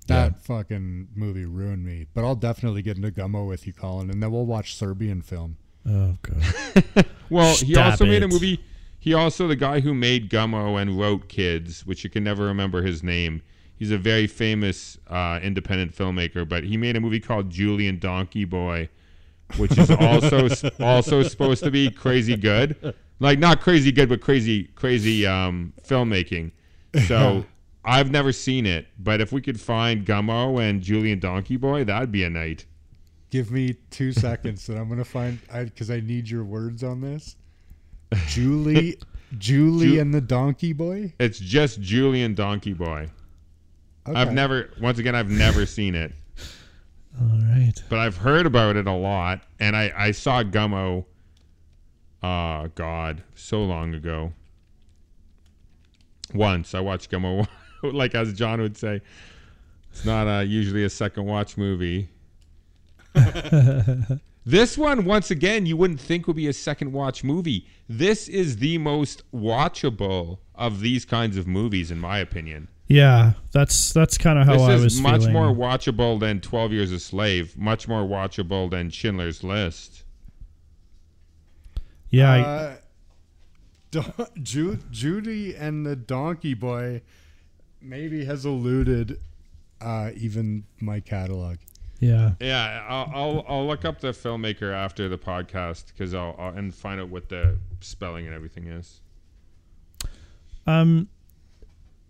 That 0.09 0.43
fucking 0.43 1.09
movie 1.15 1.47
ruined 1.47 1.87
me. 1.87 2.05
But 2.13 2.27
I'll 2.27 2.35
definitely 2.35 2.83
get 2.83 2.99
into 2.99 3.11
Gummo 3.11 3.49
with 3.49 3.67
you, 3.67 3.73
Colin, 3.73 4.11
and 4.11 4.23
then 4.23 4.31
we'll 4.31 4.45
watch 4.45 4.77
Serbian 4.77 5.23
film. 5.23 5.57
Oh 5.89 6.19
god. 6.21 7.07
Well, 7.31 7.57
he 7.57 7.73
Stop 7.73 7.93
also 7.93 8.05
made 8.05 8.23
a 8.23 8.29
movie. 8.29 8.61
He 9.01 9.15
also 9.15 9.49
the 9.49 9.57
guy 9.57 9.81
who 9.81 9.95
made 9.95 10.29
Gummo 10.29 10.79
and 10.79 10.99
wrote 11.01 11.29
Kids, 11.31 11.87
which 11.87 12.05
you 12.05 12.11
can 12.11 12.23
never 12.25 12.45
remember 12.45 12.83
his 12.83 13.03
name. 13.03 13.41
He's 13.77 13.91
a 13.91 13.99
very 13.99 14.27
famous 14.27 14.99
uh, 15.09 15.41
independent 15.43 15.95
filmmaker, 15.95 16.49
but 16.49 16.65
he 16.65 16.77
made 16.77 16.97
a 16.97 17.01
movie 17.01 17.21
called 17.21 17.51
Julien 17.51 17.99
Donkey 17.99 18.45
Boy, 18.45 18.89
which 19.57 19.77
is 19.77 19.91
also 19.91 20.49
also 20.81 21.23
supposed 21.23 21.65
to 21.65 21.71
be 21.71 21.91
crazy 21.91 22.37
good. 22.37 22.95
Like 23.19 23.39
not 23.39 23.61
crazy 23.61 23.93
good, 23.93 24.09
but 24.09 24.21
crazy 24.21 24.65
crazy 24.75 25.27
um, 25.27 25.73
filmmaking. 25.83 26.53
So 27.07 27.45
I've 27.85 28.11
never 28.11 28.33
seen 28.33 28.65
it, 28.65 28.87
but 28.99 29.21
if 29.21 29.33
we 29.33 29.43
could 29.43 29.61
find 29.61 30.07
Gummo 30.07 30.63
and 30.63 30.81
Julien 30.81 31.19
Donkey 31.19 31.57
Boy, 31.57 31.85
that'd 31.85 32.13
be 32.13 32.25
a 32.25 32.31
night. 32.31 32.67
Give 33.31 33.51
me 33.51 33.75
two 33.91 34.13
seconds, 34.13 34.69
and 34.69 34.79
I'm 34.79 34.89
gonna 34.89 35.05
find 35.05 35.41
I 35.53 35.65
because 35.65 35.91
I, 35.91 36.01
need 36.01 36.31
your 36.31 36.45
words 36.45 36.85
on 36.85 37.01
this. 37.01 37.37
Julie, 38.29 38.97
Julie, 39.39 39.87
Ju- 39.95 40.01
and 40.01 40.15
the 40.15 40.21
Donkey 40.21 40.73
Boy. 40.73 41.13
It's 41.19 41.41
just 41.41 41.81
Julien 41.81 42.35
Donkey 42.35 42.73
Boy. 42.73 43.11
I've 44.07 44.33
never, 44.33 44.71
once 44.81 44.99
again, 44.99 45.15
I've 45.15 45.31
never 45.31 45.65
seen 45.67 45.95
it, 45.95 46.13
All 47.21 47.27
right. 47.39 47.73
but 47.89 47.99
I've 47.99 48.17
heard 48.17 48.45
about 48.47 48.77
it 48.77 48.87
a 48.87 48.93
lot, 48.93 49.43
and 49.61 49.75
I 49.77 49.93
I 49.97 50.11
saw 50.11 50.43
Gummo. 50.43 51.05
Uh 52.23 52.69
God, 52.75 53.23
so 53.35 53.63
long 53.65 53.95
ago. 53.95 54.33
Once 56.35 56.75
I 56.75 56.81
watched 56.81 57.11
Gummo, 57.11 57.47
like 57.83 58.15
as 58.15 58.33
John 58.33 58.61
would 58.61 58.77
say, 58.77 59.01
it's 59.91 60.05
not 60.05 60.27
uh, 60.27 60.41
usually 60.41 60.85
a 60.85 60.91
second 60.91 61.25
watch 61.27 61.57
movie. 61.57 62.09
this 64.45 64.77
one, 64.77 65.05
once 65.05 65.31
again, 65.31 65.67
you 65.67 65.77
wouldn't 65.77 66.01
think 66.01 66.27
would 66.27 66.37
be 66.37 66.49
a 66.49 66.53
second 66.53 66.93
watch 66.93 67.23
movie. 67.23 67.67
This 67.89 68.29
is 68.29 68.57
the 68.57 68.79
most 68.79 69.23
watchable 69.33 70.39
of 70.55 70.81
these 70.81 71.05
kinds 71.05 71.37
of 71.37 71.47
movies, 71.47 71.91
in 71.91 72.01
my 72.01 72.19
opinion. 72.19 72.69
Yeah, 72.87 73.33
that's 73.53 73.93
that's 73.95 74.19
kind 74.19 74.39
of 74.39 74.47
how 74.47 74.53
this 74.55 74.63
I 74.63 74.75
is 74.75 74.85
was 74.85 75.01
much 75.01 75.21
feeling. 75.23 75.33
more 75.33 75.55
watchable 75.55 76.21
than 76.21 76.41
Twelve 76.41 76.71
Years 76.73 76.93
a 76.93 76.99
Slave. 77.01 77.57
Much 77.57 77.89
more 77.89 78.03
watchable 78.03 78.71
than 78.71 78.91
Schindler's 78.91 79.43
List. 79.43 80.05
yeah, 82.11 82.31
I- 82.31 82.41
Uh, 82.41 82.77
Don- 83.91 84.27
Ju- 84.43 84.79
Judy 84.91 85.55
and 85.55 85.87
the 85.87 85.95
Donkey 85.97 86.53
Boy 86.55 87.01
maybe 87.81 88.25
has 88.25 88.45
eluded 88.45 89.21
uh, 89.81 90.11
even 90.17 90.65
my 90.81 90.99
catalog. 91.01 91.59
yeah. 92.01 92.33
Yeah, 92.41 92.85
I'll, 92.89 93.11
I'll 93.15 93.45
I'll 93.49 93.67
look 93.67 93.85
up 93.85 94.01
the 94.01 94.09
filmmaker 94.09 94.73
after 94.75 95.09
the 95.09 95.17
podcast 95.19 95.87
because 95.89 96.13
I'll, 96.13 96.35
I'll 96.39 96.55
and 96.57 96.75
find 96.75 97.01
out 97.01 97.09
what 97.09 97.29
the 97.29 97.57
spelling 97.81 98.27
and 98.27 98.35
everything 98.35 98.67
is. 98.67 99.01
Um. 100.67 101.09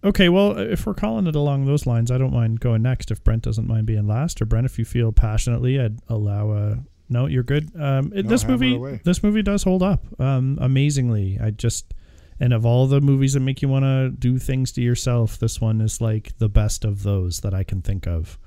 Okay, 0.04 0.28
well, 0.28 0.58
if 0.58 0.84
we're 0.84 0.94
calling 0.94 1.26
it 1.26 1.34
along 1.34 1.64
those 1.64 1.86
lines, 1.86 2.10
I 2.10 2.18
don't 2.18 2.32
mind 2.32 2.60
going 2.60 2.82
next. 2.82 3.10
If 3.10 3.24
Brent 3.24 3.42
doesn't 3.42 3.66
mind 3.66 3.86
being 3.86 4.06
last, 4.06 4.42
or 4.42 4.44
Brent, 4.44 4.66
if 4.66 4.78
you 4.78 4.84
feel 4.84 5.12
passionately, 5.12 5.80
I'd 5.80 5.98
allow 6.08 6.52
a. 6.52 6.78
No, 7.08 7.26
you're 7.26 7.42
good. 7.42 7.70
Um, 7.78 8.10
No, 8.14 8.22
this 8.22 8.46
movie, 8.46 9.00
this 9.04 9.22
movie 9.22 9.42
does 9.42 9.62
hold 9.62 9.82
up. 9.82 10.04
Um, 10.20 10.58
amazingly. 10.60 11.38
I 11.40 11.50
just, 11.50 11.94
and 12.40 12.52
of 12.52 12.66
all 12.66 12.86
the 12.86 13.00
movies 13.00 13.32
that 13.34 13.40
make 13.40 13.62
you 13.62 13.68
want 13.68 13.84
to 13.84 14.10
do 14.10 14.38
things 14.38 14.72
to 14.72 14.82
yourself, 14.82 15.38
this 15.38 15.60
one 15.60 15.80
is 15.80 16.00
like 16.00 16.36
the 16.38 16.48
best 16.48 16.84
of 16.84 17.02
those 17.02 17.40
that 17.40 17.54
I 17.54 17.62
can 17.62 17.80
think 17.82 18.06
of. 18.06 18.38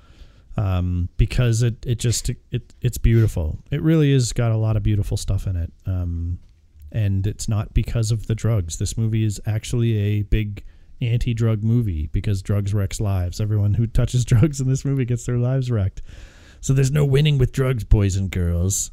Um, 0.58 1.10
because 1.18 1.62
it 1.62 1.86
it 1.86 2.00
just 2.00 2.30
it 2.52 2.74
it's 2.82 2.98
beautiful. 2.98 3.60
It 3.72 3.82
really 3.82 4.12
is 4.12 4.34
got 4.34 4.52
a 4.52 4.58
lot 4.58 4.76
of 4.76 4.84
beautiful 4.84 5.18
stuff 5.18 5.46
in 5.48 5.56
it. 5.56 5.72
Um, 5.86 6.40
and 6.92 7.28
it's 7.28 7.48
not 7.48 7.74
because 7.74 8.12
of 8.12 8.28
the 8.28 8.36
drugs. 8.36 8.78
This 8.78 8.98
movie 8.98 9.24
is 9.24 9.40
actually 9.46 9.98
a 9.98 10.22
big 10.24 10.64
anti-drug 11.02 11.64
movie 11.64 12.08
because 12.08 12.42
drugs 12.42 12.74
wrecks 12.74 13.00
lives. 13.00 13.40
Everyone 13.40 13.74
who 13.74 13.88
touches 13.88 14.26
drugs 14.26 14.60
in 14.60 14.68
this 14.68 14.86
movie 14.86 15.06
gets 15.06 15.26
their 15.26 15.38
lives 15.38 15.70
wrecked. 15.70 16.02
So 16.62 16.74
there's 16.74 16.92
no 16.92 17.06
winning 17.06 17.38
with 17.38 17.52
drugs, 17.52 17.84
boys 17.84 18.16
and 18.16 18.32
girls. 18.32 18.92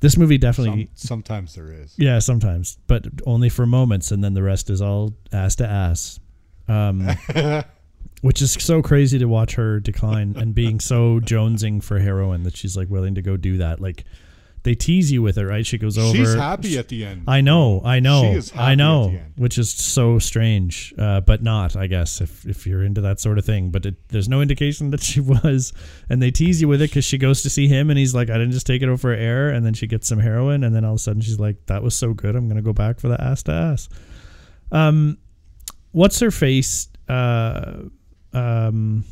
This 0.00 0.16
movie 0.16 0.36
definitely 0.36 0.90
Some, 0.94 1.22
sometimes 1.22 1.54
there 1.54 1.72
is. 1.72 1.94
yeah, 1.96 2.18
sometimes, 2.18 2.76
but 2.86 3.06
only 3.26 3.48
for 3.48 3.64
moments, 3.64 4.10
and 4.10 4.22
then 4.22 4.34
the 4.34 4.42
rest 4.42 4.68
is 4.68 4.82
all 4.82 5.14
ass 5.32 5.54
to 5.56 5.66
ass. 5.66 6.18
Um, 6.68 7.08
which 8.20 8.40
is 8.40 8.52
so 8.52 8.82
crazy 8.82 9.18
to 9.18 9.26
watch 9.26 9.54
her 9.54 9.80
decline 9.80 10.34
and 10.36 10.54
being 10.54 10.80
so 10.80 11.20
jonesing 11.24 11.82
for 11.82 11.98
heroin 11.98 12.42
that 12.42 12.56
she's 12.56 12.76
like 12.76 12.88
willing 12.88 13.14
to 13.14 13.22
go 13.22 13.36
do 13.36 13.58
that. 13.58 13.80
Like 13.80 14.04
they 14.64 14.74
tease 14.74 15.12
you 15.12 15.22
with 15.22 15.38
it, 15.38 15.44
right? 15.46 15.64
She 15.64 15.78
goes 15.78 15.96
over. 15.96 16.16
She's 16.16 16.34
happy 16.34 16.76
at 16.78 16.88
the 16.88 17.04
end. 17.04 17.24
I 17.28 17.40
know, 17.42 17.80
I 17.84 18.00
know, 18.00 18.22
She 18.22 18.38
is 18.38 18.50
happy 18.50 18.62
I 18.64 18.72
at 18.72 18.78
know, 18.78 19.08
the 19.10 19.18
end. 19.18 19.32
which 19.36 19.58
is 19.58 19.70
so 19.72 20.18
strange, 20.18 20.92
uh, 20.98 21.20
but 21.20 21.42
not, 21.42 21.76
I 21.76 21.86
guess, 21.86 22.20
if 22.20 22.44
if 22.46 22.66
you're 22.66 22.82
into 22.82 23.00
that 23.02 23.20
sort 23.20 23.38
of 23.38 23.44
thing. 23.44 23.70
But 23.70 23.86
it, 23.86 24.08
there's 24.08 24.28
no 24.28 24.40
indication 24.42 24.90
that 24.92 25.02
she 25.02 25.20
was, 25.20 25.72
and 26.08 26.20
they 26.20 26.30
tease 26.30 26.60
you 26.60 26.68
with 26.68 26.82
it 26.82 26.90
because 26.90 27.04
she 27.04 27.18
goes 27.18 27.42
to 27.42 27.50
see 27.50 27.68
him, 27.68 27.90
and 27.90 27.98
he's 27.98 28.14
like, 28.14 28.28
"I 28.30 28.34
didn't 28.34 28.52
just 28.52 28.66
take 28.66 28.82
it 28.82 28.88
over 28.88 29.12
air," 29.12 29.50
and 29.50 29.64
then 29.64 29.74
she 29.74 29.86
gets 29.86 30.08
some 30.08 30.18
heroin, 30.18 30.64
and 30.64 30.74
then 30.74 30.84
all 30.84 30.92
of 30.94 30.96
a 30.96 30.98
sudden 30.98 31.22
she's 31.22 31.38
like, 31.38 31.66
"That 31.66 31.82
was 31.82 31.94
so 31.94 32.12
good, 32.12 32.34
I'm 32.34 32.48
gonna 32.48 32.62
go 32.62 32.72
back 32.72 32.98
for 33.00 33.08
the 33.08 33.20
ass 33.22 33.42
to 33.44 33.52
ass." 33.52 33.88
Um, 34.72 35.18
what's 35.92 36.18
her 36.20 36.30
face? 36.30 36.88
Uh, 37.08 37.82
um, 38.32 39.04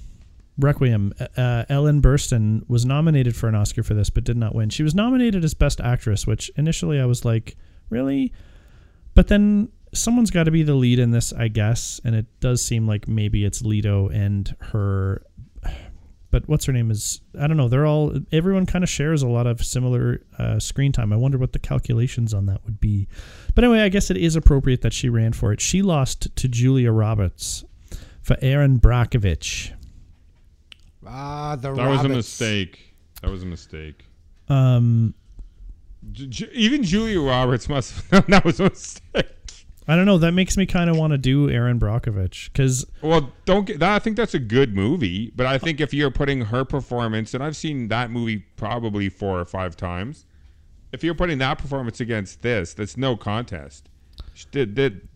Requiem. 0.58 1.12
Uh, 1.36 1.64
Ellen 1.68 2.02
Burstyn 2.02 2.68
was 2.68 2.84
nominated 2.84 3.34
for 3.34 3.48
an 3.48 3.54
Oscar 3.54 3.82
for 3.82 3.94
this, 3.94 4.10
but 4.10 4.24
did 4.24 4.36
not 4.36 4.54
win. 4.54 4.70
She 4.70 4.82
was 4.82 4.94
nominated 4.94 5.44
as 5.44 5.54
Best 5.54 5.80
Actress, 5.80 6.26
which 6.26 6.50
initially 6.56 7.00
I 7.00 7.06
was 7.06 7.24
like, 7.24 7.56
really? 7.88 8.32
But 9.14 9.28
then 9.28 9.70
someone's 9.94 10.30
got 10.30 10.44
to 10.44 10.50
be 10.50 10.62
the 10.62 10.74
lead 10.74 10.98
in 10.98 11.10
this, 11.10 11.32
I 11.32 11.48
guess, 11.48 12.00
and 12.04 12.14
it 12.14 12.26
does 12.40 12.64
seem 12.64 12.86
like 12.86 13.08
maybe 13.08 13.44
it's 13.44 13.62
Leto 13.62 14.08
and 14.08 14.54
her. 14.60 15.22
But 16.30 16.48
what's 16.48 16.64
her 16.64 16.72
name 16.72 16.90
is 16.90 17.20
I 17.38 17.46
don't 17.46 17.58
know. 17.58 17.68
They're 17.68 17.86
all 17.86 18.14
everyone 18.32 18.64
kind 18.64 18.82
of 18.82 18.88
shares 18.88 19.22
a 19.22 19.28
lot 19.28 19.46
of 19.46 19.62
similar 19.62 20.24
uh, 20.38 20.58
screen 20.58 20.90
time. 20.90 21.12
I 21.12 21.16
wonder 21.16 21.36
what 21.36 21.52
the 21.52 21.58
calculations 21.58 22.32
on 22.32 22.46
that 22.46 22.64
would 22.64 22.80
be. 22.80 23.06
But 23.54 23.64
anyway, 23.64 23.80
I 23.80 23.90
guess 23.90 24.10
it 24.10 24.16
is 24.16 24.34
appropriate 24.34 24.80
that 24.80 24.94
she 24.94 25.10
ran 25.10 25.34
for 25.34 25.52
it. 25.52 25.60
She 25.60 25.82
lost 25.82 26.34
to 26.36 26.48
Julia 26.48 26.90
Roberts 26.90 27.64
for 28.22 28.38
Erin 28.40 28.80
Brockovich. 28.80 29.72
Ah, 31.06 31.56
the 31.56 31.72
That 31.72 31.88
was 31.88 32.04
a 32.04 32.08
mistake. 32.08 32.94
That 33.22 33.30
was 33.30 33.42
a 33.42 33.46
mistake. 33.46 34.04
Um, 34.48 35.14
J- 36.12 36.26
Ju- 36.26 36.50
even 36.52 36.82
Julia 36.82 37.20
Roberts 37.20 37.68
must 37.68 37.94
have 37.94 38.12
known 38.12 38.24
that 38.28 38.44
was 38.44 38.60
a 38.60 38.64
mistake. 38.70 39.26
I 39.88 39.96
don't 39.96 40.06
know. 40.06 40.18
That 40.18 40.32
makes 40.32 40.56
me 40.56 40.64
kind 40.64 40.88
of 40.88 40.96
want 40.96 41.12
to 41.12 41.18
do 41.18 41.50
Erin 41.50 41.78
Brockovich 41.80 42.52
because 42.52 42.86
Well, 43.02 43.32
don't 43.44 43.66
get 43.66 43.80
that. 43.80 43.92
I 43.94 43.98
think 43.98 44.16
that's 44.16 44.34
a 44.34 44.38
good 44.38 44.74
movie, 44.74 45.32
but 45.34 45.46
I 45.46 45.58
think 45.58 45.80
if 45.80 45.92
you're 45.92 46.10
putting 46.10 46.40
her 46.42 46.64
performance, 46.64 47.34
and 47.34 47.42
I've 47.42 47.56
seen 47.56 47.88
that 47.88 48.10
movie 48.10 48.38
probably 48.56 49.08
four 49.08 49.40
or 49.40 49.44
five 49.44 49.76
times, 49.76 50.24
if 50.92 51.02
you're 51.02 51.14
putting 51.14 51.38
that 51.38 51.58
performance 51.58 52.00
against 52.00 52.42
this, 52.42 52.74
that's 52.74 52.96
no 52.96 53.16
contest. 53.16 53.88
She 54.34 54.46
did, 54.52 54.74
did 54.76 55.08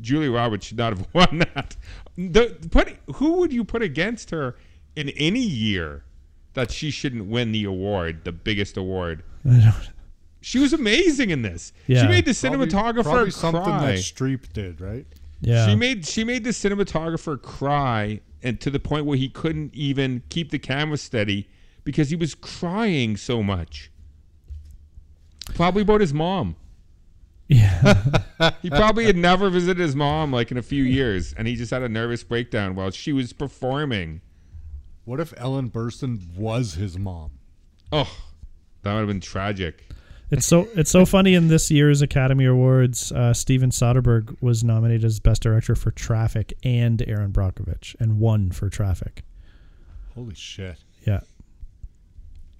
Julie 0.00 0.28
Roberts 0.28 0.66
should 0.66 0.78
not 0.78 0.96
have 0.96 1.08
won 1.12 1.38
that. 1.54 1.76
The, 2.16 2.56
put 2.70 2.96
who 3.16 3.38
would 3.38 3.52
you 3.52 3.64
put 3.64 3.82
against 3.82 4.30
her 4.30 4.54
in 4.96 5.08
any 5.10 5.40
year 5.40 6.04
that 6.54 6.70
she 6.70 6.90
shouldn't 6.90 7.26
win 7.26 7.52
the 7.52 7.64
award, 7.64 8.24
the 8.24 8.32
biggest 8.32 8.76
award? 8.76 9.22
I 9.48 9.58
don't. 9.60 9.90
She 10.40 10.58
was 10.58 10.72
amazing 10.74 11.30
in 11.30 11.42
this. 11.42 11.72
Yeah. 11.86 12.02
She 12.02 12.08
made 12.08 12.26
the 12.26 12.34
Probably- 12.34 12.66
cinematographer 12.66 13.02
probably 13.02 13.30
something 13.30 13.62
cry. 13.62 13.86
that 13.92 13.98
Streep 13.98 14.52
did, 14.52 14.80
right? 14.80 15.06
Yeah, 15.40 15.66
She 15.66 15.74
made 15.74 16.06
she 16.06 16.22
made 16.24 16.44
the 16.44 16.50
cinematographer 16.50 17.40
cry 17.40 18.20
and 18.42 18.60
to 18.60 18.70
the 18.70 18.78
point 18.78 19.06
where 19.06 19.16
he 19.16 19.28
couldn't 19.28 19.74
even 19.74 20.22
keep 20.28 20.50
the 20.50 20.58
camera 20.58 20.96
steady 20.98 21.48
because 21.82 22.10
he 22.10 22.16
was 22.16 22.34
crying 22.34 23.16
so 23.16 23.42
much. 23.42 23.90
Probably 25.54 25.82
about 25.82 26.00
his 26.00 26.14
mom. 26.14 26.56
yeah. 27.48 28.22
He 28.62 28.70
probably 28.70 29.04
had 29.04 29.16
never 29.16 29.50
visited 29.50 29.78
his 29.78 29.94
mom 29.94 30.32
like 30.32 30.50
in 30.50 30.56
a 30.56 30.62
few 30.62 30.82
years 30.82 31.34
and 31.34 31.46
he 31.46 31.56
just 31.56 31.70
had 31.70 31.82
a 31.82 31.88
nervous 31.88 32.22
breakdown 32.24 32.74
while 32.74 32.90
she 32.90 33.12
was 33.12 33.32
performing. 33.32 34.20
What 35.04 35.20
if 35.20 35.34
Ellen 35.36 35.70
Burstyn 35.70 36.34
was 36.36 36.74
his 36.74 36.98
mom? 36.98 37.32
Oh, 37.92 38.10
that 38.82 38.92
would 38.92 39.00
have 39.00 39.08
been 39.08 39.20
tragic. 39.20 39.84
It's 40.30 40.46
so 40.46 40.68
it's 40.74 40.90
so 40.90 41.04
funny. 41.04 41.34
In 41.34 41.48
this 41.48 41.70
year's 41.70 42.00
Academy 42.00 42.46
Awards, 42.46 43.12
uh, 43.12 43.34
Steven 43.34 43.70
Soderbergh 43.70 44.36
was 44.40 44.64
nominated 44.64 45.04
as 45.04 45.20
Best 45.20 45.42
Director 45.42 45.74
for 45.74 45.90
Traffic 45.90 46.54
and 46.64 47.06
Erin 47.06 47.32
Brockovich, 47.32 47.94
and 48.00 48.18
won 48.18 48.50
for 48.50 48.70
Traffic. 48.70 49.22
Holy 50.14 50.34
shit! 50.34 50.78
Yeah, 51.06 51.20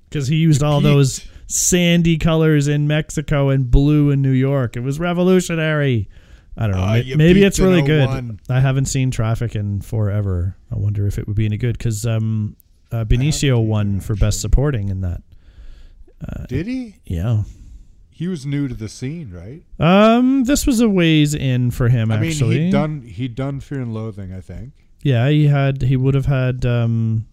because 0.09 0.29
he 0.29 0.37
used 0.37 0.63
all 0.63 0.81
those 0.81 1.27
sandy 1.47 2.19
colors 2.19 2.69
in 2.69 2.87
Mexico 2.87 3.49
and 3.49 3.71
blue 3.71 4.11
in 4.11 4.21
New 4.23 4.31
York. 4.31 4.77
It 4.77 4.81
was 4.81 5.01
revolutionary. 5.01 6.09
I 6.57 6.67
don't 6.69 6.77
know. 6.77 6.95
You 6.95 7.17
maybe 7.17 7.43
it's 7.43 7.59
really 7.59 7.83
good. 7.83 8.39
I 8.49 8.61
haven't 8.61 8.85
seen 8.87 9.11
Traffic 9.11 9.57
in 9.57 9.81
forever. 9.81 10.57
I 10.71 10.77
wonder 10.79 11.07
if 11.07 11.19
it 11.19 11.27
would 11.27 11.37
be 11.37 11.47
any 11.47 11.57
good 11.57 11.77
because 11.77 12.07
um, 12.07 12.57
uh, 12.93 13.05
Benicio 13.05 13.65
won 13.65 14.01
for 14.01 14.15
Best 14.15 14.41
Supporting 14.41 14.89
in 14.89 15.01
that. 15.01 15.23
Did 16.49 16.67
he? 16.67 16.97
Yeah. 17.05 17.43
He 18.11 18.29
was 18.29 18.47
new 18.47 18.69
to 18.69 18.75
the 18.75 18.89
scene, 18.89 19.33
right? 19.33 19.63
Um, 19.85 20.45
this 20.45 20.67
was 20.67 20.81
a 20.81 20.89
ways 20.89 21.35
in 21.35 21.73
for 21.73 21.89
him. 21.89 22.13
I 22.13 22.19
mean, 22.19 22.31
Actually, 22.31 22.61
he'd 22.67 22.71
done 22.71 23.03
he'd 23.03 23.35
done 23.35 23.59
Fear 23.59 23.81
and 23.81 23.93
Loathing, 23.93 24.33
I 24.33 24.41
think. 24.41 24.73
Yeah, 25.03 25.29
he 25.29 25.49
had. 25.49 25.83
He 25.83 25.97
would 25.97 26.15
have 26.15 26.27
had. 26.27 26.65
Um, 26.65 27.27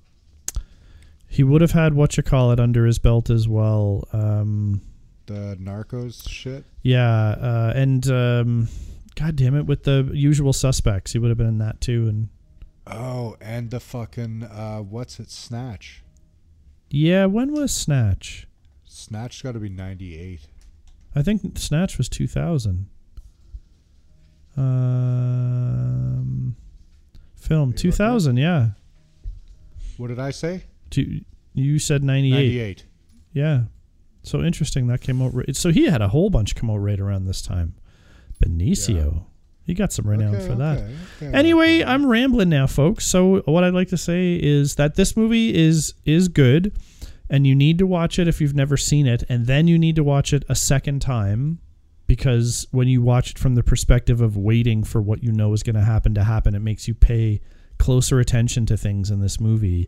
he 1.28 1.43
would 1.43 1.61
have 1.61 1.72
had 1.72 1.93
what 1.93 2.17
you 2.17 2.24
call 2.24 2.51
it 2.51 2.59
under 2.59 2.86
his 2.86 2.97
belt 2.99 3.30
as 3.30 3.47
well. 3.47 4.05
Um, 4.11 4.82
The 5.28 5.55
Narcos 5.61 6.28
shit. 6.28 6.65
yeah, 6.82 7.30
uh, 7.30 7.74
and 7.76 8.05
um, 8.11 8.67
God 9.16 9.36
damn 9.36 9.55
it, 9.55 9.66
with 9.66 9.84
the 9.84 10.09
usual 10.14 10.53
suspects, 10.53 11.12
he 11.14 11.20
would 11.20 11.30
have 11.30 11.38
been 11.38 11.47
in 11.47 11.57
that 11.59 11.82
too. 11.82 12.07
And 12.07 12.30
Oh, 12.88 13.36
and 13.41 13.70
the 13.70 13.80
fucking 13.80 14.43
uh, 14.43 14.80
what's 14.80 15.20
it? 15.20 15.30
Snatch. 15.30 16.03
yeah, 16.89 17.26
when 17.26 17.51
was 17.53 17.74
Snatch? 17.74 18.47
Snatch 18.86 19.43
got 19.43 19.51
to 19.53 19.59
be 19.59 19.70
ninety 19.70 20.18
eight. 20.20 20.47
I 21.16 21.22
think 21.22 21.57
Snatch 21.57 21.97
was 21.97 22.07
two 22.09 22.28
thousand. 22.28 22.88
Um, 25.32 26.55
film 27.36 27.74
two 27.74 27.91
thousand. 27.91 28.38
Yeah, 28.38 28.70
What 29.97 30.07
did 30.07 30.20
I 30.20 30.32
say? 30.32 30.64
two, 30.89 31.22
you 31.53 31.80
said 31.80 32.03
ninety 32.03 32.32
Ninety 32.32 32.59
eight. 32.59 32.66
eight. 32.70 32.86
Yeah. 33.34 33.64
So 34.24 34.41
interesting 34.43 34.88
that 34.88 35.01
came 35.01 35.22
out. 35.22 35.34
Right, 35.34 35.55
so 35.55 35.72
he 35.72 35.86
had 35.86 36.01
a 36.01 36.09
whole 36.09 36.30
bunch 36.30 36.55
come 36.55 36.70
out 36.70 36.78
right 36.78 36.99
around 36.99 37.26
this 37.26 37.41
time. 37.41 37.76
Benicio. 38.41 39.25
He 39.63 39.73
got 39.75 39.93
some 39.93 40.07
renown 40.07 40.35
Okay, 40.35 40.47
for 40.47 40.55
that. 40.55 40.79
okay, 40.79 40.95
okay, 41.21 41.37
Anyway. 41.37 41.83
I'm 41.83 42.05
rambling 42.05 42.49
now, 42.49 42.67
folks. 42.67 43.05
So 43.05 43.41
what 43.45 43.63
I'd 43.63 43.73
like 43.75 43.89
to 43.89 43.97
say 43.97 44.39
is 44.41 44.75
that 44.75 44.95
this 44.95 45.15
movie 45.15 45.53
is 45.55 45.93
is 46.03 46.27
good, 46.27 46.73
and 47.29 47.45
you 47.45 47.55
need 47.55 47.77
to 47.77 47.85
watch 47.87 48.17
it 48.19 48.27
if 48.27 48.41
you've 48.41 48.55
never 48.55 48.75
seen 48.75 49.05
it, 49.07 49.23
and 49.29 49.45
then 49.45 49.67
you 49.67 49.77
need 49.77 49.95
to 49.97 50.03
watch 50.03 50.33
it 50.33 50.43
a 50.49 50.55
second 50.55 51.01
time 51.01 51.59
because 52.07 52.67
when 52.71 52.87
you 52.89 53.01
watch 53.01 53.31
it 53.31 53.39
from 53.39 53.55
the 53.55 53.63
perspective 53.63 54.19
of 54.19 54.35
waiting 54.35 54.83
for 54.83 55.01
what 55.01 55.23
you 55.23 55.31
know 55.31 55.53
is 55.53 55.63
going 55.63 55.75
to 55.75 55.83
happen 55.83 56.13
to 56.15 56.23
happen, 56.23 56.55
it 56.55 56.59
makes 56.59 56.87
you 56.87 56.93
pay 56.93 57.39
closer 57.77 58.19
attention 58.19 58.65
to 58.65 58.75
things 58.75 59.09
in 59.11 59.21
this 59.21 59.39
movie, 59.39 59.87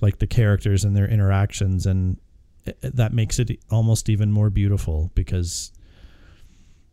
like 0.00 0.18
the 0.18 0.26
characters 0.26 0.84
and 0.84 0.94
their 0.96 1.08
interactions, 1.08 1.86
and 1.86 2.18
eh, 2.66 2.72
eh, 2.82 2.90
that 2.94 3.12
makes 3.12 3.38
it 3.40 3.50
almost 3.70 4.08
even 4.10 4.30
more 4.30 4.50
beautiful 4.50 5.10
because. 5.14 5.72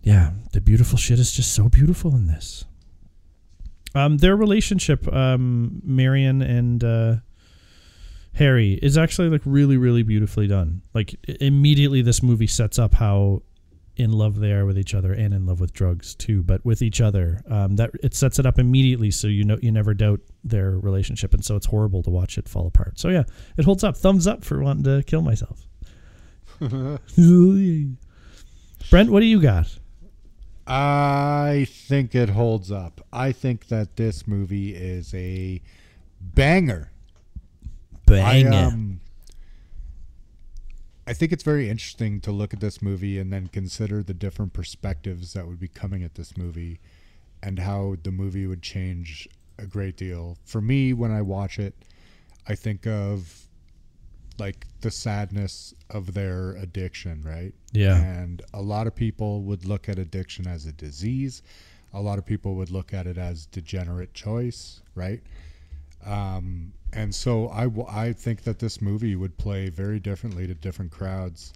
Yeah, 0.03 0.31
the 0.51 0.61
beautiful 0.61 0.97
shit 0.97 1.19
is 1.19 1.31
just 1.31 1.53
so 1.53 1.69
beautiful 1.69 2.15
in 2.15 2.27
this. 2.27 2.65
Um, 3.93 4.17
their 4.17 4.35
relationship, 4.35 5.11
um, 5.13 5.81
Marion 5.83 6.41
and 6.41 6.83
uh, 6.83 7.15
Harry, 8.33 8.79
is 8.81 8.97
actually 8.97 9.29
like 9.29 9.41
really, 9.45 9.77
really 9.77 10.03
beautifully 10.03 10.47
done. 10.47 10.81
Like 10.93 11.15
immediately, 11.39 12.01
this 12.01 12.23
movie 12.23 12.47
sets 12.47 12.79
up 12.79 12.95
how 12.95 13.43
in 13.97 14.11
love 14.11 14.39
they 14.39 14.53
are 14.53 14.65
with 14.65 14.79
each 14.79 14.95
other 14.95 15.11
and 15.11 15.33
in 15.33 15.45
love 15.45 15.59
with 15.59 15.73
drugs 15.73 16.15
too, 16.15 16.41
but 16.41 16.65
with 16.65 16.81
each 16.81 17.01
other. 17.01 17.43
Um, 17.47 17.75
that 17.75 17.91
it 18.01 18.15
sets 18.15 18.39
it 18.39 18.45
up 18.45 18.57
immediately, 18.57 19.11
so 19.11 19.27
you 19.27 19.43
know 19.43 19.57
you 19.61 19.71
never 19.71 19.93
doubt 19.93 20.21
their 20.43 20.71
relationship, 20.71 21.33
and 21.33 21.43
so 21.43 21.57
it's 21.57 21.67
horrible 21.67 22.01
to 22.03 22.09
watch 22.09 22.37
it 22.37 22.47
fall 22.47 22.65
apart. 22.65 22.97
So 22.97 23.09
yeah, 23.09 23.23
it 23.57 23.65
holds 23.65 23.83
up. 23.83 23.97
Thumbs 23.97 24.25
up 24.25 24.43
for 24.43 24.63
wanting 24.63 24.85
to 24.85 25.03
kill 25.03 25.21
myself. 25.21 25.67
Brent, 28.89 29.11
what 29.11 29.19
do 29.19 29.25
you 29.25 29.41
got? 29.41 29.77
I 30.73 31.67
think 31.69 32.15
it 32.15 32.29
holds 32.29 32.71
up. 32.71 33.05
I 33.11 33.33
think 33.33 33.67
that 33.67 33.97
this 33.97 34.25
movie 34.25 34.73
is 34.73 35.13
a 35.13 35.61
banger. 36.21 36.91
I, 38.09 38.43
um, 38.43 39.01
I 41.05 41.11
think 41.11 41.33
it's 41.33 41.43
very 41.43 41.69
interesting 41.69 42.21
to 42.21 42.31
look 42.31 42.53
at 42.53 42.61
this 42.61 42.81
movie 42.81 43.19
and 43.19 43.33
then 43.33 43.47
consider 43.47 44.01
the 44.01 44.13
different 44.13 44.53
perspectives 44.53 45.33
that 45.33 45.45
would 45.45 45.59
be 45.59 45.67
coming 45.67 46.03
at 46.03 46.15
this 46.15 46.37
movie 46.37 46.79
and 47.43 47.59
how 47.59 47.97
the 48.03 48.11
movie 48.11 48.47
would 48.47 48.61
change 48.61 49.27
a 49.57 49.65
great 49.65 49.97
deal. 49.97 50.37
For 50.45 50.61
me, 50.61 50.93
when 50.93 51.11
I 51.11 51.21
watch 51.21 51.59
it, 51.59 51.75
I 52.47 52.55
think 52.55 52.87
of 52.87 53.49
like 54.41 54.65
the 54.81 54.91
sadness 54.91 55.73
of 55.91 56.13
their 56.13 56.53
addiction, 56.53 57.21
right? 57.23 57.53
Yeah. 57.71 57.95
And 58.01 58.41
a 58.53 58.61
lot 58.61 58.87
of 58.87 58.95
people 58.95 59.43
would 59.43 59.65
look 59.65 59.87
at 59.87 59.99
addiction 59.99 60.47
as 60.47 60.65
a 60.65 60.71
disease. 60.71 61.43
A 61.93 62.01
lot 62.01 62.17
of 62.17 62.25
people 62.25 62.55
would 62.55 62.71
look 62.71 62.93
at 62.93 63.05
it 63.05 63.17
as 63.17 63.45
degenerate 63.45 64.13
choice, 64.13 64.81
right? 64.95 65.21
Um, 66.05 66.73
and 66.91 67.13
so 67.13 67.49
I, 67.49 67.65
w- 67.65 67.87
I 67.87 68.13
think 68.13 68.41
that 68.43 68.57
this 68.57 68.81
movie 68.81 69.15
would 69.15 69.37
play 69.37 69.69
very 69.69 69.99
differently 69.99 70.47
to 70.47 70.55
different 70.55 70.91
crowds. 70.91 71.53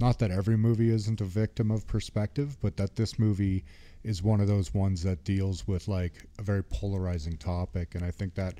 Not 0.00 0.18
that 0.18 0.32
every 0.32 0.56
movie 0.56 0.90
isn't 0.90 1.20
a 1.20 1.24
victim 1.24 1.70
of 1.70 1.86
perspective, 1.86 2.56
but 2.60 2.76
that 2.78 2.96
this 2.96 3.16
movie 3.18 3.64
is 4.02 4.22
one 4.22 4.40
of 4.40 4.48
those 4.48 4.74
ones 4.74 5.02
that 5.04 5.24
deals 5.24 5.68
with 5.68 5.86
like 5.86 6.24
a 6.38 6.42
very 6.42 6.64
polarizing 6.64 7.36
topic. 7.36 7.94
And 7.94 8.04
I 8.04 8.10
think 8.10 8.34
that, 8.34 8.54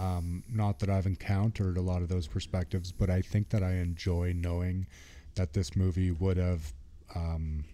um, 0.00 0.42
not 0.50 0.78
that 0.78 0.88
I've 0.88 1.04
encountered 1.04 1.76
a 1.76 1.82
lot 1.82 2.00
of 2.00 2.08
those 2.08 2.26
perspectives, 2.26 2.90
but 2.90 3.10
I 3.10 3.20
think 3.20 3.50
that 3.50 3.62
I 3.62 3.72
enjoy 3.74 4.32
knowing 4.34 4.86
that 5.34 5.52
this 5.52 5.76
movie 5.76 6.10
would 6.10 6.38
have, 6.38 6.72
um, 7.14 7.64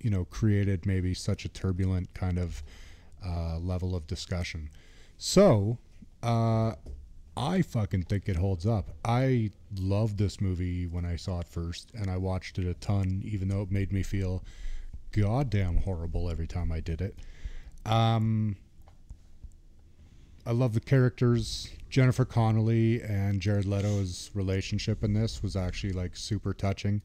you 0.00 0.08
know, 0.08 0.24
created 0.24 0.86
maybe 0.86 1.12
such 1.12 1.44
a 1.44 1.48
turbulent 1.48 2.12
kind 2.14 2.38
of 2.38 2.62
uh, 3.24 3.58
level 3.58 3.94
of 3.94 4.06
discussion. 4.06 4.70
So, 5.18 5.76
uh, 6.22 6.72
I 7.36 7.60
fucking 7.60 8.04
think 8.04 8.28
it 8.28 8.36
holds 8.36 8.66
up. 8.66 8.90
I 9.04 9.50
loved 9.78 10.16
this 10.16 10.40
movie 10.40 10.86
when 10.86 11.04
I 11.04 11.16
saw 11.16 11.40
it 11.40 11.48
first, 11.48 11.90
and 11.94 12.10
I 12.10 12.16
watched 12.16 12.58
it 12.58 12.66
a 12.66 12.74
ton, 12.74 13.20
even 13.24 13.48
though 13.48 13.60
it 13.60 13.70
made 13.70 13.92
me 13.92 14.02
feel 14.02 14.42
goddamn 15.12 15.78
horrible 15.78 16.30
every 16.30 16.46
time 16.46 16.72
I 16.72 16.80
did 16.80 17.02
it. 17.02 17.18
Um, 17.84 18.56
I 20.46 20.52
love 20.52 20.74
the 20.74 20.80
characters. 20.80 21.70
Jennifer 21.88 22.24
Connelly 22.24 23.00
and 23.02 23.40
Jared 23.40 23.66
Leto's 23.66 24.30
relationship 24.34 25.02
in 25.02 25.14
this 25.14 25.42
was 25.42 25.56
actually 25.56 25.92
like 25.92 26.16
super 26.16 26.52
touching, 26.52 27.00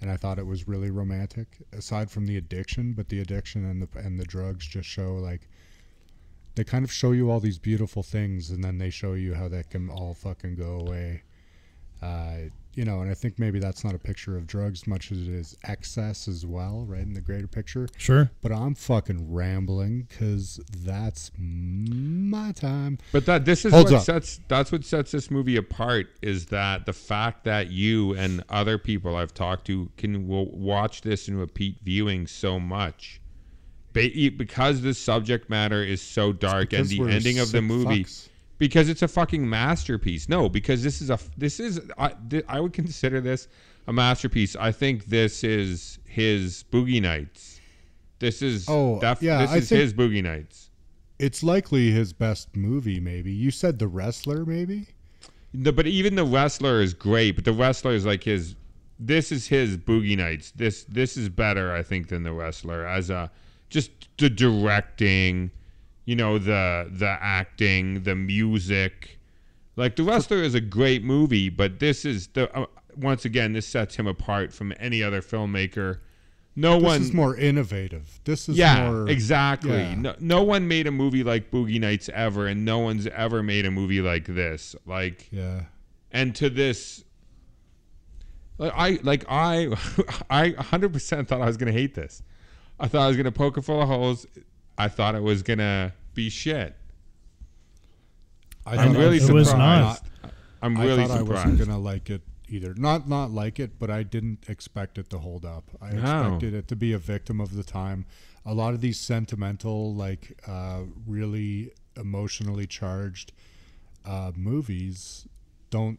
and 0.00 0.10
I 0.10 0.16
thought 0.16 0.38
it 0.38 0.46
was 0.46 0.68
really 0.68 0.90
romantic. 0.90 1.58
Aside 1.72 2.10
from 2.10 2.26
the 2.26 2.36
addiction, 2.36 2.92
but 2.92 3.08
the 3.08 3.20
addiction 3.20 3.64
and 3.64 3.82
the 3.82 3.88
and 3.98 4.18
the 4.18 4.24
drugs 4.24 4.66
just 4.66 4.88
show 4.88 5.14
like 5.14 5.48
they 6.54 6.64
kind 6.64 6.84
of 6.84 6.92
show 6.92 7.12
you 7.12 7.30
all 7.30 7.40
these 7.40 7.58
beautiful 7.58 8.02
things, 8.02 8.50
and 8.50 8.64
then 8.64 8.78
they 8.78 8.90
show 8.90 9.14
you 9.14 9.34
how 9.34 9.48
that 9.48 9.70
can 9.70 9.90
all 9.90 10.14
fucking 10.14 10.54
go 10.54 10.80
away. 10.80 11.22
Uh, 12.00 12.50
you 12.78 12.84
know, 12.84 13.00
and 13.00 13.10
I 13.10 13.14
think 13.14 13.40
maybe 13.40 13.58
that's 13.58 13.82
not 13.82 13.96
a 13.96 13.98
picture 13.98 14.36
of 14.36 14.46
drugs 14.46 14.86
much 14.86 15.10
as 15.10 15.26
it 15.26 15.34
is 15.34 15.56
excess 15.64 16.28
as 16.28 16.46
well, 16.46 16.84
right? 16.86 17.00
In 17.00 17.12
the 17.12 17.20
greater 17.20 17.48
picture. 17.48 17.88
Sure. 17.96 18.30
But 18.40 18.52
I'm 18.52 18.76
fucking 18.76 19.34
rambling 19.34 20.02
because 20.02 20.60
that's 20.84 21.32
my 21.36 22.52
time. 22.52 22.98
But 23.10 23.26
that 23.26 23.44
this 23.44 23.64
is 23.64 23.72
Holds 23.72 23.90
what 23.90 23.98
up. 23.98 24.04
sets 24.04 24.38
that's 24.46 24.70
what 24.70 24.84
sets 24.84 25.10
this 25.10 25.28
movie 25.28 25.56
apart 25.56 26.06
is 26.22 26.46
that 26.46 26.86
the 26.86 26.92
fact 26.92 27.42
that 27.46 27.72
you 27.72 28.14
and 28.14 28.44
other 28.48 28.78
people 28.78 29.16
I've 29.16 29.34
talked 29.34 29.66
to 29.66 29.90
can 29.96 30.28
will 30.28 30.46
watch 30.46 31.00
this 31.00 31.26
and 31.26 31.36
repeat 31.36 31.78
viewing 31.82 32.28
so 32.28 32.60
much. 32.60 33.20
Because 33.92 34.82
the 34.82 34.94
subject 34.94 35.50
matter 35.50 35.82
is 35.82 36.00
so 36.00 36.32
dark 36.32 36.72
and 36.72 36.86
the 36.86 37.00
ending 37.00 37.40
of 37.40 37.50
the 37.50 37.60
movie 37.60 38.04
fucks. 38.04 38.28
Because 38.58 38.88
it's 38.88 39.02
a 39.02 39.08
fucking 39.08 39.48
masterpiece. 39.48 40.28
No, 40.28 40.48
because 40.48 40.82
this 40.82 41.00
is 41.00 41.10
a 41.10 41.18
this 41.36 41.60
is 41.60 41.80
I, 41.96 42.12
th- 42.28 42.44
I 42.48 42.60
would 42.60 42.72
consider 42.72 43.20
this 43.20 43.48
a 43.86 43.92
masterpiece. 43.92 44.54
I 44.56 44.72
think 44.72 45.06
this 45.06 45.42
is 45.44 45.98
his 46.04 46.64
Boogie 46.70 47.00
Nights. 47.02 47.60
This 48.18 48.42
is 48.42 48.66
Oh, 48.68 48.98
def- 49.00 49.22
yeah, 49.22 49.40
this 49.42 49.50
I 49.50 49.56
is 49.58 49.68
his 49.68 49.94
Boogie 49.94 50.22
Nights. 50.22 50.70
It's 51.18 51.42
likely 51.42 51.90
his 51.90 52.12
best 52.12 52.54
movie, 52.54 53.00
maybe. 53.00 53.32
You 53.32 53.50
said 53.50 53.78
The 53.78 53.88
Wrestler, 53.88 54.44
maybe? 54.44 54.86
The, 55.54 55.72
but 55.72 55.86
even 55.86 56.14
the 56.14 56.24
wrestler 56.24 56.80
is 56.80 56.94
great. 56.94 57.32
But 57.34 57.44
the 57.44 57.52
wrestler 57.52 57.92
is 57.92 58.04
like 58.06 58.22
his. 58.24 58.54
This 59.00 59.32
is 59.32 59.46
his 59.46 59.76
boogie 59.78 60.16
nights. 60.16 60.50
This 60.50 60.84
this 60.84 61.16
is 61.16 61.28
better, 61.28 61.72
I 61.72 61.82
think, 61.82 62.08
than 62.08 62.22
the 62.24 62.32
wrestler 62.32 62.86
as 62.86 63.10
a 63.10 63.30
just 63.70 63.90
the 64.18 64.28
directing, 64.28 65.50
you 66.08 66.16
know, 66.16 66.38
the 66.38 66.88
the 66.90 67.18
acting, 67.20 68.02
the 68.04 68.14
music. 68.14 69.18
Like 69.76 69.94
the 69.96 70.04
wrestler 70.04 70.38
is 70.42 70.54
a 70.54 70.60
great 70.60 71.04
movie, 71.04 71.50
but 71.50 71.80
this 71.80 72.06
is 72.06 72.28
the 72.28 72.50
uh, 72.56 72.64
once 72.96 73.26
again 73.26 73.52
this 73.52 73.66
sets 73.66 73.96
him 73.96 74.06
apart 74.06 74.50
from 74.50 74.72
any 74.80 75.02
other 75.02 75.20
filmmaker. 75.20 75.98
No 76.56 76.76
This 76.76 76.82
one 76.82 77.00
is 77.02 77.12
more 77.12 77.36
innovative. 77.36 78.20
This 78.24 78.48
is 78.48 78.56
yeah, 78.56 78.90
more 78.90 79.06
exactly. 79.10 79.72
yeah. 79.72 79.94
No, 79.96 80.14
no 80.18 80.42
one 80.42 80.66
made 80.66 80.86
a 80.86 80.90
movie 80.90 81.22
like 81.22 81.50
Boogie 81.50 81.78
Nights 81.78 82.08
ever, 82.14 82.46
and 82.46 82.64
no 82.64 82.78
one's 82.78 83.06
ever 83.08 83.42
made 83.42 83.66
a 83.66 83.70
movie 83.70 84.00
like 84.00 84.24
this. 84.24 84.74
Like, 84.86 85.28
Yeah. 85.30 85.64
and 86.10 86.34
to 86.36 86.48
this, 86.48 87.04
like 88.56 88.72
I, 88.74 88.98
like 89.02 89.26
I, 89.28 89.66
I 90.30 90.52
100% 90.52 91.28
thought 91.28 91.42
I 91.42 91.46
was 91.46 91.58
gonna 91.58 91.70
hate 91.70 91.94
this. 91.94 92.22
I 92.80 92.88
thought 92.88 93.02
I 93.02 93.08
was 93.08 93.18
gonna 93.18 93.30
poke 93.30 93.58
it 93.58 93.62
full 93.62 93.82
of 93.82 93.88
holes. 93.88 94.26
I 94.78 94.88
thought 94.88 95.14
it 95.14 95.22
was 95.22 95.42
gonna 95.42 95.92
be 96.14 96.30
shit. 96.30 96.74
I 98.66 98.76
I'm 98.76 98.92
really 98.96 99.16
It 99.18 99.30
was 99.30 99.48
surprised. 99.48 100.02
not. 100.24 100.32
I'm 100.62 100.76
really 100.76 100.90
I 100.92 100.94
really 100.96 101.08
thought 101.08 101.18
I 101.18 101.22
wasn't 101.22 101.58
gonna 101.58 101.78
like 101.78 102.10
it 102.10 102.22
either. 102.48 102.74
Not 102.74 103.08
not 103.08 103.30
like 103.30 103.58
it, 103.60 103.78
but 103.78 103.90
I 103.90 104.02
didn't 104.02 104.48
expect 104.48 104.98
it 104.98 105.08
to 105.10 105.18
hold 105.18 105.44
up. 105.44 105.64
I 105.80 105.92
No. 105.92 105.98
expected 106.22 106.54
it 106.54 106.68
to 106.68 106.76
be 106.76 106.92
a 106.92 106.98
victim 106.98 107.40
of 107.40 107.54
the 107.54 107.64
time. 107.64 108.04
A 108.44 108.54
lot 108.54 108.74
of 108.74 108.80
these 108.80 108.98
sentimental, 108.98 109.94
like 109.94 110.40
uh, 110.46 110.82
really 111.06 111.72
emotionally 111.96 112.66
charged 112.66 113.32
uh, 114.04 114.32
movies, 114.36 115.26
don't 115.70 115.98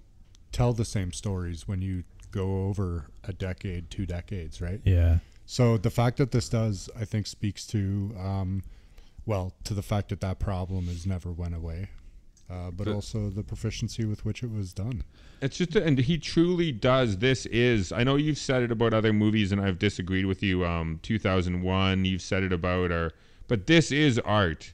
tell 0.51 0.73
the 0.73 0.85
same 0.85 1.11
stories 1.11 1.67
when 1.67 1.81
you 1.81 2.03
go 2.31 2.65
over 2.67 3.07
a 3.23 3.33
decade, 3.33 3.89
two 3.91 4.05
decades, 4.05 4.61
right? 4.61 4.81
Yeah. 4.83 5.19
So 5.49 5.77
the 5.77 5.89
fact 5.89 6.17
that 6.17 6.29
this 6.29 6.47
does, 6.47 6.91
I 6.95 7.05
think, 7.05 7.25
speaks 7.25 7.65
to, 7.67 8.15
um, 8.19 8.61
well, 9.25 9.51
to 9.63 9.73
the 9.73 9.81
fact 9.81 10.09
that 10.09 10.21
that 10.21 10.37
problem 10.37 10.85
has 10.85 11.07
never 11.07 11.31
went 11.31 11.55
away, 11.55 11.89
uh, 12.51 12.69
but 12.69 12.87
also 12.87 13.31
the 13.31 13.41
proficiency 13.41 14.05
with 14.05 14.23
which 14.23 14.43
it 14.43 14.51
was 14.51 14.73
done. 14.73 15.03
It's 15.41 15.57
just, 15.57 15.75
and 15.75 15.97
he 15.97 16.19
truly 16.19 16.71
does. 16.71 17.17
This 17.17 17.47
is. 17.47 17.91
I 17.91 18.03
know 18.03 18.15
you've 18.15 18.37
said 18.37 18.61
it 18.61 18.71
about 18.71 18.93
other 18.93 19.11
movies, 19.11 19.51
and 19.51 19.59
I've 19.59 19.79
disagreed 19.79 20.27
with 20.27 20.43
you. 20.43 20.63
Um, 20.67 20.99
2001. 21.01 22.05
You've 22.05 22.21
said 22.21 22.43
it 22.43 22.53
about 22.53 22.91
our, 22.91 23.11
but 23.47 23.65
this 23.65 23.91
is 23.91 24.19
art. 24.19 24.73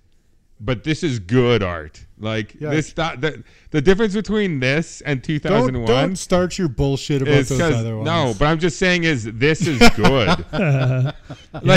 But 0.59 0.83
this 0.85 1.03
is 1.03 1.19
good 1.19 1.61
art. 1.61 2.05
Like 2.17 2.55
Yeah. 2.59 2.69
this. 2.69 2.93
That, 2.93 3.19
the 3.19 3.43
the 3.71 3.81
difference 3.81 4.13
between 4.13 4.59
this 4.61 5.01
and 5.01 5.21
Don't, 5.21 5.27
2001 5.27 5.85
don't 5.85 6.15
start 6.15 6.57
your 6.57 6.69
bullshit 6.69 7.21
about 7.21 7.45
those 7.45 7.59
other 7.59 7.97
ones. 7.97 8.05
no. 8.05 8.33
But 8.39 8.45
I'm 8.45 8.59
just 8.59 8.79
saying 8.79 9.03
is 9.03 9.25
this 9.25 9.67
is 9.67 9.79
good. 9.95 10.27
like 10.53 11.13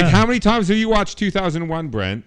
Yeah. 0.04 0.08
how 0.10 0.24
many 0.26 0.38
times 0.38 0.68
have 0.68 0.76
you 0.76 0.88
watched 0.88 1.18
2001, 1.18 1.88
Brent? 1.88 2.24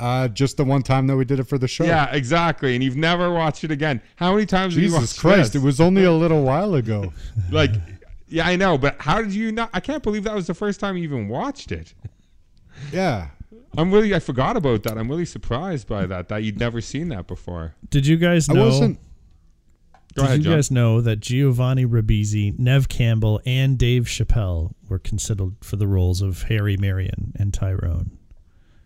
Uh, 0.00 0.26
just 0.28 0.56
the 0.56 0.64
one 0.64 0.82
time 0.82 1.06
that 1.06 1.16
we 1.16 1.24
did 1.26 1.38
it 1.38 1.44
for 1.44 1.58
the 1.58 1.68
show. 1.68 1.84
Yeah, 1.84 2.10
exactly. 2.10 2.74
And 2.74 2.82
you've 2.82 2.96
never 2.96 3.30
watched 3.32 3.64
it 3.64 3.70
again. 3.70 4.00
How 4.16 4.32
many 4.32 4.46
times 4.46 4.74
have 4.74 4.82
you 4.82 4.88
Jesus 4.88 5.00
watched 5.12 5.18
Christ! 5.20 5.52
this? 5.52 5.62
It 5.62 5.64
was 5.64 5.78
only 5.80 6.04
a 6.04 6.12
little 6.12 6.42
while 6.42 6.74
ago. 6.74 7.12
like, 7.50 7.70
yeah, 8.26 8.48
I 8.48 8.56
know, 8.56 8.78
but 8.78 8.96
how 8.98 9.20
did 9.20 9.32
you 9.34 9.52
not? 9.52 9.68
I 9.74 9.80
can't 9.80 10.02
believe 10.02 10.24
that 10.24 10.34
was 10.34 10.46
the 10.46 10.54
first 10.54 10.80
time 10.80 10.96
you 10.96 11.04
even 11.04 11.28
watched 11.28 11.70
it. 11.70 11.92
Yeah. 12.92 13.28
I'm 13.76 13.92
really, 13.92 14.14
I 14.14 14.18
forgot 14.18 14.56
about 14.56 14.82
that. 14.84 14.98
I'm 14.98 15.08
really 15.08 15.24
surprised 15.24 15.86
by 15.86 16.06
that. 16.06 16.28
That 16.28 16.42
you'd 16.44 16.58
never 16.58 16.80
seen 16.80 17.08
that 17.08 17.26
before. 17.26 17.74
Did 17.88 18.06
you 18.06 18.16
guys 18.16 18.48
know? 18.48 18.54
I 18.54 18.58
know? 18.58 18.64
wasn't. 18.66 18.98
Go 20.14 20.22
did 20.22 20.24
ahead, 20.24 20.38
you 20.38 20.44
John. 20.44 20.54
guys 20.54 20.70
know 20.72 21.00
that 21.00 21.20
Giovanni 21.20 21.86
Ribisi, 21.86 22.58
Neve 22.58 22.88
Campbell, 22.88 23.40
and 23.46 23.78
Dave 23.78 24.04
Chappelle 24.04 24.74
were 24.88 24.98
considered 24.98 25.52
for 25.60 25.76
the 25.76 25.86
roles 25.86 26.20
of 26.20 26.42
Harry, 26.44 26.76
Marion, 26.76 27.32
and 27.36 27.54
Tyrone? 27.54 28.18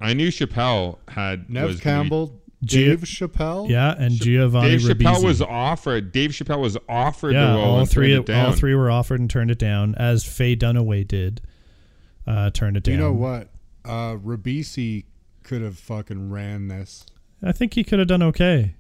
I 0.01 0.13
knew 0.13 0.29
Chappelle 0.29 0.99
had 1.09 1.49
Neve 1.49 1.65
was 1.65 1.81
Campbell, 1.81 2.43
Gia- 2.63 2.91
Dave 2.91 3.01
Chappelle. 3.05 3.71
Yeah, 3.71 3.95
and 3.99 4.13
Giovanni 4.13 4.69
Dave 4.77 4.81
Chappelle 4.83 5.15
Ribisi. 5.17 5.25
was 5.25 5.41
offered. 5.41 6.13
Dave 6.13 6.31
Chappelle 6.33 6.61
was 6.61 6.77
offered 6.91 7.33
yeah, 7.33 7.53
the 7.53 7.57
role 7.59 7.65
all 7.65 7.81
and 7.81 7.89
three, 7.91 8.13
it 8.15 8.27
down. 8.27 8.47
all 8.47 8.53
three 8.53 8.75
were 8.75 8.91
offered 8.91 9.21
and 9.21 9.31
turned 9.31 9.51
it 9.51 9.59
down, 9.59 9.95
as 9.95 10.25
Faye 10.25 10.57
Dunaway 10.57 11.09
did. 11.09 11.41
Uh, 12.27 12.51
turned 12.51 12.77
it 12.77 12.83
down. 12.83 12.95
You 12.97 13.01
know 13.01 13.13
what? 13.13 13.49
Uh, 13.85 14.17
Ribisi 14.17 15.05
could 15.43 15.63
have 15.63 15.79
fucking 15.79 16.31
ran 16.31 16.69
this. 16.69 17.05
I 17.43 17.53
think 17.53 17.75
he 17.75 17.85
could 17.85 17.99
have 17.99 18.09
done 18.09 18.23
okay. 18.23 18.75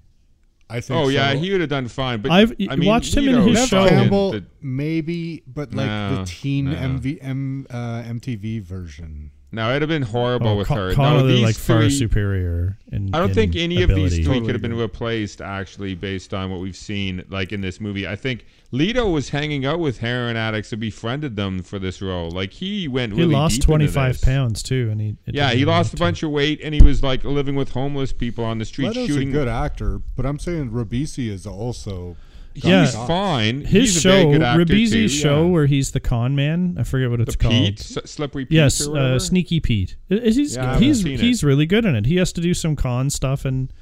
I 0.71 0.81
think. 0.81 0.99
Oh 0.99 1.09
yeah, 1.09 1.35
he 1.35 1.51
would 1.53 1.61
have 1.61 1.69
done 1.71 1.89
fine. 1.89 2.23
But 2.23 2.31
I've- 2.31 2.69
I 2.71 2.77
mean, 2.77 2.89
watched 2.89 3.15
him 3.15 3.29
in 3.29 3.37
his 3.43 3.59
was 3.61 3.69
show. 3.69 3.87
Campbell, 3.87 4.33
the- 4.33 4.45
maybe, 4.63 5.43
but 5.47 5.75
like 5.75 5.87
No, 5.87 6.17
the 6.17 6.25
teen 6.25 6.71
no. 6.71 6.75
MV, 6.77 7.19
M, 7.21 7.67
uh, 7.69 8.03
MTV 8.07 8.63
version. 8.63 9.31
No, 9.55 9.71
it'd 9.71 9.83
have 9.83 9.89
been 9.89 10.03
horrible 10.03 10.49
Oh, 10.49 10.57
with 10.57 10.69
Con- 10.69 10.77
her. 10.77 10.95
Connelly, 10.95 11.23
no, 11.23 11.29
these 11.29 11.43
like 11.45 11.57
far 11.57 11.81
three, 11.81 11.91
superior. 11.91 12.77
In, 12.93 13.15
I 13.15 13.19
don't 13.19 13.31
in 13.31 13.35
think 13.35 13.57
any 13.57 13.83
of 13.83 13.89
these 13.95 14.15
three 14.15 14.25
Totally 14.25 14.41
could 14.47 14.55
have 14.55 14.63
been 14.63 14.77
replaced 14.77 15.41
actually 15.41 15.95
based 15.95 16.35
on 16.35 16.51
what 16.51 16.61
we've 16.61 16.77
seen 16.77 17.23
like 17.29 17.53
in 17.53 17.61
this 17.61 17.81
movie. 17.81 18.07
I 18.07 18.17
think 18.17 18.47
Leto 18.73 19.09
was 19.09 19.29
hanging 19.29 19.65
out 19.65 19.79
with 19.79 19.99
heroin 19.99 20.37
addicts 20.37 20.73
and 20.73 20.81
befriended 20.81 21.37
them 21.37 21.63
for 21.63 21.79
this 21.79 22.03
role. 22.03 22.31
Like 22.31 22.53
he 22.53 22.89
went 22.89 23.13
He 23.13 23.21
really 23.21 23.35
lost 23.35 23.55
deep 23.55 23.59
into 23.63 23.67
twenty 23.67 23.87
five 23.87 24.21
pounds 24.21 24.63
too, 24.63 24.89
and 24.91 25.01
he 25.01 25.17
Yeah, 25.27 25.51
he 25.53 25.65
lost 25.65 25.89
a 25.89 25.91
have 25.93 25.99
to. 25.99 26.05
bunch 26.05 26.23
of 26.23 26.31
weight 26.31 26.61
and 26.63 26.75
he 26.75 26.83
was 26.83 27.03
like 27.03 27.23
living 27.25 27.55
with 27.55 27.71
homeless 27.71 28.13
people 28.13 28.45
on 28.45 28.59
the 28.59 28.65
street 28.65 28.89
Leto's 28.89 29.07
shooting. 29.09 29.29
a 29.29 29.33
good 29.33 29.49
actor, 29.49 30.01
but 30.17 30.27
I'm 30.27 30.39
saying 30.39 30.71
Ribisi 30.71 31.29
is 31.31 31.47
also. 31.47 32.17
Got 32.61 32.69
Yeah. 32.69 32.81
He's 32.83 32.93
shots. 32.93 33.09
fine. 33.09 33.61
His 33.63 33.93
He's 33.95 34.01
show, 34.03 34.33
good 34.33 34.43
actor 34.43 34.65
Ribisi's 34.65 35.13
show, 35.13 35.45
yeah. 35.45 35.51
where 35.51 35.67
he's 35.67 35.91
the 35.93 36.01
con 36.01 36.35
man. 36.37 36.77
I 36.79 36.83
forget 36.85 37.11
what 37.11 37.21
it's 37.21 37.37
the 37.37 37.43
called. 37.43 37.53
Pete, 37.55 37.81
S- 37.81 37.99
slippery 38.11 38.45
Pete. 38.47 38.57
Yes, 38.57 38.87
or 38.87 38.97
uh, 38.97 39.19
Sneaky 39.19 39.61
Pete. 39.61 39.97
Is- 40.09 40.37
He's 40.37 40.57
Yeah, 40.57 40.63
I 40.63 40.67
haven't 40.75 40.83
he's 40.83 41.05
it. 41.05 41.21
he's 41.21 41.45
really 41.45 41.67
good 41.67 41.85
in 41.85 41.95
it. 41.97 42.07
He 42.07 42.17
has 42.17 42.33
to 42.35 42.41
do 42.41 42.55
some 42.55 42.77
con 42.77 43.11
stuff, 43.11 43.45
and 43.45 43.73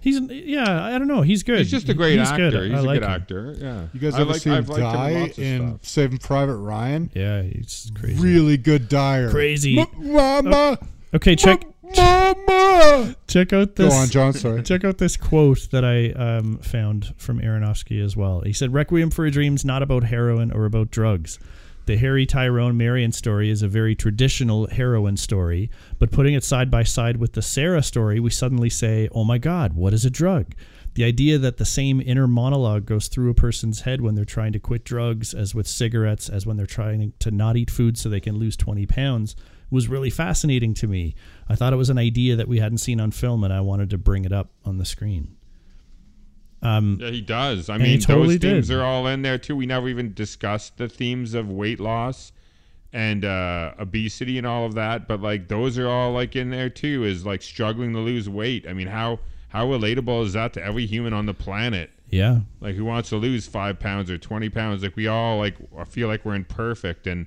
he's 0.00 0.20
yeah. 0.20 0.84
I 0.84 0.98
don't 0.98 1.08
know. 1.08 1.22
He's 1.22 1.42
good. 1.42 1.58
He's 1.58 1.70
just 1.70 1.88
a 1.88 1.94
great 1.94 2.18
He's 2.18 2.28
actor. 2.28 2.50
good. 2.50 2.70
He's 2.70 2.78
I 2.78 2.82
a 2.82 2.82
like 2.82 3.00
good 3.00 3.06
him. 3.06 3.10
actor. 3.10 3.56
Yeah. 3.58 3.86
You 3.92 4.00
guys 4.00 4.14
I 4.14 4.20
ever 4.22 4.32
like, 4.32 4.40
see 4.42 4.50
him 4.50 4.56
I've 4.56 4.68
liked 4.68 4.80
him 4.80 4.92
die 4.92 5.42
in 5.44 5.68
stuff. 5.78 5.84
Saving 5.84 6.18
Private 6.18 6.56
Ryan? 6.56 7.10
Yeah, 7.14 7.42
he's 7.42 7.90
crazy. 7.94 8.20
Really 8.20 8.56
good 8.56 8.88
dyer. 8.88 9.30
Crazy. 9.30 9.78
M- 9.78 9.86
mama, 10.12 10.78
Okay, 11.14 11.36
check 11.36 11.64
mama. 11.94 13.16
check 13.28 13.52
out 13.52 13.76
this. 13.76 13.92
Go 13.92 13.98
on, 13.98 14.08
John. 14.08 14.32
Sorry. 14.32 14.62
Check 14.62 14.84
out 14.84 14.98
this 14.98 15.16
quote 15.16 15.68
that 15.70 15.84
I 15.84 16.10
um, 16.12 16.58
found 16.58 17.14
from 17.16 17.40
Aronofsky 17.40 18.02
as 18.02 18.16
well. 18.16 18.40
He 18.40 18.52
said, 18.52 18.72
"Requiem 18.72 19.10
for 19.10 19.26
a 19.26 19.30
Dream's 19.30 19.64
not 19.64 19.82
about 19.82 20.04
heroin 20.04 20.52
or 20.52 20.64
about 20.64 20.90
drugs. 20.90 21.38
The 21.86 21.96
Harry 21.96 22.26
Tyrone 22.26 22.76
Marion 22.76 23.12
story 23.12 23.48
is 23.48 23.62
a 23.62 23.68
very 23.68 23.94
traditional 23.94 24.66
heroin 24.66 25.16
story, 25.16 25.70
but 26.00 26.10
putting 26.10 26.34
it 26.34 26.42
side 26.42 26.68
by 26.68 26.82
side 26.82 27.18
with 27.18 27.34
the 27.34 27.42
Sarah 27.42 27.82
story, 27.82 28.18
we 28.18 28.30
suddenly 28.30 28.70
say, 28.70 29.08
"Oh 29.12 29.24
my 29.24 29.38
God, 29.38 29.74
what 29.74 29.94
is 29.94 30.04
a 30.04 30.10
drug?" 30.10 30.54
The 30.94 31.04
idea 31.04 31.36
that 31.36 31.58
the 31.58 31.66
same 31.66 32.00
inner 32.00 32.26
monologue 32.26 32.86
goes 32.86 33.08
through 33.08 33.30
a 33.30 33.34
person's 33.34 33.82
head 33.82 34.00
when 34.00 34.14
they're 34.14 34.24
trying 34.24 34.54
to 34.54 34.58
quit 34.58 34.82
drugs, 34.82 35.34
as 35.34 35.54
with 35.54 35.68
cigarettes, 35.68 36.30
as 36.30 36.46
when 36.46 36.56
they're 36.56 36.66
trying 36.66 37.12
to 37.18 37.30
not 37.30 37.56
eat 37.56 37.70
food 37.70 37.98
so 37.98 38.08
they 38.08 38.18
can 38.18 38.38
lose 38.38 38.56
20 38.56 38.86
pounds, 38.86 39.36
was 39.70 39.88
really 39.88 40.10
fascinating 40.10 40.74
to 40.74 40.86
me. 40.86 41.14
I 41.48 41.54
thought 41.54 41.72
it 41.72 41.76
was 41.76 41.90
an 41.90 41.98
idea 41.98 42.36
that 42.36 42.48
we 42.48 42.58
hadn't 42.60 42.78
seen 42.78 43.00
on 43.00 43.10
film, 43.10 43.42
and 43.44 43.52
I 43.52 43.60
wanted 43.60 43.90
to 43.90 43.98
bring 43.98 44.24
it 44.24 44.32
up 44.32 44.50
on 44.64 44.78
the 44.78 44.84
screen. 44.84 45.36
Um, 46.62 46.98
Yeah, 47.00 47.10
he 47.10 47.20
does. 47.20 47.68
I 47.68 47.78
mean, 47.78 48.00
totally 48.00 48.36
those 48.36 48.50
themes 48.50 48.68
did. 48.68 48.76
are 48.76 48.82
all 48.82 49.06
in 49.06 49.22
there 49.22 49.38
too. 49.38 49.56
We 49.56 49.66
never 49.66 49.88
even 49.88 50.14
discussed 50.14 50.78
the 50.78 50.88
themes 50.88 51.34
of 51.34 51.50
weight 51.50 51.80
loss 51.80 52.32
and 52.92 53.24
uh, 53.24 53.74
obesity 53.78 54.38
and 54.38 54.46
all 54.46 54.64
of 54.64 54.74
that, 54.74 55.06
but 55.06 55.20
like 55.20 55.48
those 55.48 55.76
are 55.78 55.88
all 55.88 56.12
like 56.12 56.34
in 56.34 56.50
there 56.50 56.70
too. 56.70 57.04
Is 57.04 57.26
like 57.26 57.42
struggling 57.42 57.92
to 57.92 57.98
lose 58.00 58.28
weight. 58.28 58.66
I 58.66 58.72
mean, 58.72 58.86
how 58.88 59.20
how 59.48 59.66
relatable 59.66 60.24
is 60.24 60.32
that 60.32 60.52
to 60.54 60.64
every 60.64 60.86
human 60.86 61.12
on 61.12 61.26
the 61.26 61.34
planet? 61.34 61.90
yeah, 62.08 62.40
Like 62.60 62.76
who 62.76 62.84
wants 62.84 63.08
to 63.10 63.16
lose 63.16 63.46
five 63.46 63.78
pounds 63.78 64.10
or 64.10 64.16
twenty 64.16 64.48
pounds? 64.48 64.82
Like 64.82 64.96
we 64.96 65.08
all 65.08 65.38
like 65.38 65.56
feel 65.88 66.08
like 66.08 66.24
we're 66.24 66.36
imperfect, 66.36 67.06
and 67.06 67.26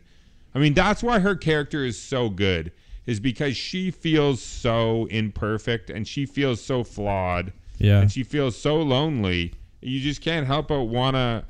I 0.54 0.60
mean 0.60 0.74
that's 0.74 1.04
why 1.04 1.20
her 1.20 1.36
character 1.36 1.86
is 1.86 2.00
so 2.00 2.30
good. 2.30 2.72
Is 3.06 3.20
because 3.20 3.58
she 3.58 3.90
feels 3.90 4.40
so 4.42 5.06
imperfect 5.06 5.90
and 5.90 6.08
she 6.08 6.28
feels 6.28 6.62
so 6.62 6.84
flawed 6.84 7.54
yeah, 7.80 8.02
and 8.02 8.12
she 8.12 8.24
feels 8.24 8.56
so 8.58 8.82
lonely. 8.82 9.54
You 9.82 10.00
just 10.00 10.22
can't 10.22 10.46
help 10.46 10.68
but 10.68 10.84
wanna 10.84 11.46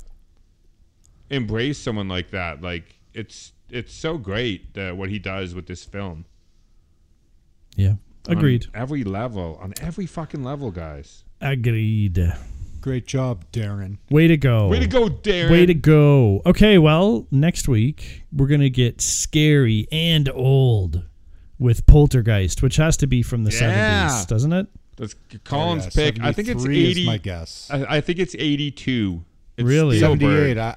embrace 1.28 1.78
someone 1.78 2.08
like 2.08 2.30
that. 2.30 2.62
Like 2.62 2.98
it's 3.12 3.52
it's 3.68 3.92
so 3.92 4.16
great 4.16 4.76
uh, 4.78 4.92
what 4.92 5.10
he 5.10 5.18
does 5.18 5.54
with 5.54 5.66
this 5.66 5.84
film. 5.84 6.24
yeah. 7.76 7.94
On 8.28 8.36
Agreed. 8.36 8.66
every 8.74 9.02
level, 9.02 9.58
on 9.62 9.72
every 9.80 10.04
fucking 10.04 10.44
level, 10.44 10.70
guys. 10.70 11.24
Agreed. 11.40 12.18
Great 12.80 13.06
job, 13.06 13.44
Darren. 13.52 13.98
Way 14.10 14.26
to 14.28 14.36
go. 14.36 14.68
Way 14.68 14.80
to 14.80 14.86
go, 14.86 15.08
Darren. 15.08 15.50
Way 15.50 15.66
to 15.66 15.74
go. 15.74 16.40
Okay, 16.46 16.78
well, 16.78 17.26
next 17.30 17.68
week 17.68 18.22
we're 18.32 18.46
going 18.46 18.60
to 18.62 18.70
get 18.70 19.00
scary 19.02 19.86
and 19.92 20.28
old 20.32 21.04
with 21.58 21.86
Poltergeist, 21.86 22.62
which 22.62 22.76
has 22.76 22.96
to 22.98 23.06
be 23.06 23.22
from 23.22 23.44
the 23.44 23.50
Yeah. 23.52 24.08
70s, 24.08 24.26
doesn't 24.28 24.52
it? 24.54 24.66
That's 24.96 25.14
Colin's 25.44 25.84
Oh, 25.86 25.90
yeah, 26.00 26.10
pick. 26.10 26.22
I 26.22 26.32
think 26.32 26.48
it's 26.48 26.62
73 26.62 26.82
is 26.84 26.90
eighty. 26.90 27.06
my 27.06 27.18
guess. 27.18 27.68
I, 27.70 27.96
I 27.96 28.00
think 28.00 28.18
it's 28.18 28.34
eighty-two. 28.38 29.24
It's 29.56 29.66
Really? 29.66 29.98
Spielberg. 29.98 30.20
78. 30.56 30.58
I, 30.58 30.76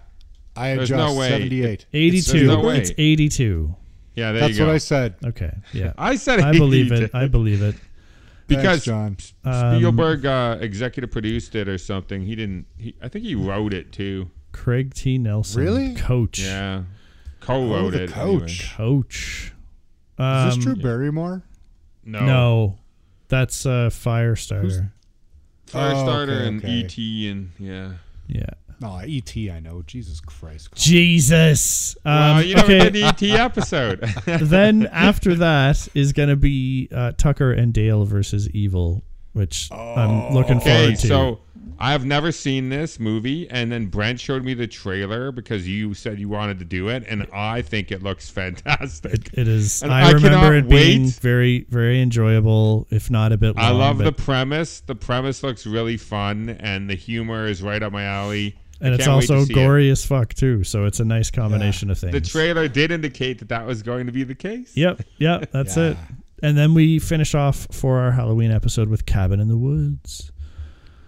I 0.56 0.76
There's 0.76 0.91
adjust. 0.91 1.14
no 1.16 1.20
way. 1.20 1.30
78. 1.30 1.86
82. 1.93 2.47
no 2.47 2.60
way. 2.62 2.78
It's 2.80 2.91
82. 2.97 3.76
Yeah, 4.16 4.32
there 4.32 4.41
That's 4.41 4.54
you 4.54 4.60
go. 4.60 4.66
what 4.68 4.76
I 4.76 4.78
said. 4.78 5.16
Okay, 5.26 5.51
yeah. 5.74 5.93
I 5.97 6.16
said 6.18 6.39
I 6.41 6.51
believe 6.51 6.91
it. 6.91 7.12
I 7.16 7.28
believe 7.28 7.62
it. 7.62 7.76
Because 8.48 8.86
Thanks, 8.86 9.34
John. 9.44 9.54
Um, 9.54 9.78
Spielberg 9.80 10.26
uh, 10.26 10.58
executive 10.62 11.12
produced 11.12 11.56
it 11.56 11.68
or 11.68 11.78
something. 11.78 12.22
He 12.24 12.36
didn't. 12.36 12.66
He, 12.78 12.96
I 13.02 13.08
think 13.08 13.26
he 13.26 13.36
wrote 13.36 13.74
it 13.74 13.91
too. 13.91 14.30
Craig 14.52 14.94
T. 14.94 15.18
Nelson. 15.18 15.64
Really? 15.64 15.96
Coach. 15.96 16.39
Yeah, 16.39 16.84
Oh, 16.84 17.46
co-wrote 17.46 17.91
the 17.91 18.04
it. 18.04 18.12
coach. 18.12 18.74
Coach. 18.76 19.54
Is 20.18 20.24
Um, 20.24 20.46
this 20.50 20.58
Drew 20.58 20.76
Barrymore? 20.76 21.44
No, 22.06 22.26
No. 22.26 22.80
That's 23.30 23.66
uh, 23.66 23.89
Firestarter. 23.91 24.91
Firestarter 25.68 26.30
Oh, 26.30 26.34
okay, 26.34 26.48
and 26.48 26.64
okay. 26.64 26.84
ET 26.84 26.98
and 27.32 27.52
yeah. 27.58 27.94
Yeah. 28.28 28.46
No, 28.84 29.02
E.T. 29.06 29.50
I 29.50 29.60
know. 29.60 29.82
Jesus 29.88 30.20
Christ. 30.20 30.70
Jesus. 30.76 31.96
Um, 32.06 32.14
well, 32.14 32.42
you 32.44 32.56
never 32.56 32.66
okay. 32.66 32.90
did 32.90 32.94
the 32.94 33.04
ET 33.04 33.40
episode. 33.40 34.00
then 34.26 34.86
after 34.92 35.36
that 35.36 35.88
is 35.94 36.12
going 36.12 36.30
to 36.30 36.36
be 36.36 36.90
uh, 36.92 37.14
Tucker 37.18 37.54
and 37.54 37.74
Dale 37.74 38.06
versus 38.06 38.50
Evil, 38.50 39.04
which 39.32 39.72
I'm 39.72 40.34
looking 40.34 40.58
okay, 40.58 40.84
forward 40.84 41.00
to. 41.00 41.08
so 41.08 41.40
I 41.80 41.92
have 41.92 42.06
never 42.06 42.32
seen 42.32 42.70
this 42.70 43.00
movie, 43.00 43.50
and 43.50 43.72
then 43.72 43.88
Brent 43.88 44.20
showed 44.20 44.44
me 44.44 44.54
the 44.54 44.68
trailer 44.68 45.32
because 45.32 45.68
you 45.68 45.94
said 45.94 46.20
you 46.20 46.30
wanted 46.30 46.60
to 46.60 46.66
do 46.66 46.90
it, 46.90 47.04
and 47.08 47.28
I 47.34 47.62
think 47.62 47.92
it 47.92 48.04
looks 48.04 48.30
fantastic. 48.30 49.14
it, 49.14 49.30
it 49.34 49.48
is. 49.48 49.82
And 49.82 49.92
I, 49.92 50.08
I 50.10 50.12
remember 50.12 50.30
cannot 50.30 50.54
it 50.54 50.70
being 50.70 51.04
wait. 51.04 51.14
very, 51.16 51.66
very 51.70 52.02
enjoyable, 52.02 52.88
if 52.90 53.10
not 53.10 53.32
a 53.32 53.38
bit 53.38 53.56
long. 53.56 53.66
I 53.66 53.72
love 53.72 53.98
the 53.98 54.12
premise. 54.12 54.82
The 54.82 54.96
premise 54.96 55.44
looks 55.44 55.66
really 55.66 55.98
fun, 55.98 56.58
and 56.60 56.90
the 56.90 56.96
humor 56.96 57.48
is 57.48 57.62
right 57.62 57.82
up 57.82 57.92
my 57.92 58.04
alley. 58.04 58.56
I 58.84 58.88
and 58.88 58.96
it's 58.96 59.06
can't 59.06 59.18
wait 59.20 59.28
to 59.28 59.34
also 59.36 59.46
see 59.46 59.54
it. 59.54 59.56
gory 59.56 59.90
as 59.90 60.06
fuck 60.06 60.34
too. 60.34 60.64
So 60.66 60.84
it's 60.86 61.00
a 61.00 61.06
nice 61.06 61.32
combination 61.32 61.90
of 61.90 61.98
things. 61.98 62.12
The 62.12 62.20
trailer 62.22 62.68
did 62.68 62.92
indicate 62.92 63.40
that 63.40 63.48
that 63.50 63.66
was 63.66 63.82
going 63.82 64.06
to 64.08 64.12
be 64.12 64.24
the 64.26 64.36
case. 64.36 64.76
Yep, 64.76 65.02
yep, 65.20 65.52
that's 65.52 65.78
Yeah. 65.78 65.92
it. 65.92 65.98
And 66.42 66.58
then 66.58 66.74
we 66.74 67.00
finish 67.00 67.34
off 67.34 67.68
for 67.72 68.00
our 68.00 68.12
Halloween 68.12 68.52
episode 68.52 68.90
with 68.90 69.06
Cabin 69.06 69.40
in 69.40 69.48
the 69.48 69.56
Woods. 69.58 70.33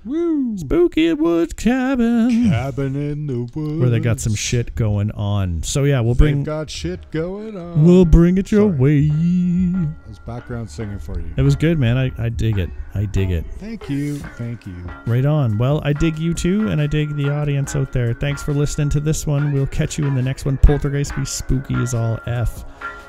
Woo! 0.06 0.56
Spooky 0.58 1.12
Woods 1.14 1.54
Cabin. 1.54 2.50
Cabin 2.50 2.96
in 2.96 3.26
the 3.26 3.40
woods. 3.56 3.80
Where 3.80 3.90
they 3.90 4.00
got 4.00 4.20
some 4.20 4.36
shit 4.36 4.76
going 4.76 5.10
on. 5.12 5.64
So 5.64 5.84
yeah, 5.84 6.00
we'll 6.02 6.14
They've 6.14 6.34
bring 6.34 6.44
got 6.44 6.70
shit 6.70 7.10
going 7.12 7.58
on. 7.58 7.84
we'll 7.84 8.06
bring 8.06 8.38
it 8.38 8.52
your 8.52 8.70
Sorry. 8.70 8.80
way. 8.80 9.08
That 9.10 10.08
was 10.10 10.20
background 10.20 10.70
singing 10.70 11.00
for 11.00 11.20
you. 11.20 11.32
It 11.38 11.42
was 11.42 11.56
good, 11.56 11.80
man. 11.80 11.98
I, 11.98 12.12
I 12.20 12.30
dig 12.30 12.60
it. 12.60 12.70
I 12.94 13.06
dig 13.06 13.32
it. 13.32 13.46
Thank 13.58 13.90
you. 13.90 14.18
Thank 14.38 14.68
you. 14.68 14.76
Right 15.08 15.26
on. 15.26 15.58
Well, 15.58 15.82
I 15.84 15.92
dig 15.94 16.20
you 16.20 16.34
too, 16.36 16.68
and 16.70 16.80
I 16.80 16.88
dig 16.88 17.16
the 17.16 17.30
audience 17.32 17.76
out 17.76 17.92
there. 17.92 18.14
Thanks 18.14 18.44
for 18.44 18.54
listening 18.54 18.90
to 18.92 19.00
this 19.00 19.26
one. 19.26 19.54
We'll 19.54 19.66
catch 19.68 19.98
you 19.98 20.06
in 20.06 20.14
the 20.16 20.22
next 20.22 20.46
one. 20.46 20.58
Poltergeist 20.58 21.16
be 21.16 21.26
spooky 21.26 21.74
as 21.76 21.94
all 21.96 22.20
F. 22.28 22.64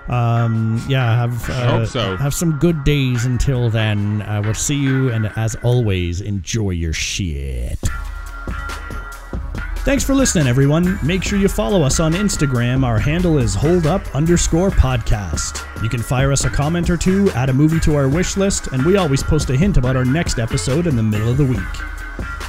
Um, 0.08 0.82
yeah, 0.88 1.16
have 1.16 1.50
uh, 1.50 1.78
hope 1.78 1.88
so. 1.88 2.16
have 2.16 2.34
some 2.34 2.58
good 2.58 2.84
days 2.84 3.24
until 3.24 3.70
then. 3.70 4.22
Uh, 4.22 4.42
we'll 4.44 4.54
see 4.54 4.76
you, 4.76 5.10
and 5.10 5.32
as 5.36 5.56
always, 5.56 6.20
enjoy 6.20 6.70
your 6.70 6.92
shit. 6.92 7.78
Thanks 9.86 10.02
for 10.02 10.14
listening, 10.14 10.48
everyone. 10.48 10.98
Make 11.04 11.22
sure 11.22 11.38
you 11.38 11.46
follow 11.46 11.82
us 11.82 12.00
on 12.00 12.12
Instagram. 12.12 12.84
Our 12.84 12.98
handle 12.98 13.38
is 13.38 13.54
holdup 13.54 14.14
underscore 14.16 14.70
podcast. 14.70 15.62
You 15.80 15.88
can 15.88 16.02
fire 16.02 16.32
us 16.32 16.44
a 16.44 16.50
comment 16.50 16.90
or 16.90 16.96
two, 16.96 17.30
add 17.30 17.50
a 17.50 17.52
movie 17.52 17.78
to 17.80 17.94
our 17.94 18.08
wish 18.08 18.36
list, 18.36 18.66
and 18.68 18.84
we 18.84 18.96
always 18.96 19.22
post 19.22 19.48
a 19.50 19.56
hint 19.56 19.76
about 19.76 19.94
our 19.94 20.04
next 20.04 20.40
episode 20.40 20.88
in 20.88 20.96
the 20.96 21.04
middle 21.04 21.28
of 21.28 21.36
the 21.36 21.44
week. 21.44 21.95